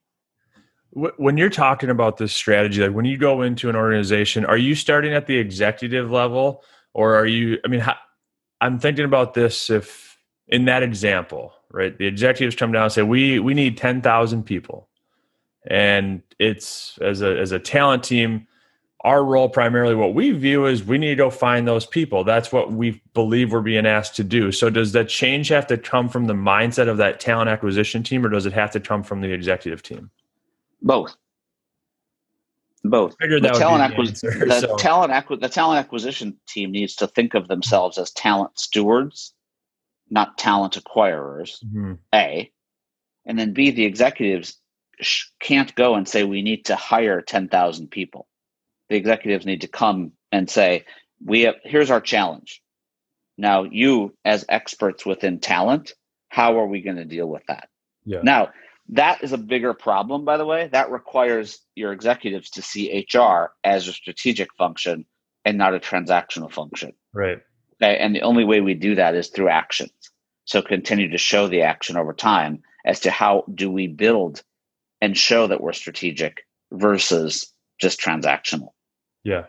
when 0.90 1.36
you're 1.36 1.50
talking 1.50 1.90
about 1.90 2.16
this 2.16 2.32
strategy 2.32 2.82
like 2.82 2.94
when 2.94 3.04
you 3.04 3.18
go 3.18 3.42
into 3.42 3.68
an 3.68 3.76
organization 3.76 4.44
are 4.44 4.56
you 4.56 4.74
starting 4.74 5.12
at 5.12 5.26
the 5.26 5.36
executive 5.36 6.10
level? 6.10 6.62
Or 6.94 7.14
are 7.14 7.26
you 7.26 7.58
i 7.64 7.68
mean 7.68 7.80
how, 7.80 7.96
i'm 8.60 8.78
thinking 8.78 9.04
about 9.04 9.34
this 9.34 9.68
if 9.68 10.18
in 10.48 10.64
that 10.64 10.82
example 10.82 11.52
right? 11.76 11.96
The 11.96 12.06
executives 12.06 12.56
come 12.56 12.72
down 12.72 12.84
and 12.84 12.92
say 12.92 13.02
we 13.02 13.38
we 13.38 13.54
need 13.54 13.76
10,000 13.76 14.42
people. 14.44 14.88
And 15.68 16.22
it's 16.38 16.98
as 17.00 17.22
a 17.22 17.38
as 17.38 17.52
a 17.52 17.58
talent 17.58 18.04
team 18.04 18.46
our 19.02 19.22
role 19.22 19.48
primarily 19.48 19.94
what 19.94 20.14
we 20.14 20.32
view 20.32 20.66
is 20.66 20.82
we 20.82 20.98
need 20.98 21.10
to 21.10 21.14
go 21.14 21.30
find 21.30 21.68
those 21.68 21.86
people. 21.86 22.24
That's 22.24 22.50
what 22.50 22.72
we 22.72 23.02
believe 23.14 23.52
we're 23.52 23.60
being 23.60 23.86
asked 23.86 24.16
to 24.16 24.24
do. 24.24 24.50
So 24.50 24.68
does 24.68 24.92
that 24.92 25.08
change 25.08 25.48
have 25.48 25.66
to 25.68 25.78
come 25.78 26.08
from 26.08 26.24
the 26.24 26.34
mindset 26.34 26.88
of 26.88 26.96
that 26.96 27.20
talent 27.20 27.48
acquisition 27.48 28.02
team 28.02 28.26
or 28.26 28.30
does 28.30 28.46
it 28.46 28.52
have 28.52 28.72
to 28.72 28.80
come 28.80 29.04
from 29.04 29.20
the 29.20 29.30
executive 29.30 29.82
team 29.82 30.10
both. 30.80 31.16
Both. 32.84 33.16
the 33.18 33.54
talent, 33.58 33.92
acquis- 33.92 34.08
answer, 34.10 34.46
the, 34.46 34.60
so. 34.60 34.76
talent 34.76 35.12
acqu- 35.12 35.40
the 35.40 35.48
talent 35.48 35.80
acquisition 35.80 36.36
team 36.48 36.70
needs 36.70 36.94
to 36.96 37.06
think 37.08 37.34
of 37.34 37.48
themselves 37.48 37.98
as 37.98 38.10
talent 38.12 38.58
stewards, 38.58 39.34
not 40.08 40.38
talent 40.38 40.78
acquirers. 40.82 41.62
Mm-hmm. 41.64 41.94
A, 42.14 42.52
and 43.24 43.38
then 43.38 43.52
B, 43.52 43.70
the 43.72 43.84
executives 43.84 44.60
sh- 45.00 45.24
can't 45.40 45.74
go 45.74 45.94
and 45.96 46.08
say 46.08 46.22
we 46.24 46.42
need 46.42 46.66
to 46.66 46.76
hire 46.76 47.20
ten 47.22 47.48
thousand 47.48 47.90
people. 47.90 48.28
The 48.88 48.96
executives 48.96 49.46
need 49.46 49.62
to 49.62 49.68
come 49.68 50.12
and 50.30 50.48
say 50.48 50.84
we 51.24 51.42
have 51.42 51.56
here's 51.64 51.90
our 51.90 52.00
challenge. 52.00 52.62
Now, 53.38 53.64
you 53.64 54.14
as 54.24 54.44
experts 54.48 55.04
within 55.04 55.40
talent, 55.40 55.92
how 56.28 56.58
are 56.58 56.66
we 56.66 56.82
going 56.82 56.96
to 56.96 57.04
deal 57.04 57.26
with 57.26 57.42
that? 57.48 57.68
Yeah. 58.04 58.20
Now, 58.22 58.50
that 58.90 59.22
is 59.22 59.32
a 59.32 59.38
bigger 59.38 59.74
problem, 59.74 60.24
by 60.24 60.36
the 60.36 60.46
way. 60.46 60.68
That 60.72 60.90
requires 60.90 61.60
your 61.74 61.92
executives 61.92 62.50
to 62.50 62.62
see 62.62 63.06
HR 63.12 63.52
as 63.64 63.88
a 63.88 63.92
strategic 63.92 64.54
function 64.54 65.04
and 65.44 65.58
not 65.58 65.74
a 65.74 65.80
transactional 65.80 66.50
function. 66.50 66.92
Right. 67.12 67.38
Okay? 67.82 67.98
And 67.98 68.14
the 68.14 68.22
only 68.22 68.44
way 68.44 68.60
we 68.60 68.74
do 68.74 68.94
that 68.94 69.14
is 69.14 69.28
through 69.28 69.48
actions. 69.48 69.92
So 70.44 70.62
continue 70.62 71.10
to 71.10 71.18
show 71.18 71.48
the 71.48 71.62
action 71.62 71.96
over 71.96 72.12
time 72.12 72.62
as 72.84 73.00
to 73.00 73.10
how 73.10 73.44
do 73.52 73.70
we 73.70 73.88
build 73.88 74.42
and 75.00 75.16
show 75.16 75.46
that 75.48 75.60
we're 75.60 75.72
strategic 75.72 76.46
versus 76.72 77.52
just 77.78 78.00
transactional. 78.00 78.70
Yeah. 79.24 79.46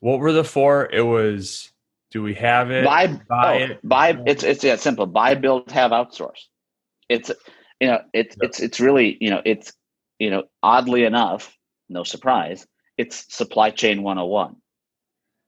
What 0.00 0.18
were 0.18 0.32
the 0.32 0.44
four? 0.44 0.88
It 0.90 1.02
was 1.02 1.70
do 2.10 2.22
we 2.22 2.34
have 2.34 2.70
it? 2.70 2.84
Buy, 2.84 3.08
buy 3.08 3.54
oh, 3.54 3.64
it. 3.64 3.80
Buy 3.82 4.22
it's 4.26 4.42
it's 4.42 4.64
yeah, 4.64 4.76
simple. 4.76 5.06
Buy, 5.06 5.34
build, 5.34 5.70
have, 5.72 5.90
outsource. 5.90 6.46
It's 7.08 7.30
you 7.80 7.88
know 7.88 8.00
it's 8.12 8.36
it's 8.40 8.60
it's 8.60 8.80
really 8.80 9.16
you 9.20 9.30
know 9.30 9.42
it's 9.44 9.72
you 10.18 10.30
know 10.30 10.44
oddly 10.62 11.04
enough 11.04 11.56
no 11.88 12.04
surprise 12.04 12.66
it's 12.96 13.34
supply 13.34 13.70
chain 13.70 14.02
101 14.02 14.56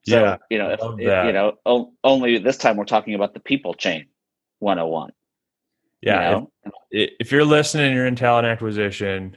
so 0.07 0.23
yeah, 0.23 0.37
you 0.51 0.59
know 0.59 0.71
if, 0.71 1.01
you 1.01 1.33
know 1.33 1.93
only 2.05 2.39
this 2.39 2.57
time 2.57 2.77
we're 2.77 2.85
talking 2.85 3.15
about 3.15 3.35
the 3.35 3.41
people 3.41 3.75
chain 3.75 4.07
101 4.61 5.13
yeah 6.03 6.31
you 6.31 6.37
know? 6.37 6.51
if, 6.91 7.11
if 7.21 7.33
you're 7.33 7.45
listening 7.45 7.95
you're 7.95 8.07
in 8.07 8.17
talent 8.17 8.47
acquisition 8.47 9.37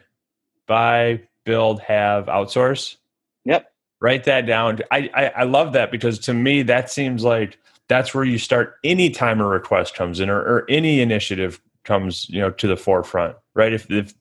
buy 0.69 1.19
build 1.49 1.81
have 1.81 2.27
outsource. 2.27 2.95
Yep. 3.43 3.71
Write 3.99 4.23
that 4.25 4.45
down. 4.45 4.79
I, 4.91 5.09
I 5.13 5.25
i 5.37 5.43
love 5.43 5.73
that 5.73 5.91
because 5.91 6.19
to 6.19 6.33
me 6.33 6.61
that 6.63 6.89
seems 6.89 7.23
like 7.23 7.57
that's 7.89 8.13
where 8.13 8.23
you 8.23 8.37
start 8.37 8.75
any 8.83 9.09
time 9.09 9.41
a 9.41 9.45
request 9.45 9.95
comes 9.95 10.19
in 10.19 10.29
or, 10.29 10.39
or 10.39 10.65
any 10.69 11.01
initiative 11.01 11.59
comes 11.84 12.30
you 12.30 12.39
know 12.39 12.51
to 12.51 12.67
the 12.67 12.77
forefront 12.77 13.36
right? 13.53 13.73
If 13.73 13.89
if 13.91 14.13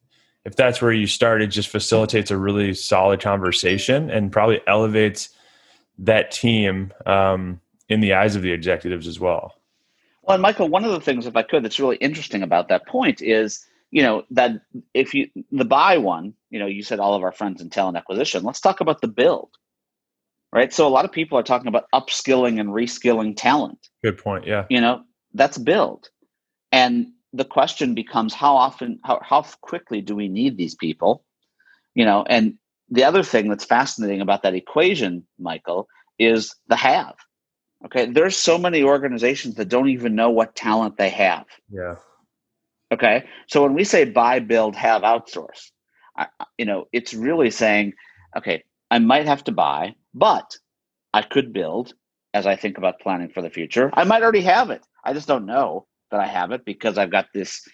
if 0.45 0.57
that's 0.57 0.81
where 0.81 0.93
you 0.93 1.07
start 1.07 1.43
it 1.43 1.49
just 1.49 1.69
facilitates 1.69 2.31
a 2.31 2.37
really 2.37 2.75
solid 2.75 3.21
conversation 3.21 4.11
and 4.11 4.33
probably 4.33 4.61
elevates 4.67 5.31
that 5.99 6.31
team 6.31 6.93
um, 7.07 7.61
in 7.89 8.01
the 8.01 8.15
eyes 8.15 8.37
of 8.37 8.43
the 8.43 8.53
executives 8.53 9.07
as 9.07 9.21
well. 9.21 9.55
Well 10.23 10.35
and 10.35 10.43
michael 10.43 10.69
one 10.69 10.85
of 10.85 10.93
the 10.93 11.01
things 11.01 11.27
if 11.27 11.37
i 11.37 11.43
could 11.43 11.65
that's 11.65 11.81
really 11.81 11.97
interesting 11.97 12.43
about 12.43 12.69
that 12.69 12.87
point 12.87 13.23
is 13.23 13.65
you 13.91 14.03
know 14.03 14.25
that 14.31 14.53
if 14.93 15.15
you 15.15 15.29
the 15.51 15.65
buy 15.65 15.97
one 15.97 16.35
you 16.51 16.59
know 16.59 16.67
you 16.67 16.83
said 16.83 17.01
all 17.01 17.15
of 17.15 17.23
our 17.23 17.33
friends 17.33 17.63
in 17.63 17.71
talent 17.71 17.97
acquisition 17.97 18.43
let's 18.43 18.61
talk 18.61 18.81
about 18.81 19.01
the 19.01 19.09
build 19.09 19.51
right? 20.53 20.73
So 20.73 20.87
a 20.87 20.91
lot 20.91 21.05
of 21.05 21.13
people 21.13 21.39
are 21.39 21.43
talking 21.43 21.69
about 21.69 21.85
upskilling 21.95 22.59
and 22.61 22.71
reskilling 22.71 23.37
talent. 23.37 23.89
Good 24.03 24.19
point 24.19 24.47
yeah. 24.47 24.65
You 24.69 24.81
know 24.81 25.03
that's 25.35 25.59
build. 25.59 26.09
And 26.73 27.13
the 27.33 27.45
question 27.45 27.95
becomes 27.95 28.35
how 28.35 28.57
often 28.57 28.99
how, 29.05 29.21
how 29.23 29.43
quickly 29.61 30.01
do 30.01 30.15
we 30.17 30.29
need 30.29 30.57
these 30.57 30.75
people? 30.75 31.25
You 31.95 32.05
know 32.05 32.25
and 32.29 32.55
the 32.91 33.05
other 33.05 33.23
thing 33.23 33.49
that's 33.49 33.65
fascinating 33.65 34.21
about 34.21 34.43
that 34.43 34.55
equation 34.55 35.27
michael 35.39 35.89
is 36.19 36.55
the 36.69 36.77
have 36.77 37.15
okay? 37.85 38.07
There's 38.07 38.37
so 38.37 38.59
many 38.59 38.83
organizations 38.83 39.55
that 39.57 39.69
don't 39.69 39.89
even 39.89 40.15
know 40.15 40.31
what 40.31 40.57
talent 40.57 40.97
they 40.97 41.11
have. 41.11 41.47
Yeah. 41.71 41.97
Okay? 42.93 43.25
So 43.47 43.63
when 43.63 43.75
we 43.75 43.85
say 43.85 44.05
buy 44.05 44.41
build 44.41 44.75
have 44.77 45.03
outsource 45.03 45.71
I, 46.19 46.27
you 46.59 46.65
know 46.65 46.89
it's 46.93 47.15
really 47.15 47.51
saying 47.51 47.95
okay 48.37 48.65
i 48.91 48.99
might 48.99 49.27
have 49.27 49.45
to 49.45 49.53
buy 49.53 49.95
but 50.15 50.57
i 51.15 51.23
could 51.23 51.53
build 51.53 51.95
as 52.35 52.47
i 52.47 52.57
think 52.57 52.77
about 52.77 53.01
planning 53.01 53.31
for 53.31 53.41
the 53.41 53.51
future. 53.51 53.91
I 53.95 54.05
might 54.05 54.23
already 54.23 54.43
have 54.43 54.71
it. 54.71 54.85
I 55.05 55.13
just 55.13 55.29
don't 55.29 55.47
know 55.47 55.87
that 56.11 56.21
I 56.21 56.27
have 56.27 56.53
it 56.53 56.65
because 56.65 56.99
I've 56.99 57.11
got 57.11 57.27
this 57.33 57.67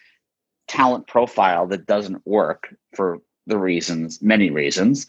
talent 0.68 1.06
profile 1.06 1.66
that 1.68 1.86
doesn't 1.86 2.26
work 2.26 2.74
for 2.94 3.18
the 3.46 3.58
reasons, 3.58 4.22
many 4.22 4.50
reasons, 4.50 5.06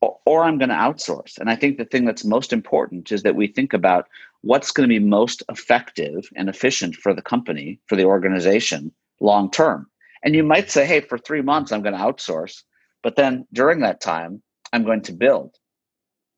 or, 0.00 0.18
or 0.24 0.42
I'm 0.42 0.58
going 0.58 0.68
to 0.68 0.74
outsource. 0.74 1.38
And 1.38 1.48
I 1.50 1.56
think 1.56 1.78
the 1.78 1.84
thing 1.84 2.04
that's 2.04 2.24
most 2.24 2.52
important 2.52 3.12
is 3.12 3.22
that 3.22 3.36
we 3.36 3.46
think 3.46 3.72
about 3.72 4.08
what's 4.42 4.70
going 4.70 4.88
to 4.88 4.92
be 4.92 5.04
most 5.04 5.42
effective 5.48 6.28
and 6.36 6.48
efficient 6.48 6.96
for 6.96 7.14
the 7.14 7.22
company, 7.22 7.80
for 7.86 7.96
the 7.96 8.04
organization 8.04 8.92
long 9.20 9.50
term. 9.50 9.88
And 10.22 10.34
you 10.34 10.42
might 10.42 10.70
say, 10.70 10.86
hey, 10.86 11.00
for 11.00 11.18
three 11.18 11.42
months, 11.42 11.72
I'm 11.72 11.82
going 11.82 11.94
to 11.94 12.00
outsource. 12.00 12.62
But 13.02 13.16
then 13.16 13.46
during 13.52 13.80
that 13.80 14.00
time, 14.00 14.42
I'm 14.72 14.84
going 14.84 15.02
to 15.02 15.12
build. 15.12 15.54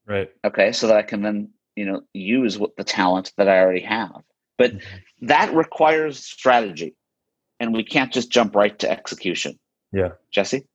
Right. 0.07 0.31
Okay. 0.45 0.73
So 0.73 0.87
that 0.89 0.97
I 0.97 1.03
can 1.03 1.23
then, 1.23 1.51
you 1.77 1.87
know, 1.87 2.03
use 2.13 2.59
what 2.59 2.77
the 2.77 2.85
talent 2.85 3.33
that 3.37 3.49
I 3.49 3.61
already 3.61 3.81
have. 3.81 4.23
But 4.59 4.73
mm-hmm. 4.73 5.27
that 5.27 5.55
requires 5.55 6.19
strategy, 6.19 6.95
and 7.59 7.73
we 7.73 7.85
can't 7.85 8.13
just 8.13 8.31
jump 8.31 8.55
right 8.55 8.79
to 8.81 8.91
execution. 8.91 9.59
Yeah. 9.93 10.11
Jesse? 10.31 10.67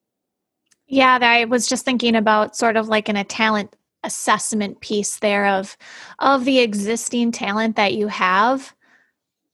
Yeah, 0.88 1.20
I 1.22 1.46
was 1.46 1.68
just 1.68 1.86
thinking 1.86 2.16
about 2.16 2.56
sort 2.56 2.78
of 2.78 2.88
like 2.88 3.10
in 3.10 3.16
a 3.16 3.24
talent 3.24 3.76
assessment 4.04 4.82
piece 4.82 5.20
there 5.20 5.48
of 5.48 5.78
of 6.20 6.46
the 6.46 6.60
existing 6.60 7.32
talent 7.32 7.78
that 7.78 7.94
you 7.94 8.08
have 8.08 8.76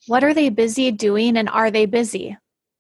what 0.08 0.24
are 0.24 0.34
they 0.34 0.50
busy 0.50 0.92
doing 0.92 1.38
and 1.38 1.48
are 1.50 1.70
they 1.70 1.86
busy 1.86 2.36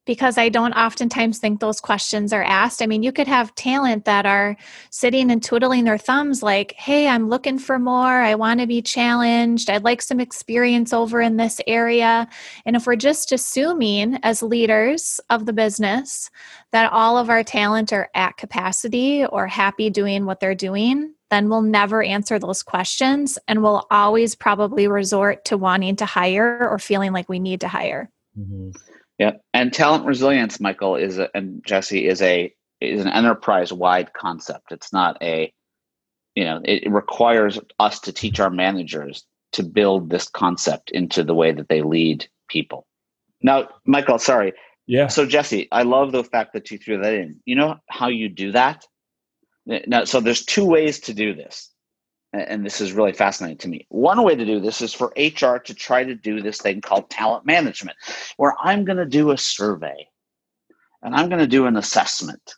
because 0.09 0.39
I 0.39 0.49
don't 0.49 0.73
oftentimes 0.73 1.37
think 1.37 1.59
those 1.59 1.79
questions 1.79 2.33
are 2.33 2.41
asked. 2.41 2.81
I 2.81 2.87
mean, 2.87 3.03
you 3.03 3.11
could 3.11 3.27
have 3.27 3.53
talent 3.53 4.05
that 4.05 4.25
are 4.25 4.57
sitting 4.89 5.29
and 5.29 5.43
twiddling 5.43 5.83
their 5.83 5.99
thumbs, 5.99 6.41
like, 6.41 6.71
hey, 6.71 7.07
I'm 7.07 7.29
looking 7.29 7.59
for 7.59 7.77
more. 7.77 8.07
I 8.07 8.33
want 8.33 8.59
to 8.59 8.65
be 8.65 8.81
challenged. 8.81 9.69
I'd 9.69 9.83
like 9.83 10.01
some 10.01 10.19
experience 10.19 10.93
over 10.93 11.21
in 11.21 11.37
this 11.37 11.61
area. 11.67 12.27
And 12.65 12.75
if 12.75 12.87
we're 12.87 12.95
just 12.95 13.31
assuming 13.31 14.15
as 14.23 14.41
leaders 14.41 15.19
of 15.29 15.45
the 15.45 15.53
business 15.53 16.31
that 16.71 16.91
all 16.91 17.15
of 17.15 17.29
our 17.29 17.43
talent 17.43 17.93
are 17.93 18.09
at 18.15 18.35
capacity 18.35 19.23
or 19.27 19.45
happy 19.45 19.91
doing 19.91 20.25
what 20.25 20.39
they're 20.39 20.55
doing, 20.55 21.13
then 21.29 21.49
we'll 21.49 21.61
never 21.61 22.01
answer 22.01 22.39
those 22.39 22.63
questions 22.63 23.37
and 23.47 23.61
we'll 23.61 23.85
always 23.91 24.33
probably 24.33 24.87
resort 24.87 25.45
to 25.45 25.55
wanting 25.55 25.97
to 25.97 26.07
hire 26.07 26.67
or 26.67 26.79
feeling 26.79 27.13
like 27.13 27.29
we 27.29 27.37
need 27.37 27.61
to 27.61 27.67
hire. 27.67 28.09
Mm-hmm. 28.35 28.71
Yeah. 29.19 29.33
And 29.53 29.71
talent 29.71 30.05
resilience, 30.05 30.59
Michael, 30.59 30.95
is 30.95 31.19
a, 31.19 31.29
and 31.35 31.63
Jesse 31.63 32.07
is 32.07 32.21
a 32.21 32.53
is 32.81 33.01
an 33.01 33.09
enterprise 33.09 33.71
wide 33.73 34.13
concept. 34.13 34.71
It's 34.71 34.93
not 34.93 35.21
a 35.21 35.53
you 36.35 36.45
know, 36.45 36.61
it 36.63 36.89
requires 36.89 37.59
us 37.79 37.99
to 37.99 38.13
teach 38.13 38.39
our 38.39 38.49
managers 38.49 39.25
to 39.51 39.63
build 39.63 40.09
this 40.09 40.29
concept 40.29 40.89
into 40.91 41.23
the 41.23 41.33
way 41.33 41.51
that 41.51 41.67
they 41.67 41.81
lead 41.81 42.27
people. 42.47 42.87
Now, 43.41 43.67
Michael, 43.85 44.19
sorry. 44.19 44.53
Yeah. 44.87 45.07
So 45.07 45.25
Jesse, 45.25 45.67
I 45.71 45.83
love 45.83 46.11
the 46.11 46.23
fact 46.23 46.53
that 46.53 46.71
you 46.71 46.77
threw 46.77 47.01
that 47.01 47.13
in. 47.13 47.41
You 47.45 47.55
know 47.55 47.77
how 47.89 48.07
you 48.07 48.29
do 48.29 48.53
that? 48.53 48.85
Now, 49.65 50.05
so 50.05 50.19
there's 50.19 50.45
two 50.45 50.65
ways 50.65 50.99
to 51.01 51.13
do 51.13 51.35
this. 51.35 51.68
And 52.31 52.63
this 52.63 52.79
is 52.79 52.93
really 52.93 53.13
fascinating 53.13 53.57
to 53.59 53.67
me. 53.67 53.87
One 53.89 54.21
way 54.23 54.35
to 54.35 54.45
do 54.45 54.59
this 54.59 54.81
is 54.81 54.93
for 54.93 55.11
HR 55.17 55.57
to 55.57 55.73
try 55.73 56.03
to 56.03 56.13
do 56.13 56.41
this 56.41 56.59
thing 56.59 56.81
called 56.81 57.09
talent 57.09 57.45
management, 57.45 57.97
where 58.37 58.53
I'm 58.61 58.85
going 58.85 58.97
to 58.97 59.05
do 59.05 59.31
a 59.31 59.37
survey 59.37 60.07
and 61.01 61.15
I'm 61.15 61.29
going 61.29 61.39
to 61.39 61.47
do 61.47 61.65
an 61.65 61.75
assessment. 61.75 62.53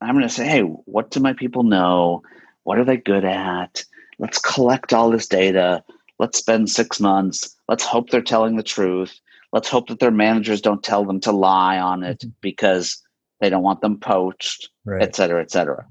I'm 0.00 0.14
going 0.14 0.26
to 0.26 0.34
say, 0.34 0.46
hey, 0.46 0.62
what 0.62 1.10
do 1.10 1.20
my 1.20 1.34
people 1.34 1.62
know? 1.62 2.22
What 2.64 2.78
are 2.78 2.84
they 2.84 2.96
good 2.96 3.24
at? 3.24 3.84
Let's 4.18 4.38
collect 4.38 4.92
all 4.92 5.10
this 5.10 5.28
data. 5.28 5.84
Let's 6.18 6.38
spend 6.38 6.68
six 6.68 6.98
months. 7.00 7.56
Let's 7.68 7.84
hope 7.84 8.10
they're 8.10 8.22
telling 8.22 8.56
the 8.56 8.62
truth. 8.62 9.20
Let's 9.52 9.68
hope 9.68 9.88
that 9.88 9.98
their 9.98 10.10
managers 10.10 10.60
don't 10.60 10.82
tell 10.82 11.04
them 11.04 11.20
to 11.20 11.32
lie 11.32 11.78
on 11.78 12.02
it 12.02 12.20
mm-hmm. 12.20 12.30
because 12.40 13.02
they 13.40 13.50
don't 13.50 13.62
want 13.62 13.80
them 13.80 13.98
poached, 13.98 14.68
right. 14.84 15.02
et 15.02 15.14
cetera, 15.16 15.40
et 15.40 15.50
cetera. 15.50 15.86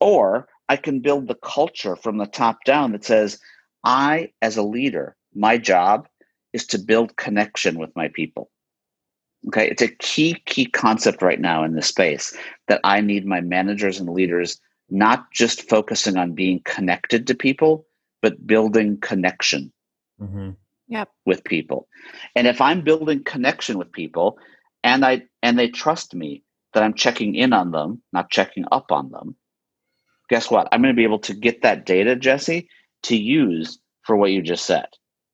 Or 0.00 0.48
I 0.68 0.76
can 0.76 1.00
build 1.00 1.28
the 1.28 1.34
culture 1.36 1.96
from 1.96 2.18
the 2.18 2.26
top 2.26 2.64
down 2.64 2.92
that 2.92 3.04
says, 3.04 3.40
I, 3.84 4.32
as 4.42 4.56
a 4.56 4.62
leader, 4.62 5.16
my 5.34 5.58
job 5.58 6.08
is 6.52 6.66
to 6.68 6.78
build 6.78 7.16
connection 7.16 7.78
with 7.78 7.94
my 7.96 8.08
people. 8.08 8.50
Okay, 9.48 9.68
it's 9.68 9.82
a 9.82 9.88
key, 9.88 10.42
key 10.46 10.66
concept 10.66 11.22
right 11.22 11.40
now 11.40 11.62
in 11.62 11.74
this 11.74 11.86
space 11.86 12.36
that 12.66 12.80
I 12.84 13.00
need 13.00 13.24
my 13.24 13.40
managers 13.40 14.00
and 14.00 14.08
leaders 14.10 14.60
not 14.90 15.30
just 15.32 15.68
focusing 15.68 16.16
on 16.16 16.34
being 16.34 16.60
connected 16.64 17.26
to 17.26 17.34
people, 17.34 17.86
but 18.20 18.46
building 18.46 18.98
connection 18.98 19.72
mm-hmm. 20.20 20.50
yep. 20.88 21.08
with 21.24 21.44
people. 21.44 21.88
And 22.34 22.46
if 22.46 22.60
I'm 22.60 22.82
building 22.82 23.22
connection 23.22 23.78
with 23.78 23.92
people 23.92 24.38
and 24.82 25.04
I 25.04 25.22
and 25.42 25.58
they 25.58 25.68
trust 25.68 26.14
me 26.14 26.42
that 26.72 26.82
I'm 26.82 26.94
checking 26.94 27.34
in 27.34 27.52
on 27.52 27.70
them, 27.70 28.02
not 28.12 28.30
checking 28.30 28.64
up 28.72 28.90
on 28.90 29.10
them, 29.10 29.36
guess 30.28 30.50
what? 30.50 30.68
I'm 30.72 30.82
going 30.82 30.94
to 30.94 30.96
be 30.96 31.04
able 31.04 31.18
to 31.20 31.34
get 31.34 31.62
that 31.62 31.86
data, 31.86 32.16
Jesse, 32.16 32.68
to 33.04 33.16
use 33.16 33.78
for 34.02 34.16
what 34.16 34.30
you 34.30 34.42
just 34.42 34.64
said. 34.64 34.86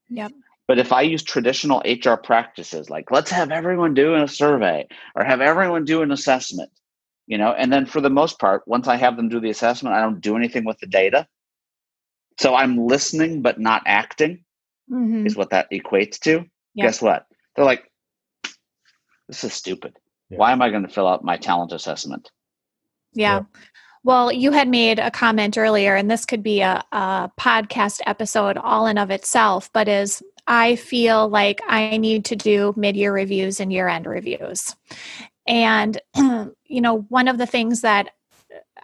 Yep. 0.08 0.32
But 0.66 0.78
if 0.78 0.92
I 0.92 1.02
use 1.02 1.22
traditional 1.22 1.82
HR 1.84 2.14
practices 2.14 2.88
like 2.88 3.10
let's 3.10 3.30
have 3.30 3.50
everyone 3.50 3.92
do 3.92 4.14
a 4.14 4.26
survey 4.26 4.86
or 5.14 5.24
have 5.24 5.40
everyone 5.40 5.84
do 5.84 6.02
an 6.02 6.10
assessment, 6.10 6.70
you 7.26 7.36
know, 7.36 7.52
and 7.52 7.72
then 7.72 7.86
for 7.86 8.00
the 8.00 8.10
most 8.10 8.38
part, 8.38 8.66
once 8.66 8.88
I 8.88 8.96
have 8.96 9.16
them 9.16 9.28
do 9.28 9.40
the 9.40 9.50
assessment, 9.50 9.94
I 9.94 10.00
don't 10.00 10.20
do 10.20 10.36
anything 10.36 10.64
with 10.64 10.78
the 10.78 10.86
data. 10.86 11.26
So 12.38 12.54
I'm 12.54 12.86
listening 12.86 13.42
but 13.42 13.60
not 13.60 13.82
acting 13.86 14.44
mm-hmm. 14.90 15.26
is 15.26 15.36
what 15.36 15.50
that 15.50 15.70
equates 15.70 16.18
to. 16.20 16.44
Yep. 16.74 16.86
Guess 16.86 17.02
what? 17.02 17.26
They're 17.54 17.64
like, 17.64 17.90
this 19.28 19.44
is 19.44 19.52
stupid. 19.52 19.96
Yeah. 20.30 20.38
Why 20.38 20.52
am 20.52 20.62
I 20.62 20.70
going 20.70 20.82
to 20.82 20.92
fill 20.92 21.06
out 21.06 21.24
my 21.24 21.36
talent 21.36 21.72
assessment? 21.72 22.30
Yeah. 23.12 23.36
yeah. 23.36 23.60
Well, 24.04 24.30
you 24.30 24.52
had 24.52 24.68
made 24.68 24.98
a 24.98 25.10
comment 25.10 25.56
earlier, 25.56 25.96
and 25.96 26.10
this 26.10 26.26
could 26.26 26.42
be 26.42 26.60
a, 26.60 26.84
a 26.92 27.32
podcast 27.40 28.00
episode 28.06 28.58
all 28.58 28.86
in 28.86 28.98
of 28.98 29.10
itself, 29.10 29.70
but 29.72 29.88
is 29.88 30.22
I 30.46 30.76
feel 30.76 31.28
like 31.28 31.62
I 31.66 31.96
need 31.96 32.26
to 32.26 32.36
do 32.36 32.74
mid 32.76 32.96
year 32.96 33.14
reviews 33.14 33.60
and 33.60 33.72
year 33.72 33.88
end 33.88 34.06
reviews. 34.06 34.76
And, 35.46 35.98
you 36.16 36.80
know, 36.80 37.00
one 37.08 37.28
of 37.28 37.38
the 37.38 37.46
things 37.46 37.80
that 37.80 38.10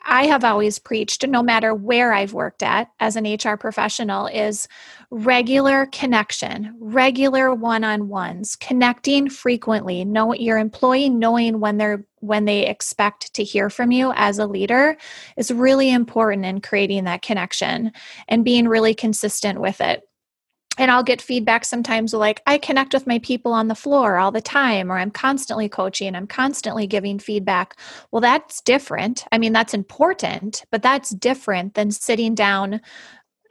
I 0.05 0.27
have 0.27 0.45
always 0.45 0.79
preached, 0.79 1.27
no 1.27 1.43
matter 1.43 1.75
where 1.75 2.13
I've 2.13 2.33
worked 2.33 2.63
at 2.63 2.91
as 3.01 3.17
an 3.17 3.25
HR 3.25 3.57
professional, 3.57 4.27
is 4.27 4.67
regular 5.11 5.87
connection, 5.87 6.75
regular 6.81 7.55
one-on-ones, 7.55 8.57
connecting 8.57 9.29
frequently. 9.29 10.05
Know 10.05 10.35
your 10.35 10.59
employee 10.59 11.11
knowing 11.11 11.61
when 11.61 11.77
they're 11.77 12.05
when 12.21 12.45
they 12.45 12.67
expect 12.67 13.33
to 13.33 13.43
hear 13.43 13.71
from 13.71 13.91
you 13.91 14.13
as 14.15 14.39
a 14.39 14.47
leader 14.47 14.97
is 15.39 15.51
really 15.51 15.91
important 15.91 16.45
in 16.45 16.61
creating 16.61 17.05
that 17.05 17.23
connection 17.23 17.93
and 18.29 18.45
being 18.45 18.69
really 18.69 18.95
consistent 18.95 19.59
with 19.59 19.81
it 19.81 20.03
and 20.79 20.91
I'll 20.91 21.03
get 21.03 21.21
feedback 21.21 21.65
sometimes 21.65 22.15
like, 22.15 22.43
I 22.47 22.59
connect 22.59 22.95
with 22.95 23.07
my 23.07 23.19
people 23.19 23.53
on 23.53 23.69
the 23.69 23.75
floor 23.75 24.19
all 24.19 24.31
the 24.31 24.41
time, 24.41 24.91
or 24.91 24.99
I'm 24.99 25.11
constantly 25.11 25.69
coaching, 25.69 26.15
I'm 26.15 26.27
constantly 26.27 26.87
giving 26.87 27.19
feedback. 27.19 27.77
Well, 28.11 28.21
that's 28.21 28.61
different. 28.61 29.25
I 29.33 29.39
mean, 29.39 29.53
that's 29.53 29.75
important, 29.75 30.65
but 30.71 30.83
that's 30.83 31.11
different 31.11 31.75
than 31.75 31.91
sitting 31.91 32.35
down 32.35 32.81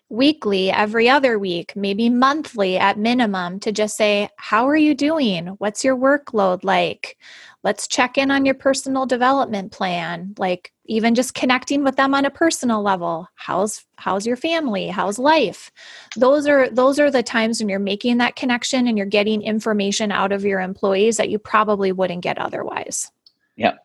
weekly, 0.10 0.72
every 0.72 1.08
other 1.08 1.38
week, 1.40 1.76
maybe 1.76 2.10
monthly 2.10 2.78
at 2.78 2.98
minimum 2.98 3.60
to 3.62 3.72
just 3.72 3.96
say, 3.96 4.30
How 4.38 4.68
are 4.68 4.76
you 4.76 4.96
doing? 4.96 5.48
What's 5.60 5.84
your 5.84 5.96
workload 5.96 6.64
like? 6.64 7.18
Let's 7.64 7.88
check 7.88 8.18
in 8.18 8.32
on 8.32 8.46
your 8.46 8.56
personal 8.56 9.06
development 9.06 9.72
plan. 9.72 10.34
Like, 10.38 10.72
even 10.90 11.14
just 11.14 11.36
connecting 11.36 11.84
with 11.84 11.96
them 11.96 12.14
on 12.14 12.26
a 12.26 12.32
personal 12.32 12.82
level 12.82 13.28
how's 13.36 13.86
how's 13.96 14.26
your 14.26 14.36
family 14.36 14.88
how's 14.88 15.18
life 15.18 15.72
those 16.18 16.48
are 16.48 16.70
those 16.70 17.00
are 17.00 17.12
the 17.12 17.24
times 17.24 17.60
when 17.60 17.70
you're 17.70 17.80
making 17.80 18.18
that 18.18 18.36
connection 18.36 18.88
and 18.88 18.98
you're 18.98 19.08
getting 19.08 19.42
information 19.42 20.12
out 20.12 20.32
of 20.32 20.44
your 20.44 20.60
employees 20.60 21.18
that 21.18 21.30
you 21.30 21.40
probably 21.40 21.92
wouldn't 21.92 22.24
get 22.24 22.38
otherwise 22.38 23.12
yeah 23.56 23.76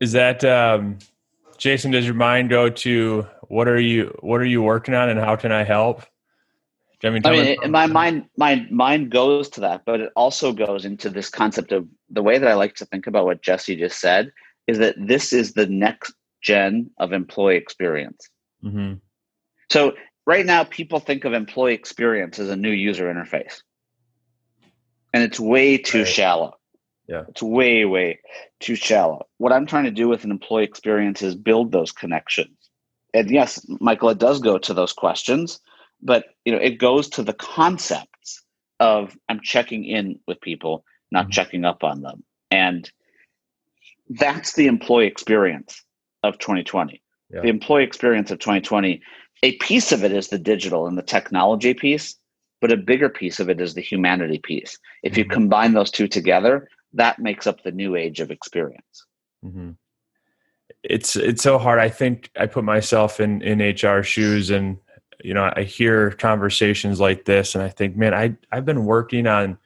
is 0.00 0.12
that 0.12 0.44
um, 0.44 0.98
jason 1.56 1.90
does 1.90 2.04
your 2.04 2.14
mind 2.14 2.50
go 2.50 2.68
to 2.68 3.26
what 3.50 3.68
are 3.68 3.80
you 3.80 4.16
what 4.20 4.40
are 4.40 4.46
you 4.46 4.62
working 4.62 4.94
on 4.94 5.08
and 5.08 5.18
how 5.18 5.36
can 5.36 5.52
i 5.52 5.62
help 5.62 6.04
I 7.02 7.08
mean, 7.08 7.22
I 7.24 7.30
mean 7.30 7.70
my 7.70 7.86
mind, 7.86 8.26
my 8.36 8.66
mind 8.70 9.10
goes 9.10 9.48
to 9.50 9.60
that, 9.60 9.86
but 9.86 10.00
it 10.00 10.12
also 10.16 10.52
goes 10.52 10.84
into 10.84 11.08
this 11.08 11.30
concept 11.30 11.72
of 11.72 11.88
the 12.10 12.22
way 12.22 12.36
that 12.38 12.46
I 12.46 12.52
like 12.52 12.74
to 12.74 12.84
think 12.84 13.06
about 13.06 13.24
what 13.24 13.40
Jesse 13.40 13.74
just 13.74 14.00
said 14.00 14.30
is 14.66 14.78
that 14.78 14.96
this 14.98 15.32
is 15.32 15.54
the 15.54 15.66
next 15.66 16.12
gen 16.42 16.90
of 16.98 17.14
employee 17.14 17.56
experience. 17.56 18.28
Mm-hmm. 18.62 18.94
So 19.70 19.94
right 20.26 20.44
now, 20.44 20.64
people 20.64 21.00
think 21.00 21.24
of 21.24 21.32
employee 21.32 21.72
experience 21.72 22.38
as 22.38 22.50
a 22.50 22.56
new 22.56 22.70
user 22.70 23.12
interface, 23.12 23.62
and 25.14 25.22
it's 25.22 25.40
way 25.40 25.78
too 25.78 26.00
right. 26.00 26.08
shallow. 26.08 26.54
Yeah, 27.08 27.24
it's 27.28 27.42
way, 27.42 27.86
way 27.86 28.20
too 28.60 28.74
shallow. 28.74 29.26
What 29.38 29.52
I'm 29.52 29.64
trying 29.64 29.84
to 29.84 29.90
do 29.90 30.06
with 30.06 30.24
an 30.24 30.30
employee 30.30 30.64
experience 30.64 31.22
is 31.22 31.34
build 31.34 31.72
those 31.72 31.92
connections. 31.92 32.59
And 33.14 33.30
yes, 33.30 33.64
Michael, 33.80 34.10
it 34.10 34.18
does 34.18 34.40
go 34.40 34.58
to 34.58 34.74
those 34.74 34.92
questions, 34.92 35.60
but 36.02 36.24
you 36.44 36.52
know, 36.52 36.58
it 36.58 36.78
goes 36.78 37.08
to 37.10 37.22
the 37.22 37.32
concepts 37.32 38.42
of 38.78 39.16
I'm 39.28 39.40
checking 39.42 39.84
in 39.84 40.20
with 40.26 40.40
people, 40.40 40.84
not 41.10 41.24
mm-hmm. 41.24 41.32
checking 41.32 41.64
up 41.64 41.84
on 41.84 42.02
them, 42.02 42.24
and 42.50 42.90
that's 44.08 44.54
the 44.54 44.66
employee 44.66 45.06
experience 45.06 45.82
of 46.22 46.38
2020. 46.38 47.02
Yeah. 47.32 47.42
The 47.42 47.48
employee 47.48 47.84
experience 47.84 48.30
of 48.30 48.38
2020, 48.40 49.02
a 49.42 49.56
piece 49.56 49.92
of 49.92 50.04
it 50.04 50.12
is 50.12 50.28
the 50.28 50.38
digital 50.38 50.86
and 50.86 50.98
the 50.98 51.02
technology 51.02 51.74
piece, 51.74 52.16
but 52.60 52.72
a 52.72 52.76
bigger 52.76 53.08
piece 53.08 53.40
of 53.40 53.48
it 53.48 53.60
is 53.60 53.74
the 53.74 53.80
humanity 53.80 54.40
piece. 54.42 54.78
If 55.02 55.12
mm-hmm. 55.12 55.18
you 55.18 55.24
combine 55.26 55.72
those 55.72 55.90
two 55.90 56.08
together, 56.08 56.68
that 56.94 57.18
makes 57.18 57.46
up 57.46 57.62
the 57.62 57.70
new 57.70 57.94
age 57.94 58.20
of 58.20 58.30
experience. 58.30 59.06
Mm-hmm. 59.44 59.70
It's 60.82 61.16
it's 61.16 61.42
so 61.42 61.58
hard. 61.58 61.78
I 61.78 61.88
think 61.88 62.30
I 62.38 62.46
put 62.46 62.64
myself 62.64 63.20
in 63.20 63.42
in 63.42 63.60
HR 63.60 64.02
shoes, 64.02 64.50
and 64.50 64.78
you 65.22 65.34
know 65.34 65.52
I 65.54 65.62
hear 65.62 66.12
conversations 66.12 67.00
like 67.00 67.24
this, 67.24 67.54
and 67.54 67.62
I 67.62 67.68
think, 67.68 67.96
man, 67.96 68.14
I 68.14 68.36
I've 68.50 68.64
been 68.64 68.84
working 68.84 69.26
on 69.26 69.58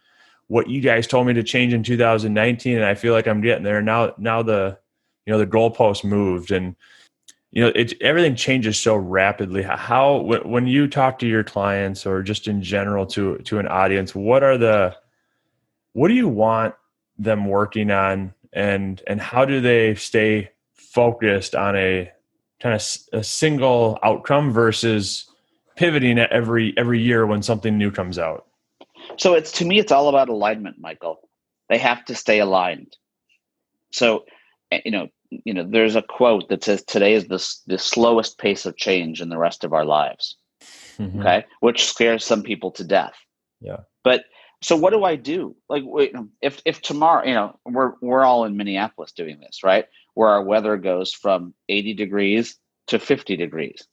what 0.48 0.68
you 0.68 0.80
guys 0.80 1.06
told 1.06 1.26
me 1.26 1.32
to 1.34 1.42
change 1.42 1.72
in 1.72 1.82
2019, 1.82 2.76
and 2.76 2.84
I 2.84 2.94
feel 2.94 3.12
like 3.12 3.26
I'm 3.28 3.40
getting 3.40 3.64
there 3.64 3.80
now. 3.80 4.14
Now 4.18 4.42
the 4.42 4.78
you 5.26 5.32
know 5.32 5.38
the 5.38 5.46
goalpost 5.46 6.04
moved 6.04 6.50
and 6.50 6.74
you 7.52 7.62
know 7.62 7.72
it 7.74 7.94
everything 8.00 8.34
changes 8.34 8.78
so 8.78 8.96
rapidly 8.96 9.62
how 9.62 10.18
when 10.44 10.66
you 10.66 10.88
talk 10.88 11.18
to 11.18 11.26
your 11.26 11.44
clients 11.44 12.04
or 12.04 12.22
just 12.22 12.48
in 12.48 12.62
general 12.62 13.06
to 13.06 13.38
to 13.38 13.58
an 13.58 13.68
audience 13.68 14.14
what 14.14 14.42
are 14.42 14.58
the 14.58 14.94
what 15.92 16.08
do 16.08 16.14
you 16.14 16.28
want 16.28 16.74
them 17.18 17.46
working 17.46 17.90
on 17.90 18.34
and 18.52 19.02
and 19.06 19.20
how 19.20 19.44
do 19.44 19.60
they 19.60 19.94
stay 19.94 20.50
focused 20.95 21.55
on 21.55 21.76
a 21.76 22.11
kind 22.61 22.74
of 22.74 22.86
a 23.12 23.24
single 23.24 23.99
outcome 24.03 24.53
versus 24.53 25.28
pivoting 25.76 26.18
every 26.18 26.72
every 26.76 27.01
year 27.01 27.26
when 27.26 27.42
something 27.42 27.76
new 27.76 27.90
comes 27.90 28.18
out 28.18 28.47
so 29.18 29.34
it's 29.34 29.53
to 29.53 29.64
me 29.64 29.78
it's 29.78 29.92
all 29.92 30.09
about 30.09 30.28
alignment 30.28 30.76
michael 30.78 31.28
they 31.68 31.78
have 31.78 32.05
to 32.05 32.14
stay 32.14 32.38
aligned 32.38 32.97
so 33.92 34.24
Eh, 34.74 34.80
you 34.84 34.90
know 34.90 35.09
you 35.45 35.53
know, 35.53 35.66
there's 35.68 35.97
a 35.97 36.03
quote 36.03 36.49
that 36.49 36.62
says 36.62 36.84
today 36.84 37.14
is 37.14 37.26
the 37.26 37.45
the 37.66 37.78
slowest 37.78 38.38
pace 38.38 38.66
of 38.66 38.76
change 38.76 39.20
in 39.20 39.30
the 39.30 39.38
rest 39.38 39.64
of 39.64 39.72
our 39.72 39.84
lives. 39.84 40.36
Mm-hmm. 40.99 41.20
Okay, 41.20 41.45
which 41.61 41.86
scares 41.86 42.24
some 42.24 42.42
people 42.42 42.70
to 42.72 42.84
death. 42.84 43.14
Yeah. 43.61 43.78
But 44.05 44.24
so 44.62 44.76
what 44.76 44.92
do 44.92 45.03
I 45.03 45.16
do? 45.16 45.57
Like, 45.68 45.82
wait, 45.84 46.14
if 46.40 46.61
if 46.64 46.80
tomorrow, 46.82 47.26
you 47.26 47.34
know, 47.34 47.59
we're 47.64 47.95
we're 48.01 48.24
all 48.24 48.45
in 48.45 48.57
Minneapolis 48.57 49.12
doing 49.12 49.40
this, 49.40 49.64
right? 49.64 49.86
Where 50.14 50.28
our 50.30 50.42
weather 50.42 50.76
goes 50.76 51.12
from 51.12 51.54
80 51.68 51.94
degrees 51.94 52.58
to 52.88 52.98
50 52.98 53.36
degrees, 53.36 53.86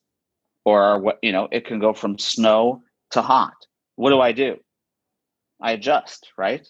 or 0.66 1.00
what 1.00 1.20
you 1.24 1.32
know, 1.32 1.48
it 1.52 1.66
can 1.66 1.80
go 1.80 1.94
from 1.94 2.20
snow 2.20 2.84
to 3.12 3.22
hot. 3.22 3.56
What 3.96 4.12
do 4.12 4.22
I 4.22 4.32
do? 4.32 4.58
I 5.62 5.74
adjust, 5.74 6.32
right? 6.38 6.68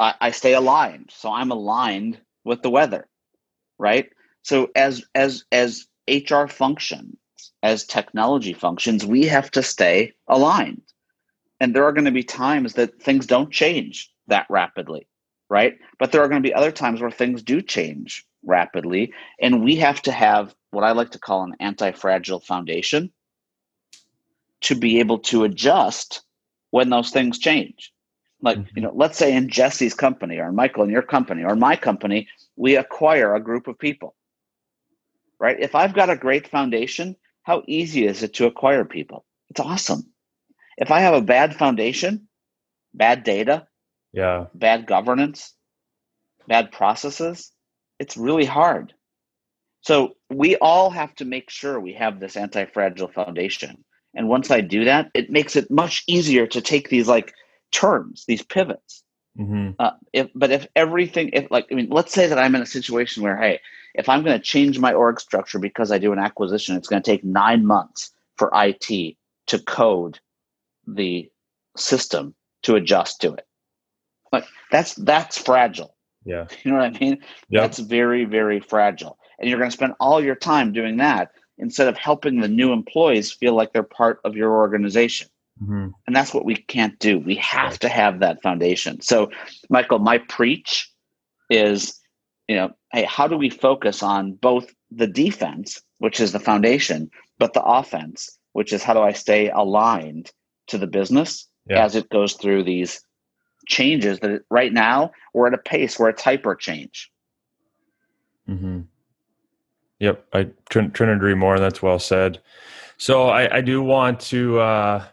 I, 0.00 0.14
I 0.20 0.30
stay 0.32 0.54
aligned, 0.54 1.10
so 1.12 1.32
I'm 1.32 1.50
aligned 1.52 2.20
with 2.44 2.62
the 2.62 2.70
weather, 2.70 3.08
right? 3.78 4.08
So 4.42 4.70
as 4.76 5.04
as 5.14 5.44
as 5.52 5.86
HR 6.08 6.46
functions, 6.46 7.16
as 7.62 7.84
technology 7.86 8.54
functions, 8.54 9.06
we 9.06 9.24
have 9.26 9.50
to 9.52 9.62
stay 9.62 10.14
aligned 10.28 10.82
and 11.60 11.74
there 11.74 11.84
are 11.84 11.92
going 11.92 12.06
to 12.06 12.10
be 12.10 12.24
times 12.24 12.74
that 12.74 13.00
things 13.02 13.26
don't 13.26 13.52
change 13.52 14.10
that 14.28 14.46
rapidly 14.50 15.06
right 15.50 15.78
but 15.98 16.12
there 16.12 16.22
are 16.22 16.28
going 16.28 16.42
to 16.42 16.48
be 16.48 16.54
other 16.54 16.72
times 16.72 17.00
where 17.00 17.10
things 17.10 17.42
do 17.42 17.62
change 17.62 18.26
rapidly. 18.44 19.12
And 19.40 19.62
we 19.62 19.76
have 19.76 20.02
to 20.02 20.12
have 20.12 20.54
what 20.70 20.84
i 20.84 20.92
like 20.92 21.10
to 21.10 21.18
call 21.18 21.42
an 21.42 21.54
anti-fragile 21.60 22.40
foundation 22.40 23.12
to 24.62 24.74
be 24.74 25.00
able 25.00 25.18
to 25.18 25.44
adjust 25.44 26.22
when 26.70 26.90
those 26.90 27.10
things 27.10 27.38
change. 27.38 27.92
Like 28.42 28.58
mm-hmm. 28.58 28.76
you 28.76 28.82
know 28.82 28.92
let's 28.94 29.18
say 29.18 29.34
in 29.34 29.48
jesse's 29.48 29.94
company 29.94 30.38
or 30.38 30.50
michael 30.52 30.84
in 30.84 30.90
your 30.90 31.02
company 31.02 31.44
or 31.44 31.56
my 31.56 31.76
company 31.76 32.28
we 32.56 32.76
acquire 32.76 33.34
a 33.34 33.42
group 33.42 33.68
of 33.68 33.78
people 33.78 34.14
right? 35.38 35.58
If 35.58 35.74
i've 35.74 35.94
got 35.94 36.10
a 36.10 36.16
great 36.16 36.48
foundation 36.48 37.16
how 37.42 37.62
easy 37.66 38.06
is 38.06 38.22
it 38.22 38.34
to 38.34 38.46
acquire 38.46 38.84
people? 38.84 39.24
It's 39.48 39.60
awesome. 39.60 40.12
If 40.76 40.90
I 40.90 41.00
have 41.00 41.14
a 41.14 41.22
bad 41.22 41.56
foundation, 41.56 42.28
bad 42.94 43.24
data, 43.24 43.66
yeah, 44.12 44.46
bad 44.54 44.86
governance, 44.86 45.54
bad 46.46 46.72
processes, 46.72 47.52
it's 48.00 48.16
really 48.16 48.46
hard. 48.46 48.94
So 49.82 50.16
we 50.30 50.56
all 50.56 50.90
have 50.90 51.14
to 51.16 51.24
make 51.24 51.50
sure 51.50 51.78
we 51.78 51.92
have 51.92 52.18
this 52.18 52.36
anti-fragile 52.36 53.08
foundation. 53.08 53.84
And 54.14 54.28
once 54.28 54.50
I 54.50 54.62
do 54.62 54.84
that, 54.86 55.10
it 55.14 55.30
makes 55.30 55.54
it 55.54 55.70
much 55.70 56.02
easier 56.06 56.46
to 56.48 56.60
take 56.60 56.88
these 56.88 57.06
like 57.06 57.32
turns, 57.70 58.24
these 58.26 58.42
pivots. 58.42 59.04
Mm-hmm. 59.38 59.70
Uh, 59.78 59.92
if, 60.12 60.28
but 60.34 60.50
if 60.50 60.66
everything, 60.74 61.30
if 61.34 61.50
like, 61.50 61.68
I 61.70 61.74
mean, 61.74 61.88
let's 61.90 62.12
say 62.12 62.26
that 62.26 62.38
I'm 62.38 62.54
in 62.54 62.62
a 62.62 62.66
situation 62.66 63.22
where, 63.22 63.36
hey, 63.36 63.60
if 63.94 64.08
I'm 64.08 64.24
going 64.24 64.36
to 64.36 64.44
change 64.44 64.78
my 64.78 64.92
org 64.92 65.20
structure 65.20 65.58
because 65.58 65.92
I 65.92 65.98
do 65.98 66.12
an 66.12 66.18
acquisition, 66.18 66.76
it's 66.76 66.88
going 66.88 67.02
to 67.02 67.10
take 67.10 67.22
nine 67.22 67.66
months 67.66 68.10
for 68.36 68.50
IT 68.54 69.16
to 69.46 69.58
code 69.58 70.18
the 70.86 71.30
system 71.76 72.34
to 72.62 72.76
adjust 72.76 73.20
to 73.20 73.34
it. 73.34 73.46
But 74.32 74.46
that's 74.70 74.94
that's 74.94 75.38
fragile. 75.38 75.94
Yeah. 76.24 76.46
You 76.64 76.72
know 76.72 76.78
what 76.78 76.96
I 76.96 76.98
mean? 76.98 77.18
Yep. 77.48 77.62
That's 77.62 77.78
very, 77.78 78.24
very 78.24 78.60
fragile. 78.60 79.18
And 79.38 79.48
you're 79.48 79.58
going 79.58 79.70
to 79.70 79.76
spend 79.76 79.94
all 80.00 80.22
your 80.22 80.34
time 80.34 80.72
doing 80.72 80.98
that 80.98 81.32
instead 81.58 81.88
of 81.88 81.96
helping 81.96 82.40
the 82.40 82.48
new 82.48 82.72
employees 82.72 83.32
feel 83.32 83.54
like 83.54 83.72
they're 83.72 83.82
part 83.82 84.20
of 84.24 84.36
your 84.36 84.52
organization. 84.52 85.28
Mm-hmm. 85.62 85.88
And 86.06 86.16
that's 86.16 86.32
what 86.32 86.44
we 86.44 86.56
can't 86.56 86.98
do. 86.98 87.18
We 87.18 87.34
have 87.36 87.72
right. 87.72 87.80
to 87.80 87.88
have 87.88 88.20
that 88.20 88.42
foundation. 88.42 89.00
So, 89.02 89.30
Michael, 89.68 89.98
my 89.98 90.18
preach 90.18 90.90
is, 91.50 91.98
you 92.48 92.56
know, 92.56 92.70
hey, 92.92 93.04
how 93.04 93.26
do 93.26 93.36
we 93.36 93.50
focus 93.50 94.02
on 94.02 94.32
both 94.32 94.72
the 94.90 95.06
defense, 95.06 95.80
which 95.98 96.20
is 96.20 96.32
the 96.32 96.40
foundation, 96.40 97.10
but 97.38 97.52
the 97.52 97.62
offense, 97.62 98.38
which 98.52 98.72
is 98.72 98.82
how 98.82 98.94
do 98.94 99.00
I 99.00 99.12
stay 99.12 99.50
aligned 99.50 100.32
to 100.68 100.78
the 100.78 100.86
business 100.86 101.46
yeah. 101.68 101.84
as 101.84 101.94
it 101.94 102.08
goes 102.08 102.34
through 102.34 102.64
these 102.64 103.00
changes 103.70 104.18
that 104.20 104.42
right 104.50 104.72
now 104.72 105.12
we're 105.32 105.46
at 105.46 105.54
a 105.54 105.58
pace 105.58 105.98
where 105.98 106.10
it's 106.10 106.22
hyper 106.22 106.54
change. 106.54 107.10
Mm-hmm. 108.48 108.80
Yep, 110.00 110.26
I 110.32 110.48
couldn't, 110.68 110.94
couldn't 110.94 111.16
agree 111.16 111.34
more. 111.34 111.58
That's 111.58 111.80
well 111.80 111.98
said. 111.98 112.40
So 112.96 113.28
I, 113.28 113.58
I 113.58 113.60
do 113.60 113.82
want 113.82 114.20
to 114.20 114.60
uh, 114.60 115.04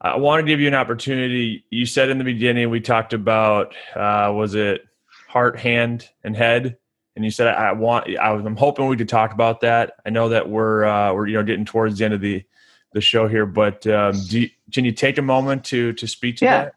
I 0.00 0.16
want 0.16 0.40
to 0.40 0.46
give 0.46 0.60
you 0.60 0.68
an 0.68 0.74
opportunity. 0.74 1.64
You 1.70 1.86
said 1.86 2.10
in 2.10 2.18
the 2.18 2.24
beginning 2.24 2.68
we 2.68 2.80
talked 2.80 3.12
about 3.12 3.74
uh, 3.94 4.32
was 4.34 4.54
it 4.54 4.82
heart, 5.28 5.58
hand, 5.58 6.08
and 6.24 6.36
head, 6.36 6.76
and 7.16 7.24
you 7.24 7.30
said 7.30 7.48
I 7.48 7.72
want 7.72 8.08
I 8.18 8.32
was 8.32 8.44
I'm 8.44 8.56
hoping 8.56 8.88
we 8.88 8.96
could 8.96 9.08
talk 9.08 9.32
about 9.32 9.60
that. 9.60 9.94
I 10.04 10.10
know 10.10 10.28
that 10.30 10.48
we're 10.48 10.84
uh, 10.84 11.12
we're 11.12 11.26
you 11.26 11.34
know 11.34 11.44
getting 11.44 11.64
towards 11.64 11.98
the 11.98 12.04
end 12.04 12.14
of 12.14 12.20
the 12.20 12.44
the 12.92 13.00
show 13.00 13.28
here, 13.28 13.46
but 13.46 13.86
um, 13.86 14.14
you, 14.24 14.48
can 14.72 14.84
you 14.84 14.92
take 14.92 15.18
a 15.18 15.22
moment 15.22 15.64
to 15.66 15.92
to 15.94 16.06
speak 16.06 16.36
to 16.38 16.44
yeah. 16.46 16.64
that? 16.64 16.74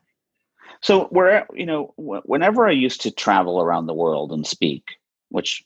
So 0.82 1.06
where 1.06 1.48
you 1.54 1.66
know, 1.66 1.94
whenever 1.98 2.68
I 2.68 2.72
used 2.72 3.02
to 3.02 3.12
travel 3.12 3.62
around 3.62 3.86
the 3.86 3.94
world 3.94 4.32
and 4.32 4.46
speak, 4.46 4.84
which 5.30 5.64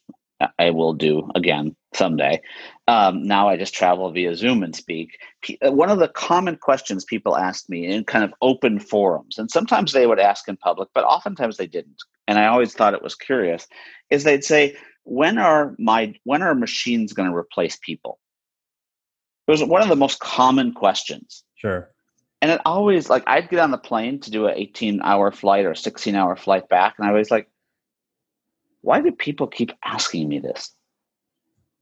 I 0.59 0.71
will 0.71 0.93
do 0.93 1.29
again 1.35 1.75
someday. 1.93 2.41
Um, 2.87 3.25
now 3.25 3.47
I 3.47 3.55
just 3.55 3.73
travel 3.73 4.11
via 4.11 4.35
Zoom 4.35 4.63
and 4.63 4.75
speak. 4.75 5.17
Uh, 5.65 5.71
one 5.71 5.89
of 5.89 5.99
the 5.99 6.09
common 6.09 6.57
questions 6.57 7.05
people 7.05 7.37
ask 7.37 7.69
me 7.69 7.85
in 7.85 8.03
kind 8.03 8.23
of 8.23 8.33
open 8.41 8.79
forums, 8.79 9.37
and 9.37 9.49
sometimes 9.49 9.93
they 9.93 10.07
would 10.07 10.19
ask 10.19 10.47
in 10.47 10.57
public, 10.57 10.89
but 10.93 11.05
oftentimes 11.05 11.57
they 11.57 11.67
didn't. 11.67 12.03
And 12.27 12.37
I 12.37 12.47
always 12.47 12.73
thought 12.73 12.93
it 12.93 13.03
was 13.03 13.15
curious, 13.15 13.67
is 14.09 14.23
they'd 14.23 14.43
say, 14.43 14.75
"When 15.03 15.37
are 15.37 15.75
my 15.79 16.13
when 16.25 16.41
are 16.41 16.53
machines 16.53 17.13
going 17.13 17.29
to 17.29 17.35
replace 17.35 17.77
people?" 17.77 18.19
It 19.47 19.51
was 19.51 19.63
one 19.63 19.81
of 19.81 19.89
the 19.89 19.95
most 19.95 20.19
common 20.19 20.73
questions. 20.73 21.43
Sure. 21.55 21.91
And 22.41 22.51
it 22.51 22.61
always 22.65 23.09
like 23.09 23.23
I'd 23.27 23.49
get 23.49 23.59
on 23.59 23.71
the 23.71 23.77
plane 23.77 24.19
to 24.21 24.31
do 24.31 24.47
an 24.47 24.55
18 24.55 25.01
hour 25.01 25.31
flight 25.31 25.65
or 25.65 25.73
16 25.73 26.15
hour 26.15 26.35
flight 26.35 26.69
back, 26.69 26.95
and 26.97 27.07
I 27.07 27.11
was 27.11 27.31
like, 27.31 27.49
why 28.81 29.01
do 29.01 29.11
people 29.11 29.47
keep 29.47 29.71
asking 29.83 30.29
me 30.29 30.39
this? 30.39 30.71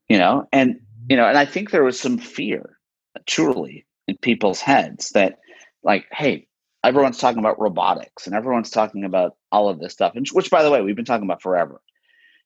You 0.07 0.17
know, 0.17 0.47
and 0.51 0.79
you 1.09 1.17
know, 1.17 1.27
and 1.27 1.37
I 1.37 1.45
think 1.45 1.71
there 1.71 1.83
was 1.83 1.99
some 1.99 2.17
fear, 2.17 2.77
truly, 3.25 3.85
in 4.07 4.17
people's 4.17 4.61
heads 4.61 5.09
that, 5.11 5.39
like, 5.83 6.05
hey, 6.11 6.47
everyone's 6.83 7.17
talking 7.17 7.39
about 7.39 7.59
robotics 7.59 8.25
and 8.25 8.35
everyone's 8.35 8.69
talking 8.69 9.03
about 9.03 9.35
all 9.51 9.69
of 9.69 9.79
this 9.79 9.93
stuff, 9.93 10.13
and 10.15 10.27
which, 10.29 10.49
by 10.49 10.63
the 10.63 10.71
way, 10.71 10.81
we've 10.81 10.95
been 10.95 11.05
talking 11.05 11.27
about 11.27 11.41
forever. 11.41 11.81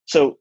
So 0.05 0.39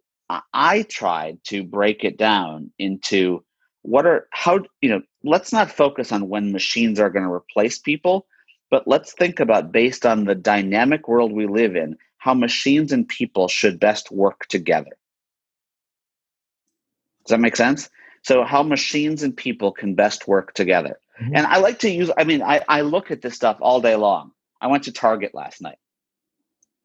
I 0.52 0.82
tried 0.88 1.38
to 1.44 1.62
break 1.62 2.04
it 2.04 2.16
down 2.18 2.70
into 2.78 3.44
what 3.87 4.05
are 4.05 4.26
how 4.30 4.61
you 4.80 4.89
know 4.89 5.01
let's 5.22 5.53
not 5.53 5.70
focus 5.70 6.12
on 6.12 6.28
when 6.28 6.53
machines 6.53 6.99
are 6.99 7.11
going 7.11 7.24
to 7.24 7.32
replace 7.32 7.78
people 7.78 8.26
but 8.70 8.87
let's 8.89 9.12
think 9.12 9.39
about 9.39 9.70
based 9.70 10.05
on 10.05 10.24
the 10.24 10.34
dynamic 10.34 11.07
world 11.07 11.32
we 11.32 11.47
live 11.47 11.76
in 11.76 11.97
how 12.18 12.34
machines 12.34 12.91
and 12.91 13.07
people 13.07 13.47
should 13.47 13.78
best 13.78 14.11
work 14.11 14.47
together. 14.49 14.91
Does 17.24 17.30
that 17.30 17.39
make 17.39 17.55
sense? 17.55 17.89
So 18.22 18.43
how 18.43 18.64
machines 18.64 19.22
and 19.22 19.37
people 19.37 19.70
can 19.70 19.95
best 19.95 20.26
work 20.26 20.53
together. 20.55 20.99
Mm-hmm. 21.22 21.34
and 21.34 21.47
i 21.47 21.57
like 21.57 21.78
to 21.78 21.89
use 21.89 22.11
i 22.18 22.24
mean 22.24 22.43
I, 22.43 22.61
I 22.68 22.82
look 22.82 23.11
at 23.11 23.22
this 23.22 23.34
stuff 23.34 23.57
all 23.62 23.80
day 23.80 23.97
long. 23.97 24.32
I 24.61 24.66
went 24.66 24.84
to 24.84 24.93
target 24.93 25.34
last 25.34 25.62
night. 25.62 25.78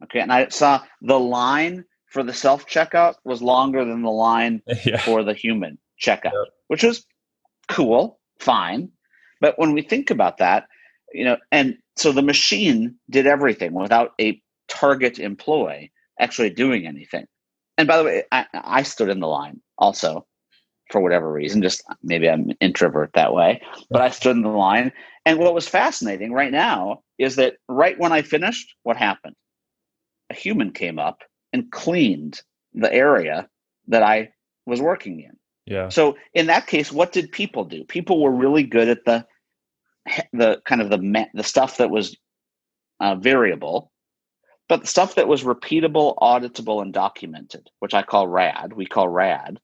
Okay 0.04 0.22
and 0.22 0.32
i 0.32 0.48
saw 0.48 0.84
the 1.02 1.20
line 1.20 1.84
for 2.06 2.24
the 2.24 2.34
self 2.34 2.66
checkout 2.66 3.16
was 3.26 3.42
longer 3.42 3.84
than 3.84 4.04
the 4.04 4.10
line 4.10 4.62
yeah. 4.86 5.00
for 5.00 5.24
the 5.24 5.34
human 5.34 5.80
checkout. 6.02 6.32
Yep 6.32 6.61
which 6.72 6.84
was 6.84 7.06
cool, 7.68 8.18
fine. 8.40 8.90
But 9.42 9.60
when 9.60 9.74
we 9.74 9.82
think 9.82 10.10
about 10.10 10.38
that, 10.38 10.68
you 11.14 11.26
know, 11.26 11.36
and 11.52 11.78
so 11.98 12.14
the 12.14 12.22
machine 12.22 12.96
did 13.10 13.28
everything 13.28 13.74
without 13.74 14.14
a 14.22 14.42
target 14.70 15.20
employee 15.20 15.92
actually 16.18 16.50
doing 16.50 16.88
anything. 16.88 17.26
And 17.78 17.90
by 17.90 17.98
the 17.98 18.04
way, 18.06 18.24
I, 18.32 18.46
I 18.54 18.84
stood 18.84 19.10
in 19.10 19.20
the 19.20 19.28
line 19.28 19.60
also 19.80 20.26
for 20.90 21.02
whatever 21.02 21.30
reason, 21.30 21.62
just 21.62 21.84
maybe 22.04 22.30
I'm 22.30 22.52
an 22.52 22.58
introvert 22.62 23.12
that 23.16 23.34
way, 23.34 23.62
but 23.90 24.02
I 24.02 24.10
stood 24.10 24.38
in 24.38 24.44
the 24.44 24.48
line. 24.48 24.94
And 25.26 25.40
what 25.40 25.54
was 25.54 25.68
fascinating 25.68 26.32
right 26.32 26.54
now 26.54 27.02
is 27.18 27.36
that 27.36 27.56
right 27.68 28.00
when 28.00 28.14
I 28.14 28.22
finished, 28.22 28.76
what 28.84 28.96
happened? 28.96 29.36
A 30.30 30.36
human 30.36 30.72
came 30.72 31.00
up 31.00 31.20
and 31.52 31.70
cleaned 31.70 32.40
the 32.74 32.94
area 32.94 33.50
that 33.90 34.04
I 34.04 34.30
was 34.66 34.80
working 34.80 35.20
in. 35.20 35.36
Yeah. 35.66 35.90
So 35.90 36.18
in 36.34 36.48
that 36.48 36.68
case, 36.68 36.92
what 36.92 37.12
did 37.12 37.32
people 37.32 37.66
do? 37.66 37.84
People 37.84 38.22
were 38.22 38.32
really 38.32 38.64
good 38.64 38.90
at 38.90 39.06
the 39.06 39.26
the 40.34 40.62
kind 40.66 40.82
of 40.82 40.90
the 40.90 41.28
the 41.34 41.44
stuff 41.44 41.78
that 41.78 41.92
was 41.92 42.16
uh, 43.00 43.16
variable, 43.16 43.92
but 44.68 44.82
the 44.82 44.88
stuff 44.88 45.16
that 45.16 45.28
was 45.28 45.44
repeatable, 45.44 46.16
auditable, 46.18 46.82
and 46.82 46.94
documented, 46.94 47.70
which 47.80 47.94
I 47.94 48.04
call 48.04 48.28
RAD, 48.28 48.74
we 48.74 48.86
call 48.86 49.08
RAD, 49.08 49.60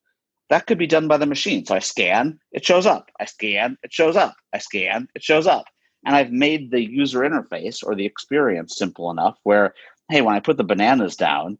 that 0.49 0.67
could 0.67 0.77
be 0.77 0.87
done 0.87 1.07
by 1.07 1.17
the 1.17 1.25
machine. 1.25 1.65
So 1.65 1.75
I 1.75 1.79
scan, 1.79 2.39
it 2.51 2.65
shows 2.65 2.85
up. 2.85 3.09
I 3.19 3.25
scan, 3.25 3.77
it 3.83 3.91
shows 3.91 4.15
up. 4.15 4.35
I 4.53 4.59
scan, 4.59 5.07
it 5.15 5.23
shows 5.23 5.47
up. 5.47 5.65
And 6.05 6.15
I've 6.15 6.31
made 6.31 6.71
the 6.71 6.81
user 6.81 7.19
interface 7.21 7.85
or 7.85 7.95
the 7.95 8.05
experience 8.05 8.77
simple 8.77 9.11
enough 9.11 9.37
where, 9.43 9.73
hey, 10.09 10.21
when 10.21 10.35
I 10.35 10.39
put 10.39 10.57
the 10.57 10.63
bananas 10.63 11.15
down 11.15 11.57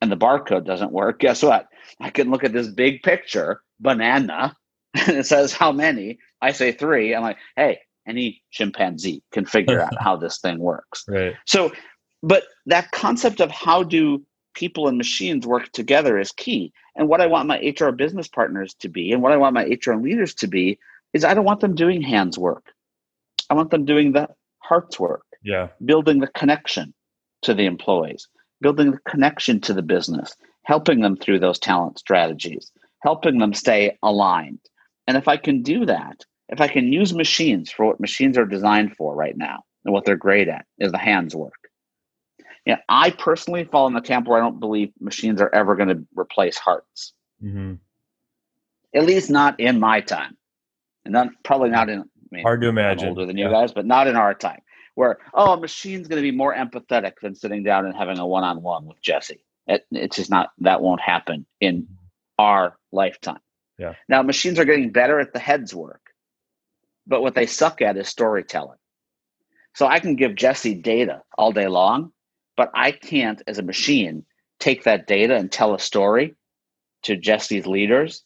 and 0.00 0.10
the 0.10 0.16
barcode 0.16 0.64
doesn't 0.64 0.92
work, 0.92 1.18
guess 1.18 1.42
what? 1.42 1.66
I 2.00 2.10
can 2.10 2.30
look 2.30 2.44
at 2.44 2.52
this 2.52 2.68
big 2.68 3.02
picture, 3.02 3.62
banana, 3.80 4.56
and 4.94 5.18
it 5.18 5.26
says 5.26 5.52
how 5.52 5.72
many. 5.72 6.18
I 6.40 6.52
say 6.52 6.72
three. 6.72 7.14
I'm 7.14 7.22
like, 7.22 7.38
hey, 7.56 7.80
any 8.06 8.42
chimpanzee 8.50 9.22
can 9.32 9.46
figure 9.46 9.80
out 9.80 10.00
how 10.00 10.16
this 10.16 10.38
thing 10.38 10.58
works. 10.58 11.04
Right. 11.08 11.34
So, 11.46 11.72
but 12.22 12.44
that 12.66 12.90
concept 12.92 13.40
of 13.40 13.50
how 13.50 13.82
do 13.82 14.24
people 14.54 14.88
and 14.88 14.96
machines 14.96 15.46
work 15.46 15.70
together 15.72 16.18
is 16.18 16.32
key. 16.32 16.72
And 16.96 17.08
what 17.08 17.20
I 17.20 17.26
want 17.26 17.48
my 17.48 17.58
HR 17.58 17.90
business 17.90 18.28
partners 18.28 18.74
to 18.80 18.88
be, 18.88 19.12
and 19.12 19.22
what 19.22 19.32
I 19.32 19.36
want 19.36 19.54
my 19.54 19.64
HR 19.64 19.94
leaders 19.94 20.34
to 20.36 20.46
be, 20.46 20.78
is 21.12 21.24
I 21.24 21.34
don't 21.34 21.44
want 21.44 21.60
them 21.60 21.74
doing 21.74 22.02
hands 22.02 22.38
work. 22.38 22.66
I 23.50 23.54
want 23.54 23.70
them 23.70 23.84
doing 23.84 24.12
the 24.12 24.28
heart's 24.58 24.98
work. 24.98 25.24
Yeah. 25.42 25.68
Building 25.84 26.20
the 26.20 26.28
connection 26.28 26.94
to 27.42 27.54
the 27.54 27.66
employees, 27.66 28.28
building 28.60 28.92
the 28.92 28.98
connection 29.06 29.60
to 29.62 29.74
the 29.74 29.82
business, 29.82 30.34
helping 30.64 31.00
them 31.00 31.16
through 31.16 31.38
those 31.38 31.58
talent 31.58 31.98
strategies, 31.98 32.72
helping 33.02 33.38
them 33.38 33.54
stay 33.54 33.96
aligned. 34.02 34.60
And 35.06 35.16
if 35.16 35.28
I 35.28 35.36
can 35.36 35.62
do 35.62 35.86
that, 35.86 36.24
if 36.48 36.60
I 36.60 36.68
can 36.68 36.92
use 36.92 37.14
machines 37.14 37.70
for 37.70 37.86
what 37.86 38.00
machines 38.00 38.36
are 38.36 38.46
designed 38.46 38.96
for 38.96 39.14
right 39.14 39.36
now 39.36 39.64
and 39.84 39.92
what 39.92 40.04
they're 40.04 40.16
great 40.16 40.48
at 40.48 40.66
is 40.78 40.92
the 40.92 40.98
hands 40.98 41.34
work. 41.34 41.52
Yeah, 42.66 42.78
I 42.88 43.10
personally 43.10 43.64
fall 43.64 43.86
in 43.86 43.92
the 43.92 44.00
camp 44.00 44.26
where 44.26 44.38
I 44.38 44.42
don't 44.42 44.60
believe 44.60 44.90
machines 44.98 45.40
are 45.40 45.54
ever 45.54 45.76
going 45.76 45.90
to 45.90 46.02
replace 46.16 46.56
hearts. 46.56 47.12
Mm-hmm. 47.42 47.74
At 48.94 49.04
least 49.04 49.28
not 49.28 49.58
in 49.60 49.80
my 49.80 50.00
time, 50.00 50.36
and 51.04 51.12
not 51.12 51.28
probably 51.42 51.68
not 51.68 51.90
in. 51.90 52.00
I 52.00 52.04
mean, 52.30 52.42
Hard 52.42 52.62
to 52.62 52.68
imagine. 52.68 53.08
I'm 53.08 53.10
older 53.10 53.26
than 53.26 53.36
you 53.36 53.46
yeah. 53.46 53.50
guys, 53.52 53.72
but 53.72 53.84
not 53.84 54.06
in 54.06 54.16
our 54.16 54.32
time. 54.32 54.60
Where 54.94 55.18
oh, 55.34 55.54
a 55.54 55.60
machine's 55.60 56.08
going 56.08 56.22
to 56.22 56.30
be 56.30 56.34
more 56.34 56.54
empathetic 56.54 57.14
than 57.20 57.34
sitting 57.34 57.64
down 57.64 57.84
and 57.84 57.94
having 57.94 58.18
a 58.18 58.26
one-on-one 58.26 58.86
with 58.86 59.02
Jesse. 59.02 59.44
It, 59.66 59.86
it's 59.90 60.16
just 60.16 60.30
not 60.30 60.50
that 60.58 60.82
won't 60.82 61.00
happen 61.00 61.46
in 61.60 61.88
our 62.38 62.76
lifetime. 62.92 63.40
Yeah. 63.78 63.94
Now 64.08 64.22
machines 64.22 64.58
are 64.58 64.64
getting 64.64 64.90
better 64.90 65.18
at 65.20 65.32
the 65.32 65.38
heads 65.38 65.74
work, 65.74 66.02
but 67.06 67.22
what 67.22 67.34
they 67.34 67.46
suck 67.46 67.82
at 67.82 67.96
is 67.96 68.08
storytelling. 68.08 68.78
So 69.74 69.86
I 69.86 69.98
can 69.98 70.16
give 70.16 70.36
Jesse 70.36 70.74
data 70.74 71.22
all 71.36 71.50
day 71.50 71.66
long, 71.66 72.12
but 72.56 72.70
I 72.74 72.92
can't, 72.92 73.42
as 73.46 73.58
a 73.58 73.62
machine, 73.62 74.24
take 74.60 74.84
that 74.84 75.06
data 75.06 75.34
and 75.34 75.50
tell 75.50 75.74
a 75.74 75.80
story 75.80 76.34
to 77.02 77.16
Jesse's 77.16 77.66
leaders 77.66 78.22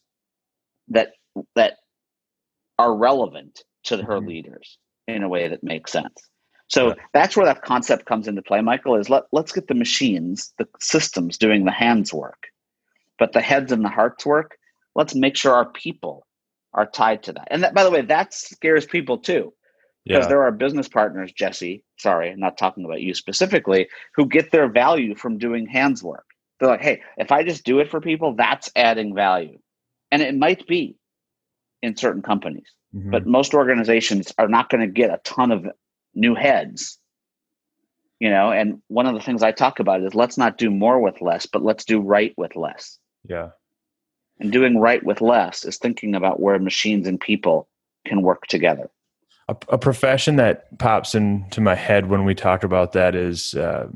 that 0.89 1.13
that 1.55 1.79
are 2.79 2.95
relevant 2.95 3.63
to 3.85 3.97
her 3.97 4.19
mm-hmm. 4.19 4.29
leaders 4.29 4.79
in 5.07 5.23
a 5.23 5.29
way 5.29 5.49
that 5.49 5.65
makes 5.65 5.93
sense. 5.93 6.29
So 6.69 6.89
yeah. 6.89 6.95
that's 7.13 7.37
where 7.37 7.47
that 7.47 7.63
concept 7.63 8.07
comes 8.07 8.29
into 8.29 8.43
play, 8.43 8.61
Michael, 8.61 8.97
is 8.97 9.09
let, 9.09 9.25
let's 9.33 9.53
get 9.53 9.69
the 9.69 9.75
machines, 9.75 10.53
the 10.59 10.69
systems 10.81 11.39
doing 11.39 11.65
the 11.65 11.73
hands 11.73 12.13
work, 12.13 12.49
but 13.19 13.33
the 13.33 13.41
heads 13.41 13.73
and 13.73 13.85
the 13.85 13.89
hearts 13.89 14.25
work, 14.25 14.59
let's 14.95 15.15
make 15.15 15.37
sure 15.37 15.55
our 15.55 15.71
people 15.71 16.27
are 16.75 16.87
tied 16.87 17.23
to 17.25 17.33
that. 17.33 17.49
And 17.51 17.63
that, 17.63 17.75
by 17.75 17.85
the 17.85 17.91
way, 17.91 18.03
that 18.03 18.35
scares 18.35 18.85
people 18.85 19.19
too 19.19 19.53
because 20.05 20.25
yeah. 20.25 20.29
there 20.29 20.43
are 20.43 20.53
business 20.53 20.89
partners, 20.89 21.33
Jesse, 21.33 21.85
sorry, 21.99 22.31
I'm 22.31 22.41
not 22.41 22.57
talking 22.57 22.85
about 22.85 23.03
you 23.03 23.15
specifically, 23.15 23.89
who 24.15 24.27
get 24.27 24.51
their 24.51 24.69
value 24.69 25.15
from 25.15 25.39
doing 25.39 25.67
hands 25.67 26.03
work. 26.03 26.25
They're 26.59 26.69
like, 26.69 26.81
hey, 26.81 27.03
if 27.19 27.31
I 27.31 27.45
just 27.45 27.65
do 27.65 27.79
it 27.79 27.91
for 27.91 28.01
people, 28.01 28.35
that's 28.35 28.71
adding 28.75 29.15
value. 29.15 29.59
And 30.11 30.23
it 30.23 30.35
might 30.35 30.67
be 30.67 30.97
in 31.83 31.97
certain 31.97 32.23
companies, 32.23 32.67
mm-hmm. 32.95 33.11
but 33.11 33.27
most 33.27 33.55
organizations 33.55 34.33
are 34.39 34.49
not 34.49 34.71
going 34.71 34.81
to 34.81 34.93
get 34.93 35.11
a 35.11 35.21
ton 35.25 35.53
of 35.53 35.67
new 36.15 36.35
heads. 36.35 36.99
You 38.21 38.31
know, 38.31 38.51
and 38.51 38.83
one 38.89 39.07
of 39.07 39.15
the 39.15 39.21
things 39.21 39.43
I 39.43 39.53
talk 39.53 39.79
about 39.79 40.03
is 40.03 40.15
let's 40.15 40.37
not 40.37 40.59
do 40.59 40.71
more 40.71 41.01
with 41.01 41.21
less, 41.21 41.47
but 41.47 41.63
let's 41.63 41.85
do 41.85 42.01
right 42.01 42.35
with 42.37 42.57
less. 42.57 42.99
Yeah. 43.29 43.51
And 44.41 44.51
doing 44.51 44.79
right 44.79 45.03
with 45.05 45.21
less 45.21 45.65
is 45.65 45.79
thinking 45.79 46.15
about 46.15 46.41
where 46.41 46.59
machines 46.59 47.07
and 47.07 47.21
people 47.21 47.69
can 48.05 48.23
work 48.23 48.47
together 48.47 48.91
a, 49.49 49.57
a, 49.71 49.79
profession 49.79 50.37
that 50.37 50.77
pops 50.79 51.15
into 51.15 51.61
my 51.61 51.75
head 51.75 52.09
when 52.09 52.25
we 52.25 52.35
talk 52.35 52.63
about 52.63 52.93
that 52.93 53.15
is 53.15 53.55
uh, 53.55 53.89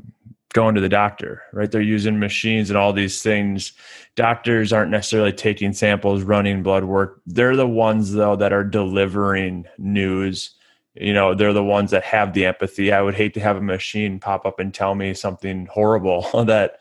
going 0.53 0.75
to 0.75 0.81
the 0.81 0.89
doctor 0.89 1.41
right 1.53 1.71
they're 1.71 1.81
using 1.81 2.19
machines 2.19 2.69
and 2.69 2.77
all 2.77 2.93
these 2.93 3.23
things 3.23 3.73
doctors 4.15 4.73
aren't 4.73 4.91
necessarily 4.91 5.31
taking 5.31 5.73
samples 5.73 6.23
running 6.23 6.61
blood 6.61 6.83
work 6.83 7.21
they're 7.25 7.55
the 7.55 7.67
ones 7.67 8.13
though 8.13 8.35
that 8.35 8.53
are 8.53 8.63
delivering 8.63 9.65
news 9.77 10.55
you 10.95 11.13
know 11.13 11.33
they're 11.33 11.53
the 11.53 11.63
ones 11.63 11.91
that 11.91 12.03
have 12.03 12.33
the 12.33 12.45
empathy 12.45 12.91
i 12.91 13.01
would 13.01 13.15
hate 13.15 13.33
to 13.33 13.39
have 13.39 13.57
a 13.57 13.61
machine 13.61 14.19
pop 14.19 14.45
up 14.45 14.59
and 14.59 14.73
tell 14.73 14.95
me 14.95 15.13
something 15.13 15.65
horrible 15.67 16.21
that 16.45 16.79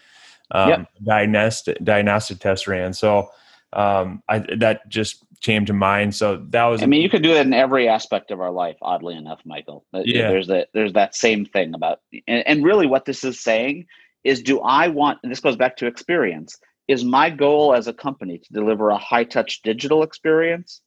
um, 0.50 0.68
yep. 0.68 0.88
diagnostic 1.02 1.78
diagnostic 1.82 2.38
test 2.38 2.66
ran 2.66 2.92
so 2.92 3.30
um, 3.74 4.22
I, 4.28 4.40
that 4.58 4.88
just 4.88 5.24
came 5.42 5.66
to 5.66 5.72
mind. 5.72 6.14
So 6.14 6.36
that 6.50 6.64
was. 6.64 6.82
I 6.82 6.86
mean, 6.86 7.02
you 7.02 7.10
could 7.10 7.22
do 7.22 7.32
it 7.32 7.46
in 7.46 7.52
every 7.52 7.88
aspect 7.88 8.30
of 8.30 8.40
our 8.40 8.50
life. 8.50 8.76
Oddly 8.80 9.14
enough, 9.16 9.40
Michael. 9.44 9.84
Yeah. 9.92 10.28
There's 10.28 10.46
that. 10.46 10.68
There's 10.72 10.92
that 10.94 11.14
same 11.14 11.44
thing 11.44 11.74
about, 11.74 12.00
and, 12.26 12.46
and 12.46 12.64
really, 12.64 12.86
what 12.86 13.04
this 13.04 13.24
is 13.24 13.40
saying 13.40 13.86
is, 14.24 14.42
do 14.42 14.60
I 14.60 14.88
want? 14.88 15.18
And 15.22 15.30
this 15.30 15.40
goes 15.40 15.56
back 15.56 15.76
to 15.78 15.86
experience. 15.86 16.58
Is 16.88 17.04
my 17.04 17.30
goal 17.30 17.74
as 17.74 17.86
a 17.86 17.92
company 17.92 18.38
to 18.38 18.52
deliver 18.52 18.90
a 18.90 18.98
high 18.98 19.24
touch 19.24 19.62
digital 19.62 20.02
experience 20.02 20.80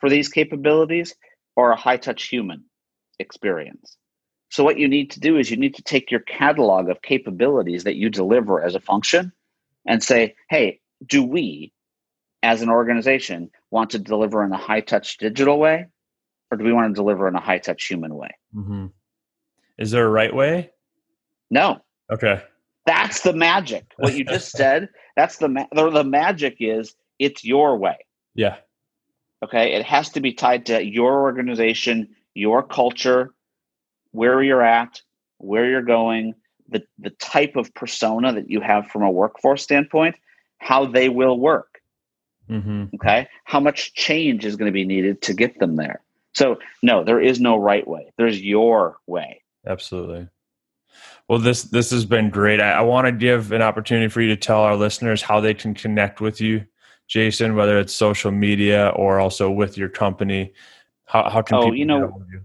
for 0.00 0.08
these 0.08 0.28
capabilities, 0.28 1.14
or 1.58 1.72
a 1.72 1.76
high 1.76 1.96
touch 1.96 2.28
human 2.28 2.64
experience? 3.18 3.96
So 4.48 4.62
what 4.62 4.78
you 4.78 4.86
need 4.86 5.10
to 5.10 5.20
do 5.20 5.36
is 5.36 5.50
you 5.50 5.56
need 5.56 5.74
to 5.74 5.82
take 5.82 6.08
your 6.08 6.20
catalog 6.20 6.88
of 6.88 7.02
capabilities 7.02 7.82
that 7.82 7.96
you 7.96 8.08
deliver 8.08 8.62
as 8.62 8.76
a 8.76 8.80
function 8.80 9.32
and 9.84 10.02
say, 10.02 10.36
hey, 10.48 10.80
do 11.04 11.24
we 11.24 11.72
as 12.44 12.62
an 12.62 12.70
organization 12.70 13.50
want 13.72 13.90
to 13.90 13.98
deliver 13.98 14.44
in 14.44 14.52
a 14.52 14.56
high 14.56 14.80
touch 14.80 15.18
digital 15.18 15.58
way 15.58 15.86
or 16.50 16.56
do 16.56 16.64
we 16.64 16.72
want 16.72 16.94
to 16.94 16.98
deliver 16.98 17.26
in 17.26 17.34
a 17.34 17.40
high 17.40 17.58
touch 17.58 17.84
human 17.86 18.14
way? 18.14 18.30
Mm-hmm. 18.54 18.86
is 19.78 19.90
there 19.90 20.06
a 20.06 20.10
right 20.10 20.34
way? 20.34 20.70
No. 21.50 21.80
Okay. 22.10 22.40
That's 22.86 23.22
the 23.22 23.32
magic. 23.32 23.84
What 23.96 24.14
you 24.14 24.24
just 24.24 24.52
said 24.56 24.90
that's 25.16 25.38
the 25.38 25.48
ma- 25.48 25.66
the 25.72 26.04
magic 26.04 26.58
is 26.60 26.94
it's 27.18 27.44
your 27.44 27.76
way. 27.76 27.98
Yeah 28.36 28.58
okay 29.42 29.74
it 29.74 29.84
has 29.84 30.10
to 30.10 30.20
be 30.20 30.32
tied 30.32 30.66
to 30.66 30.84
your 30.84 31.22
organization 31.22 32.08
your 32.34 32.62
culture 32.62 33.34
where 34.12 34.42
you're 34.42 34.62
at 34.62 35.00
where 35.38 35.68
you're 35.68 35.82
going 35.82 36.34
the, 36.70 36.82
the 36.98 37.10
type 37.10 37.56
of 37.56 37.72
persona 37.74 38.32
that 38.32 38.50
you 38.50 38.60
have 38.60 38.86
from 38.88 39.02
a 39.02 39.10
workforce 39.10 39.62
standpoint 39.62 40.16
how 40.58 40.84
they 40.86 41.08
will 41.08 41.38
work 41.38 41.78
Mm-hmm. 42.50 42.94
Okay. 42.94 43.28
How 43.44 43.60
much 43.60 43.94
change 43.94 44.44
is 44.44 44.56
going 44.56 44.66
to 44.66 44.72
be 44.72 44.84
needed 44.84 45.22
to 45.22 45.34
get 45.34 45.58
them 45.58 45.76
there? 45.76 46.00
So, 46.34 46.58
no, 46.82 47.04
there 47.04 47.20
is 47.20 47.40
no 47.40 47.56
right 47.56 47.86
way. 47.86 48.12
There's 48.16 48.40
your 48.40 48.98
way. 49.06 49.42
Absolutely. 49.66 50.28
Well, 51.28 51.38
this 51.38 51.64
this 51.64 51.90
has 51.90 52.04
been 52.04 52.30
great. 52.30 52.60
I, 52.60 52.72
I 52.72 52.80
want 52.82 53.06
to 53.06 53.12
give 53.12 53.52
an 53.52 53.60
opportunity 53.60 54.08
for 54.08 54.20
you 54.20 54.28
to 54.28 54.36
tell 54.36 54.60
our 54.60 54.76
listeners 54.76 55.20
how 55.20 55.40
they 55.40 55.52
can 55.52 55.74
connect 55.74 56.20
with 56.20 56.40
you, 56.40 56.64
Jason, 57.08 57.56
whether 57.56 57.78
it's 57.78 57.92
social 57.92 58.30
media 58.30 58.92
or 58.96 59.18
also 59.18 59.50
with 59.50 59.76
your 59.76 59.88
company. 59.88 60.52
How 61.06 61.28
how 61.28 61.42
can 61.42 61.56
oh, 61.56 61.72
you 61.72 61.84
know? 61.84 62.22
You? 62.30 62.42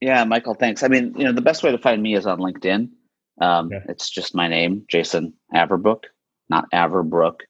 Yeah, 0.00 0.24
Michael, 0.24 0.54
thanks. 0.54 0.82
I 0.82 0.88
mean, 0.88 1.14
you 1.16 1.24
know, 1.24 1.32
the 1.32 1.40
best 1.40 1.62
way 1.62 1.70
to 1.70 1.78
find 1.78 2.02
me 2.02 2.14
is 2.14 2.26
on 2.26 2.38
LinkedIn. 2.38 2.90
Um, 3.40 3.66
okay. 3.66 3.80
It's 3.88 4.10
just 4.10 4.34
my 4.34 4.46
name, 4.46 4.84
Jason 4.88 5.32
Averbook, 5.54 6.04
not 6.50 6.70
Averbrook 6.72 7.40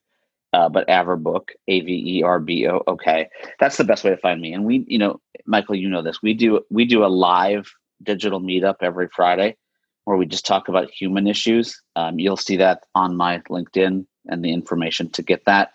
uh, 0.55 0.69
but 0.69 0.87
Averbook, 0.87 1.49
A 1.67 1.81
V 1.81 2.19
E 2.19 2.23
R 2.23 2.39
B 2.39 2.69
O. 2.69 2.83
Okay, 2.87 3.29
that's 3.59 3.77
the 3.77 3.85
best 3.85 4.05
way 4.05 4.11
to 4.11 4.17
find 4.17 4.41
me. 4.41 4.53
And 4.53 4.65
we, 4.65 4.85
you 4.87 4.99
know, 4.99 5.21
Michael, 5.47 5.75
you 5.75 5.89
know 5.89 6.01
this. 6.01 6.23
We 6.23 6.33
do 6.33 6.61
we 6.71 6.85
do 6.85 7.05
a 7.05 7.09
live 7.09 7.69
digital 8.05 8.41
meetup 8.41 8.77
every 8.81 9.09
Friday 9.09 9.57
where 10.05 10.17
we 10.17 10.27
just 10.27 10.47
talk 10.47 10.69
about 10.69 10.91
human 10.91 11.27
issues. 11.27 11.83
Um, 11.97 12.21
you'll 12.21 12.37
see 12.37 12.57
that 12.59 12.85
on 12.95 13.17
my 13.17 13.39
LinkedIn 13.51 14.07
and 14.27 14.45
the 14.45 14.53
information 14.53 15.11
to 15.11 15.23
get 15.23 15.45
that. 15.47 15.73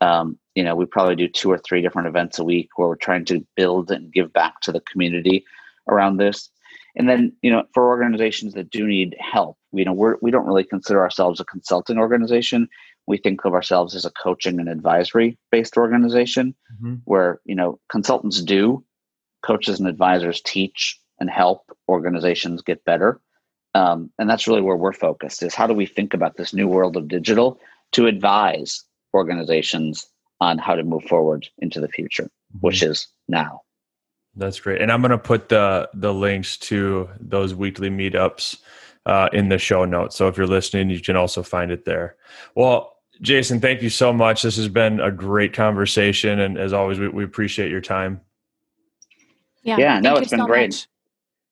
Um, 0.00 0.38
you 0.54 0.64
know, 0.64 0.74
we 0.74 0.86
probably 0.86 1.16
do 1.16 1.28
two 1.28 1.50
or 1.50 1.58
three 1.58 1.82
different 1.82 2.08
events 2.08 2.38
a 2.38 2.44
week 2.44 2.70
where 2.76 2.88
we're 2.88 2.96
trying 2.96 3.24
to 3.26 3.46
build 3.56 3.90
and 3.90 4.12
give 4.12 4.32
back 4.32 4.60
to 4.62 4.72
the 4.72 4.80
community 4.80 5.44
around 5.88 6.16
this. 6.16 6.50
And 6.96 7.08
then, 7.08 7.32
you 7.42 7.50
know, 7.50 7.64
for 7.72 7.88
organizations 7.88 8.54
that 8.54 8.70
do 8.70 8.86
need 8.86 9.16
help, 9.20 9.56
you 9.72 9.84
know, 9.84 9.92
we're 9.92 10.16
we 10.22 10.30
don't 10.30 10.46
really 10.46 10.64
consider 10.64 11.00
ourselves 11.00 11.38
a 11.38 11.44
consulting 11.44 11.98
organization 11.98 12.68
we 13.10 13.18
think 13.18 13.44
of 13.44 13.54
ourselves 13.54 13.94
as 13.94 14.04
a 14.04 14.10
coaching 14.10 14.60
and 14.60 14.68
advisory 14.68 15.36
based 15.50 15.76
organization 15.76 16.54
mm-hmm. 16.74 16.94
where 17.04 17.40
you 17.44 17.54
know 17.54 17.78
consultants 17.90 18.40
do 18.40 18.84
coaches 19.42 19.80
and 19.80 19.88
advisors 19.88 20.40
teach 20.40 20.98
and 21.18 21.28
help 21.28 21.62
organizations 21.88 22.62
get 22.62 22.84
better 22.84 23.20
um, 23.74 24.10
and 24.18 24.30
that's 24.30 24.46
really 24.46 24.62
where 24.62 24.76
we're 24.76 24.92
focused 24.92 25.42
is 25.42 25.54
how 25.54 25.66
do 25.66 25.74
we 25.74 25.86
think 25.86 26.14
about 26.14 26.36
this 26.36 26.54
new 26.54 26.68
world 26.68 26.96
of 26.96 27.08
digital 27.08 27.58
to 27.92 28.06
advise 28.06 28.84
organizations 29.14 30.06
on 30.40 30.58
how 30.58 30.74
to 30.74 30.82
move 30.82 31.04
forward 31.04 31.48
into 31.58 31.80
the 31.80 31.88
future 31.88 32.24
mm-hmm. 32.24 32.58
which 32.60 32.82
is 32.82 33.08
now 33.28 33.60
that's 34.36 34.60
great 34.60 34.80
and 34.80 34.90
i'm 34.90 35.00
going 35.00 35.10
to 35.10 35.18
put 35.18 35.48
the 35.48 35.88
the 35.94 36.12
links 36.12 36.56
to 36.56 37.08
those 37.20 37.54
weekly 37.54 37.90
meetups 37.90 38.58
uh, 39.06 39.28
in 39.32 39.48
the 39.48 39.58
show 39.58 39.84
notes 39.84 40.14
so 40.14 40.28
if 40.28 40.36
you're 40.36 40.46
listening 40.46 40.90
you 40.90 41.00
can 41.00 41.16
also 41.16 41.42
find 41.42 41.70
it 41.70 41.84
there 41.84 42.16
well 42.54 42.96
Jason, 43.20 43.60
thank 43.60 43.82
you 43.82 43.90
so 43.90 44.12
much. 44.12 44.42
This 44.42 44.56
has 44.56 44.68
been 44.68 45.00
a 45.00 45.10
great 45.10 45.52
conversation. 45.52 46.40
And 46.40 46.56
as 46.56 46.72
always, 46.72 46.98
we, 46.98 47.08
we 47.08 47.24
appreciate 47.24 47.70
your 47.70 47.80
time. 47.80 48.20
Yeah, 49.62 49.76
yeah 49.78 50.00
no, 50.00 50.16
it's 50.16 50.30
been 50.30 50.40
so 50.40 50.46
great. 50.46 50.70
Much. 50.70 50.88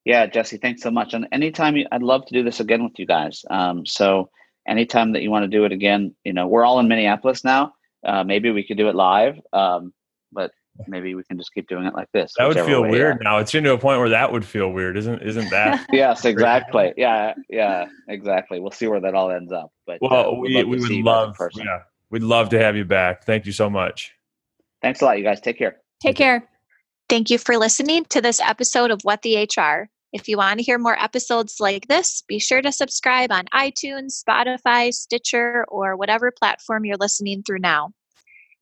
Yeah, 0.04 0.26
Jesse, 0.26 0.56
thanks 0.56 0.80
so 0.80 0.90
much. 0.90 1.12
And 1.12 1.28
anytime 1.32 1.76
you, 1.76 1.86
I'd 1.92 2.02
love 2.02 2.24
to 2.26 2.32
do 2.32 2.42
this 2.42 2.60
again 2.60 2.82
with 2.82 2.98
you 2.98 3.04
guys. 3.04 3.44
Um, 3.50 3.84
so 3.84 4.30
anytime 4.68 5.12
that 5.12 5.22
you 5.22 5.30
want 5.30 5.44
to 5.44 5.48
do 5.48 5.64
it 5.64 5.72
again, 5.72 6.14
you 6.24 6.32
know, 6.32 6.46
we're 6.46 6.64
all 6.64 6.78
in 6.78 6.88
Minneapolis 6.88 7.44
now. 7.44 7.72
Uh, 8.04 8.22
maybe 8.22 8.50
we 8.50 8.64
could 8.64 8.76
do 8.76 8.88
it 8.88 8.94
live. 8.94 9.40
Um, 9.52 9.92
but 10.32 10.52
maybe 10.86 11.14
we 11.14 11.24
can 11.24 11.36
just 11.38 11.52
keep 11.52 11.68
doing 11.68 11.86
it 11.86 11.94
like 11.94 12.08
this. 12.12 12.32
That 12.38 12.46
would 12.46 12.60
feel 12.60 12.82
weird 12.82 13.18
now. 13.22 13.38
It's 13.38 13.54
into 13.54 13.72
a 13.72 13.78
point 13.78 13.98
where 13.98 14.10
that 14.10 14.30
would 14.32 14.44
feel 14.44 14.70
weird, 14.70 14.96
isn't 14.96 15.22
isn't 15.22 15.50
that? 15.50 15.86
yes, 15.92 16.24
exactly. 16.24 16.92
Yeah, 16.96 17.34
yeah, 17.48 17.86
exactly. 18.08 18.60
We'll 18.60 18.70
see 18.70 18.86
where 18.86 19.00
that 19.00 19.14
all 19.14 19.30
ends 19.30 19.52
up. 19.52 19.72
But 19.86 19.98
well, 20.00 20.34
uh, 20.34 20.38
we 20.38 20.62
we 20.64 20.78
would 20.78 20.90
love, 20.90 21.36
yeah, 21.54 21.80
we'd 22.10 22.22
love 22.22 22.50
to 22.50 22.58
have 22.58 22.76
you 22.76 22.84
back. 22.84 23.24
Thank 23.24 23.46
you 23.46 23.52
so 23.52 23.68
much. 23.68 24.12
Thanks 24.82 25.02
a 25.02 25.06
lot, 25.06 25.18
you 25.18 25.24
guys. 25.24 25.40
Take 25.40 25.58
care. 25.58 25.78
Take 26.00 26.16
care. 26.16 26.48
Thank 27.08 27.30
you 27.30 27.38
for 27.38 27.56
listening 27.56 28.04
to 28.10 28.20
this 28.20 28.40
episode 28.40 28.90
of 28.90 29.00
What 29.02 29.22
the 29.22 29.42
HR. 29.42 29.88
If 30.12 30.26
you 30.26 30.38
want 30.38 30.58
to 30.58 30.64
hear 30.64 30.78
more 30.78 30.98
episodes 30.98 31.56
like 31.60 31.86
this, 31.88 32.22
be 32.26 32.38
sure 32.38 32.62
to 32.62 32.72
subscribe 32.72 33.30
on 33.30 33.44
iTunes, 33.54 34.22
Spotify, 34.22 34.92
Stitcher, 34.92 35.66
or 35.68 35.96
whatever 35.96 36.30
platform 36.30 36.86
you're 36.86 36.96
listening 36.96 37.42
through 37.42 37.58
now. 37.58 37.92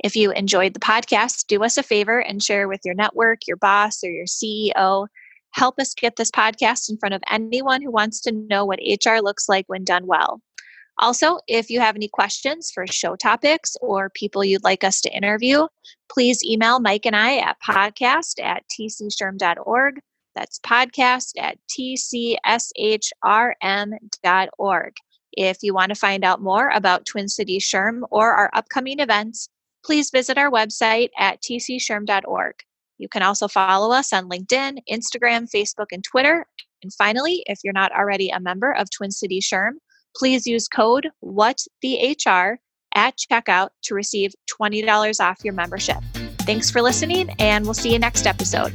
If 0.03 0.17
you 0.17 0.33
enjoyed 0.33 0.75
the 0.75 0.81
podcast, 0.81 1.47
do 1.47 1.63
us 1.63 1.77
a 1.77 1.83
favor 1.83 2.19
and 2.19 2.43
share 2.43 2.69
with 2.69 2.81
your 2.85 2.95
network, 2.95 3.47
your 3.47 3.57
boss, 3.57 4.03
or 4.03 4.11
your 4.11 4.27
CEO. 4.27 5.07
Help 5.53 5.79
us 5.79 5.95
get 5.95 6.17
this 6.17 6.31
podcast 6.31 6.91
in 6.91 6.99
front 6.99 7.15
of 7.15 7.23
anyone 7.31 7.81
who 7.81 7.91
wants 7.91 8.21
to 8.23 8.33
know 8.33 8.65
what 8.65 8.81
HR 8.85 9.19
looks 9.23 9.49
like 9.49 9.65
when 9.69 9.85
done 9.85 10.07
well. 10.07 10.43
Also, 10.99 11.39
if 11.47 11.71
you 11.71 11.79
have 11.79 11.95
any 11.95 12.09
questions 12.09 12.71
for 12.75 12.87
show 12.87 13.17
topics 13.17 13.77
or 13.81 14.11
people 14.11 14.45
you'd 14.45 14.65
like 14.65 14.83
us 14.83 15.01
to 15.03 15.15
interview, 15.15 15.67
please 16.11 16.43
email 16.43 16.81
Mike 16.81 17.07
and 17.07 17.15
I 17.15 17.37
at 17.37 17.57
podcast 17.67 18.43
at 18.43 18.65
tcshrm.org. 18.69 20.01
That's 20.37 20.61
podcast 20.61 21.33
at 21.39 21.59
tcshrm.org. 21.69 22.43
If 25.33 25.59
you 25.63 25.75
want 25.75 25.89
to 25.89 25.95
find 25.95 26.25
out 26.25 26.41
more 26.41 26.71
about 26.71 27.07
Twin 27.07 27.29
Cities 27.29 27.65
SHRM 27.65 28.03
or 28.11 28.33
our 28.33 28.51
upcoming 28.55 29.01
events, 29.01 29.49
please 29.85 30.11
visit 30.11 30.39
our 30.39 30.51
website 30.51 31.09
at 31.19 31.43
tcshrm.org. 31.43 32.55
You 32.99 33.09
can 33.09 33.23
also 33.23 33.49
follow 33.49 33.93
us 33.93 34.13
on 34.13 34.29
LinkedIn, 34.29 34.79
Instagram, 34.91 35.49
Facebook, 35.55 35.87
and 35.93 36.05
Twitter. 36.05 36.47
And 36.83 36.93
finally, 36.93 37.43
if 37.47 37.61
you're 37.65 37.73
not 37.73 37.93
already 37.93 38.29
a 38.29 38.41
member 38.41 38.73
of 38.73 38.91
Twin 38.91 39.11
Cities 39.11 39.49
SHRM, 39.51 39.73
please 40.17 40.47
use 40.47 40.69
code 40.69 41.09
WhatTheHR 41.25 42.57
at 42.95 43.15
checkout 43.17 43.69
to 43.85 43.95
receive 43.95 44.35
$20 44.61 45.21
off 45.21 45.45
your 45.45 45.55
membership. 45.55 45.99
Thanks 46.41 46.71
for 46.71 46.81
listening, 46.81 47.31
and 47.39 47.65
we'll 47.65 47.75
see 47.75 47.93
you 47.93 47.99
next 47.99 48.27
episode. 48.27 48.73